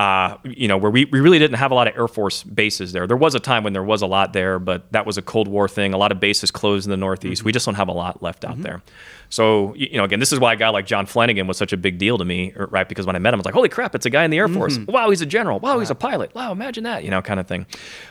uh, 0.00 0.38
you 0.44 0.66
know, 0.66 0.78
where 0.78 0.90
we, 0.90 1.04
we 1.04 1.20
really 1.20 1.38
didn't 1.38 1.58
have 1.58 1.72
a 1.72 1.74
lot 1.74 1.86
of 1.86 1.94
Air 1.94 2.08
Force 2.08 2.42
bases 2.42 2.92
there. 2.92 3.06
There 3.06 3.18
was 3.18 3.34
a 3.34 3.38
time 3.38 3.64
when 3.64 3.74
there 3.74 3.82
was 3.82 4.00
a 4.00 4.06
lot 4.06 4.32
there, 4.32 4.58
but 4.58 4.90
that 4.92 5.04
was 5.04 5.18
a 5.18 5.22
Cold 5.22 5.46
War 5.46 5.68
thing. 5.68 5.92
A 5.92 5.98
lot 5.98 6.10
of 6.10 6.18
bases 6.18 6.50
closed 6.50 6.86
in 6.86 6.90
the 6.90 6.96
Northeast. 6.96 7.40
Mm-hmm. 7.40 7.46
We 7.46 7.52
just 7.52 7.66
don't 7.66 7.74
have 7.74 7.88
a 7.88 7.92
lot 7.92 8.22
left 8.22 8.46
out 8.46 8.52
mm-hmm. 8.52 8.62
there. 8.62 8.82
So, 9.28 9.74
you 9.74 9.98
know, 9.98 10.04
again, 10.04 10.18
this 10.18 10.32
is 10.32 10.40
why 10.40 10.54
a 10.54 10.56
guy 10.56 10.70
like 10.70 10.86
John 10.86 11.04
Flanagan 11.04 11.46
was 11.46 11.58
such 11.58 11.74
a 11.74 11.76
big 11.76 11.98
deal 11.98 12.16
to 12.16 12.24
me, 12.24 12.54
er, 12.56 12.66
right? 12.70 12.88
Because 12.88 13.04
when 13.04 13.14
I 13.14 13.18
met 13.18 13.34
him, 13.34 13.40
I 13.40 13.40
was 13.40 13.44
like, 13.44 13.52
holy 13.52 13.68
crap, 13.68 13.94
it's 13.94 14.06
a 14.06 14.10
guy 14.10 14.24
in 14.24 14.30
the 14.30 14.38
Air 14.38 14.48
Force. 14.48 14.78
Mm-hmm. 14.78 14.90
Wow, 14.90 15.10
he's 15.10 15.20
a 15.20 15.26
general. 15.26 15.60
Wow, 15.60 15.78
he's 15.80 15.90
a 15.90 15.94
pilot. 15.94 16.34
Wow, 16.34 16.50
imagine 16.50 16.84
that, 16.84 17.04
you 17.04 17.10
know, 17.10 17.20
kind 17.20 17.38
of 17.38 17.46
thing. 17.46 17.66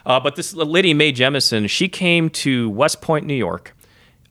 Uh, 0.06 0.20
but 0.20 0.36
this 0.36 0.54
lady, 0.54 0.94
Mae 0.94 1.12
Jemison, 1.12 1.68
she 1.68 1.90
came 1.90 2.30
to 2.30 2.70
West 2.70 3.02
Point, 3.02 3.26
New 3.26 3.34
York 3.34 3.76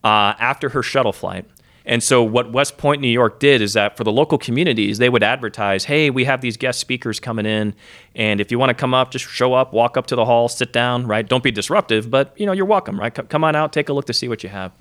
uh, 0.05 0.33
after 0.39 0.69
her 0.69 0.81
shuttle 0.81 1.11
flight. 1.11 1.45
And 1.85 2.03
so, 2.03 2.21
what 2.21 2.51
West 2.51 2.77
Point, 2.77 3.01
New 3.01 3.09
York 3.09 3.39
did 3.39 3.61
is 3.61 3.73
that 3.73 3.97
for 3.97 4.03
the 4.03 4.11
local 4.11 4.37
communities, 4.37 4.97
they 4.97 5.09
would 5.09 5.23
advertise, 5.23 5.85
hey, 5.85 6.09
we 6.09 6.25
have 6.25 6.41
these 6.41 6.57
guest 6.57 6.79
speakers 6.79 7.19
coming 7.19 7.45
in. 7.45 7.73
And 8.15 8.39
if 8.39 8.51
you 8.51 8.59
want 8.59 8.69
to 8.69 8.73
come 8.73 8.93
up, 8.93 9.11
just 9.11 9.25
show 9.25 9.53
up, 9.53 9.73
walk 9.73 9.97
up 9.97 10.07
to 10.07 10.15
the 10.15 10.25
hall, 10.25 10.49
sit 10.49 10.73
down, 10.73 11.07
right? 11.07 11.27
Don't 11.27 11.43
be 11.43 11.51
disruptive, 11.51 12.11
but 12.11 12.33
you 12.39 12.45
know, 12.45 12.51
you're 12.51 12.65
welcome, 12.65 12.99
right? 12.99 13.13
Come 13.13 13.43
on 13.43 13.55
out, 13.55 13.73
take 13.73 13.89
a 13.89 13.93
look 13.93 14.05
to 14.05 14.13
see 14.13 14.27
what 14.27 14.43
you 14.43 14.49
have. 14.49 14.71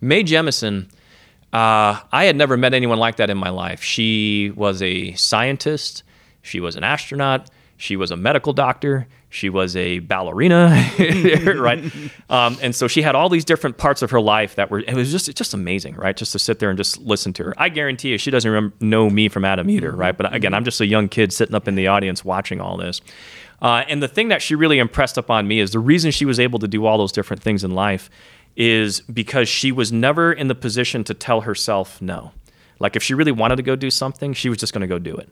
Mae 0.00 0.22
Jemison, 0.22 0.88
uh, 1.52 2.00
I 2.12 2.24
had 2.24 2.36
never 2.36 2.56
met 2.56 2.74
anyone 2.74 2.98
like 2.98 3.16
that 3.16 3.30
in 3.30 3.38
my 3.38 3.50
life. 3.50 3.82
She 3.82 4.52
was 4.54 4.82
a 4.82 5.12
scientist, 5.14 6.02
she 6.42 6.60
was 6.60 6.76
an 6.76 6.84
astronaut, 6.84 7.50
she 7.80 7.96
was 7.96 8.10
a 8.10 8.16
medical 8.16 8.52
doctor, 8.52 9.08
she 9.30 9.48
was 9.48 9.74
a 9.74 10.00
ballerina, 10.00 10.86
right? 11.56 11.82
Um, 12.28 12.58
and 12.60 12.74
so 12.76 12.86
she 12.86 13.00
had 13.00 13.14
all 13.14 13.30
these 13.30 13.44
different 13.46 13.78
parts 13.78 14.02
of 14.02 14.10
her 14.10 14.20
life 14.20 14.56
that 14.56 14.70
were, 14.70 14.80
it 14.80 14.92
was 14.92 15.10
just, 15.10 15.30
it's 15.30 15.38
just 15.38 15.54
amazing, 15.54 15.94
right? 15.94 16.14
Just 16.14 16.32
to 16.32 16.38
sit 16.38 16.58
there 16.58 16.68
and 16.68 16.76
just 16.76 16.98
listen 16.98 17.32
to 17.32 17.44
her. 17.44 17.54
I 17.56 17.70
guarantee 17.70 18.10
you, 18.10 18.18
she 18.18 18.30
doesn't 18.30 18.50
remember, 18.50 18.76
know 18.80 19.08
me 19.08 19.30
from 19.30 19.46
Adam 19.46 19.70
either, 19.70 19.92
right? 19.92 20.14
But 20.14 20.34
again, 20.34 20.52
I'm 20.52 20.62
just 20.62 20.78
a 20.82 20.86
young 20.86 21.08
kid 21.08 21.32
sitting 21.32 21.54
up 21.54 21.66
in 21.66 21.74
the 21.74 21.86
audience 21.86 22.22
watching 22.22 22.60
all 22.60 22.76
this. 22.76 23.00
Uh, 23.62 23.84
and 23.88 24.02
the 24.02 24.08
thing 24.08 24.28
that 24.28 24.42
she 24.42 24.54
really 24.54 24.78
impressed 24.78 25.16
upon 25.16 25.48
me 25.48 25.58
is 25.58 25.70
the 25.70 25.78
reason 25.78 26.10
she 26.10 26.26
was 26.26 26.38
able 26.38 26.58
to 26.58 26.68
do 26.68 26.84
all 26.84 26.98
those 26.98 27.12
different 27.12 27.42
things 27.42 27.64
in 27.64 27.70
life 27.70 28.10
is 28.56 29.00
because 29.00 29.48
she 29.48 29.72
was 29.72 29.90
never 29.90 30.34
in 30.34 30.48
the 30.48 30.54
position 30.54 31.02
to 31.04 31.14
tell 31.14 31.40
herself 31.40 32.02
no. 32.02 32.32
Like 32.78 32.94
if 32.94 33.02
she 33.02 33.14
really 33.14 33.32
wanted 33.32 33.56
to 33.56 33.62
go 33.62 33.74
do 33.74 33.90
something, 33.90 34.34
she 34.34 34.50
was 34.50 34.58
just 34.58 34.74
going 34.74 34.82
to 34.82 34.86
go 34.86 34.98
do 34.98 35.16
it. 35.16 35.30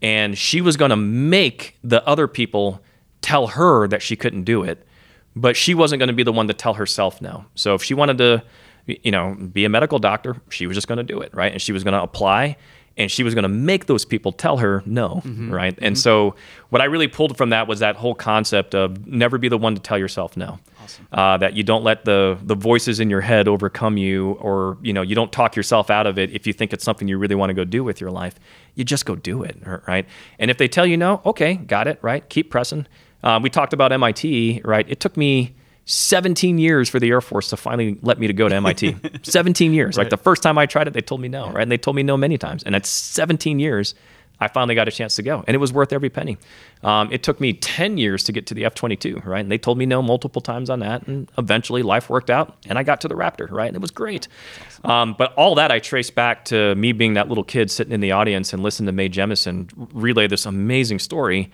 And 0.00 0.38
she 0.38 0.60
was 0.60 0.76
going 0.76 0.90
to 0.90 0.96
make 0.96 1.76
the 1.82 2.06
other 2.06 2.28
people 2.28 2.80
tell 3.20 3.48
her 3.48 3.88
that 3.88 4.02
she 4.02 4.16
couldn't 4.16 4.44
do 4.44 4.62
it, 4.62 4.86
but 5.34 5.56
she 5.56 5.74
wasn't 5.74 5.98
going 5.98 6.08
to 6.08 6.14
be 6.14 6.22
the 6.22 6.32
one 6.32 6.48
to 6.48 6.54
tell 6.54 6.74
herself 6.74 7.20
no. 7.20 7.46
So 7.54 7.74
if 7.74 7.82
she 7.82 7.94
wanted 7.94 8.18
to, 8.18 8.44
you 8.86 9.10
know, 9.10 9.34
be 9.34 9.64
a 9.64 9.68
medical 9.68 9.98
doctor, 9.98 10.40
she 10.50 10.66
was 10.66 10.76
just 10.76 10.88
going 10.88 10.98
to 10.98 11.04
do 11.04 11.20
it, 11.20 11.34
right? 11.34 11.52
And 11.52 11.60
she 11.60 11.72
was 11.72 11.84
going 11.84 11.94
to 11.94 12.02
apply 12.02 12.56
and 12.98 13.10
she 13.10 13.22
was 13.22 13.34
going 13.34 13.44
to 13.44 13.48
make 13.48 13.86
those 13.86 14.04
people 14.04 14.32
tell 14.32 14.58
her 14.58 14.82
no, 14.84 15.22
mm-hmm. 15.24 15.50
right? 15.50 15.74
Mm-hmm. 15.74 15.84
And 15.84 15.98
so 15.98 16.34
what 16.70 16.82
I 16.82 16.86
really 16.86 17.06
pulled 17.06 17.36
from 17.36 17.50
that 17.50 17.68
was 17.68 17.78
that 17.78 17.96
whole 17.96 18.14
concept 18.14 18.74
of 18.74 19.06
never 19.06 19.38
be 19.38 19.48
the 19.48 19.56
one 19.56 19.74
to 19.76 19.80
tell 19.80 19.96
yourself 19.96 20.36
no. 20.36 20.58
Awesome. 20.82 21.08
Uh, 21.12 21.36
that 21.38 21.54
you 21.54 21.62
don't 21.62 21.84
let 21.84 22.04
the 22.04 22.38
the 22.42 22.54
voices 22.54 22.98
in 22.98 23.08
your 23.08 23.20
head 23.20 23.46
overcome 23.46 23.96
you, 23.96 24.32
or 24.32 24.78
you 24.82 24.92
know 24.92 25.02
you 25.02 25.14
don't 25.14 25.32
talk 25.32 25.54
yourself 25.54 25.90
out 25.90 26.06
of 26.06 26.18
it 26.18 26.30
if 26.32 26.46
you 26.46 26.52
think 26.52 26.72
it's 26.72 26.84
something 26.84 27.08
you 27.08 27.18
really 27.18 27.34
want 27.34 27.50
to 27.50 27.54
go 27.54 27.64
do 27.64 27.84
with 27.84 28.00
your 28.00 28.10
life. 28.10 28.34
You 28.74 28.84
just 28.84 29.06
go 29.06 29.14
do 29.14 29.42
it, 29.42 29.56
right? 29.86 30.06
And 30.38 30.50
if 30.50 30.58
they 30.58 30.68
tell 30.68 30.86
you 30.86 30.96
no, 30.96 31.22
okay, 31.24 31.54
got 31.54 31.86
it, 31.86 31.98
right? 32.02 32.28
Keep 32.28 32.50
pressing. 32.50 32.86
Um, 33.22 33.42
we 33.42 33.50
talked 33.50 33.72
about 33.72 33.92
MIT, 33.92 34.62
right? 34.64 34.88
It 34.88 35.00
took 35.00 35.16
me 35.16 35.54
17 35.88 36.58
years 36.58 36.90
for 36.90 37.00
the 37.00 37.08
Air 37.08 37.22
Force 37.22 37.48
to 37.48 37.56
finally 37.56 37.98
let 38.02 38.18
me 38.18 38.26
to 38.26 38.34
go 38.34 38.46
to 38.46 38.54
MIT. 38.54 38.96
17 39.22 39.72
years. 39.72 39.96
Right. 39.96 40.04
Like 40.04 40.10
the 40.10 40.18
first 40.18 40.42
time 40.42 40.58
I 40.58 40.66
tried 40.66 40.86
it, 40.86 40.92
they 40.92 41.00
told 41.00 41.22
me 41.22 41.28
no, 41.28 41.50
right? 41.50 41.62
And 41.62 41.72
they 41.72 41.78
told 41.78 41.96
me 41.96 42.02
no 42.02 42.16
many 42.16 42.36
times. 42.36 42.62
And 42.62 42.76
at 42.76 42.84
17 42.84 43.58
years, 43.58 43.94
I 44.38 44.48
finally 44.48 44.74
got 44.74 44.86
a 44.86 44.90
chance 44.90 45.16
to 45.16 45.22
go, 45.22 45.42
and 45.48 45.54
it 45.54 45.58
was 45.58 45.72
worth 45.72 45.92
every 45.92 46.10
penny. 46.10 46.38
Um, 46.84 47.10
it 47.10 47.24
took 47.24 47.40
me 47.40 47.54
10 47.54 47.98
years 47.98 48.22
to 48.24 48.32
get 48.32 48.46
to 48.48 48.54
the 48.54 48.66
F 48.66 48.74
22, 48.74 49.22
right? 49.24 49.40
And 49.40 49.50
they 49.50 49.58
told 49.58 49.78
me 49.78 49.86
no 49.86 50.00
multiple 50.00 50.40
times 50.40 50.70
on 50.70 50.78
that, 50.80 51.08
and 51.08 51.28
eventually 51.38 51.82
life 51.82 52.08
worked 52.08 52.30
out, 52.30 52.56
and 52.68 52.78
I 52.78 52.84
got 52.84 53.00
to 53.00 53.08
the 53.08 53.16
Raptor, 53.16 53.50
right? 53.50 53.66
And 53.66 53.74
it 53.74 53.82
was 53.82 53.90
great. 53.90 54.28
Awesome. 54.68 54.90
Um, 54.90 55.14
but 55.18 55.34
all 55.34 55.56
that 55.56 55.72
I 55.72 55.80
trace 55.80 56.10
back 56.10 56.44
to 56.46 56.74
me 56.76 56.92
being 56.92 57.14
that 57.14 57.28
little 57.28 57.42
kid 57.42 57.68
sitting 57.70 57.92
in 57.92 58.00
the 58.00 58.12
audience 58.12 58.52
and 58.52 58.62
listening 58.62 58.86
to 58.86 58.92
Mae 58.92 59.08
Jemison 59.08 59.70
relay 59.92 60.28
this 60.28 60.46
amazing 60.46 61.00
story 61.00 61.50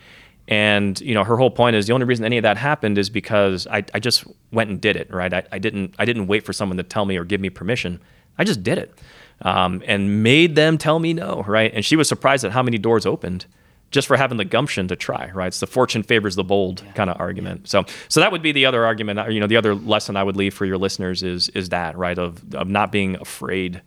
and 0.47 0.99
you 1.01 1.13
know, 1.13 1.23
her 1.23 1.37
whole 1.37 1.49
point 1.49 1.75
is 1.75 1.87
the 1.87 1.93
only 1.93 2.05
reason 2.05 2.23
any 2.23 2.37
of 2.37 2.43
that 2.43 2.57
happened 2.57 2.97
is 2.97 3.09
because 3.09 3.65
I, 3.67 3.83
I 3.93 3.99
just 3.99 4.25
went 4.51 4.69
and 4.69 4.79
did 4.79 4.95
it, 4.95 5.11
right? 5.11 5.33
I, 5.33 5.43
I 5.51 5.59
didn't 5.59 5.95
I 5.97 6.05
didn't 6.05 6.27
wait 6.27 6.45
for 6.45 6.53
someone 6.53 6.77
to 6.77 6.83
tell 6.83 7.05
me 7.05 7.17
or 7.17 7.23
give 7.23 7.41
me 7.41 7.49
permission. 7.49 7.99
I 8.37 8.43
just 8.43 8.61
did 8.63 8.77
it, 8.77 8.93
um, 9.41 9.81
and 9.85 10.21
made 10.21 10.55
them 10.55 10.77
tell 10.77 10.99
me 10.99 11.13
no, 11.13 11.43
right? 11.47 11.71
And 11.73 11.83
she 11.83 11.95
was 11.95 12.07
surprised 12.07 12.45
at 12.45 12.51
how 12.51 12.61
many 12.61 12.77
doors 12.77 13.05
opened 13.05 13.45
just 13.91 14.07
for 14.07 14.17
having 14.17 14.37
the 14.37 14.45
gumption 14.45 14.87
to 14.89 14.95
try, 14.95 15.31
right? 15.33 15.47
It's 15.47 15.59
the 15.59 15.67
fortune 15.67 16.03
favors 16.03 16.35
the 16.35 16.43
bold 16.43 16.83
yeah. 16.85 16.91
kind 16.93 17.09
of 17.09 17.19
argument. 17.19 17.61
Yeah. 17.61 17.69
So, 17.69 17.85
so 18.09 18.19
that 18.19 18.31
would 18.31 18.41
be 18.41 18.51
the 18.51 18.65
other 18.65 18.83
argument. 18.85 19.31
You 19.31 19.39
know, 19.39 19.47
the 19.47 19.57
other 19.57 19.73
lesson 19.73 20.17
I 20.17 20.23
would 20.23 20.35
leave 20.35 20.53
for 20.53 20.65
your 20.65 20.77
listeners 20.77 21.23
is 21.23 21.49
is 21.49 21.69
that 21.69 21.97
right 21.97 22.19
of 22.19 22.53
of 22.53 22.67
not 22.67 22.91
being 22.91 23.15
afraid 23.15 23.81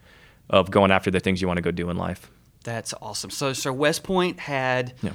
of 0.51 0.71
going 0.71 0.91
after 0.91 1.11
the 1.11 1.21
things 1.21 1.41
you 1.41 1.47
want 1.47 1.59
to 1.59 1.63
go 1.63 1.71
do 1.71 1.89
in 1.89 1.97
life. 1.97 2.31
That's 2.65 2.93
awesome. 3.01 3.31
So, 3.31 3.53
so 3.53 3.73
West 3.73 4.03
Point 4.03 4.41
had. 4.41 4.95
Yeah 5.03 5.13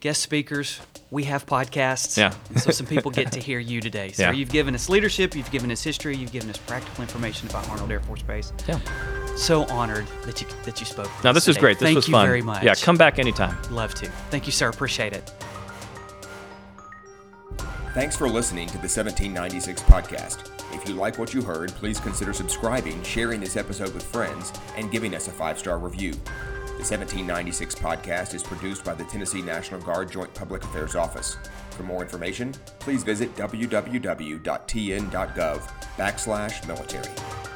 guest 0.00 0.22
speakers. 0.22 0.80
We 1.10 1.24
have 1.24 1.46
podcasts. 1.46 2.16
Yeah. 2.16 2.34
so 2.56 2.70
some 2.70 2.86
people 2.86 3.10
get 3.10 3.32
to 3.32 3.40
hear 3.40 3.58
you 3.58 3.80
today. 3.80 4.10
So 4.12 4.22
Yeah. 4.24 4.32
you've 4.32 4.50
given 4.50 4.74
us 4.74 4.88
leadership, 4.88 5.34
you've 5.36 5.50
given 5.50 5.70
us 5.70 5.82
history, 5.82 6.16
you've 6.16 6.32
given 6.32 6.50
us 6.50 6.56
practical 6.58 7.02
information 7.02 7.48
about 7.48 7.68
Arnold 7.70 7.90
Air 7.90 8.00
Force 8.00 8.22
Base. 8.22 8.52
Yeah. 8.68 8.78
So 9.36 9.64
honored 9.66 10.06
that 10.24 10.40
you 10.40 10.46
that 10.64 10.80
you 10.80 10.86
spoke. 10.86 11.10
Now 11.22 11.30
us 11.30 11.36
this 11.36 11.46
was 11.46 11.58
great. 11.58 11.78
This 11.78 11.86
Thank 11.88 11.96
was 11.96 12.08
you 12.08 12.14
very 12.14 12.42
much. 12.42 12.62
Yeah, 12.64 12.74
come 12.74 12.96
back 12.96 13.18
anytime. 13.18 13.56
Love 13.70 13.94
to. 13.96 14.06
Thank 14.30 14.46
you, 14.46 14.52
sir. 14.52 14.68
Appreciate 14.70 15.12
it. 15.12 15.30
Thanks 17.92 18.16
for 18.16 18.28
listening 18.28 18.66
to 18.68 18.74
the 18.74 18.88
1796 18.88 19.82
podcast. 19.84 20.50
If 20.74 20.86
you 20.88 20.94
like 20.94 21.18
what 21.18 21.32
you 21.32 21.40
heard, 21.42 21.70
please 21.72 21.98
consider 22.00 22.32
subscribing, 22.32 23.02
sharing 23.02 23.40
this 23.40 23.56
episode 23.56 23.94
with 23.94 24.02
friends, 24.02 24.52
and 24.76 24.90
giving 24.90 25.14
us 25.14 25.28
a 25.28 25.30
five 25.30 25.58
star 25.58 25.78
review. 25.78 26.12
The 26.76 26.82
1796 26.82 27.74
podcast 27.76 28.34
is 28.34 28.42
produced 28.42 28.84
by 28.84 28.92
the 28.92 29.04
Tennessee 29.04 29.40
National 29.40 29.80
Guard 29.80 30.12
Joint 30.12 30.34
Public 30.34 30.62
Affairs 30.62 30.94
Office. 30.94 31.38
For 31.70 31.84
more 31.84 32.02
information, 32.02 32.52
please 32.80 33.02
visit 33.02 33.34
www.tn.gov 33.34 34.42
backslash 35.96 36.68
military. 36.68 37.55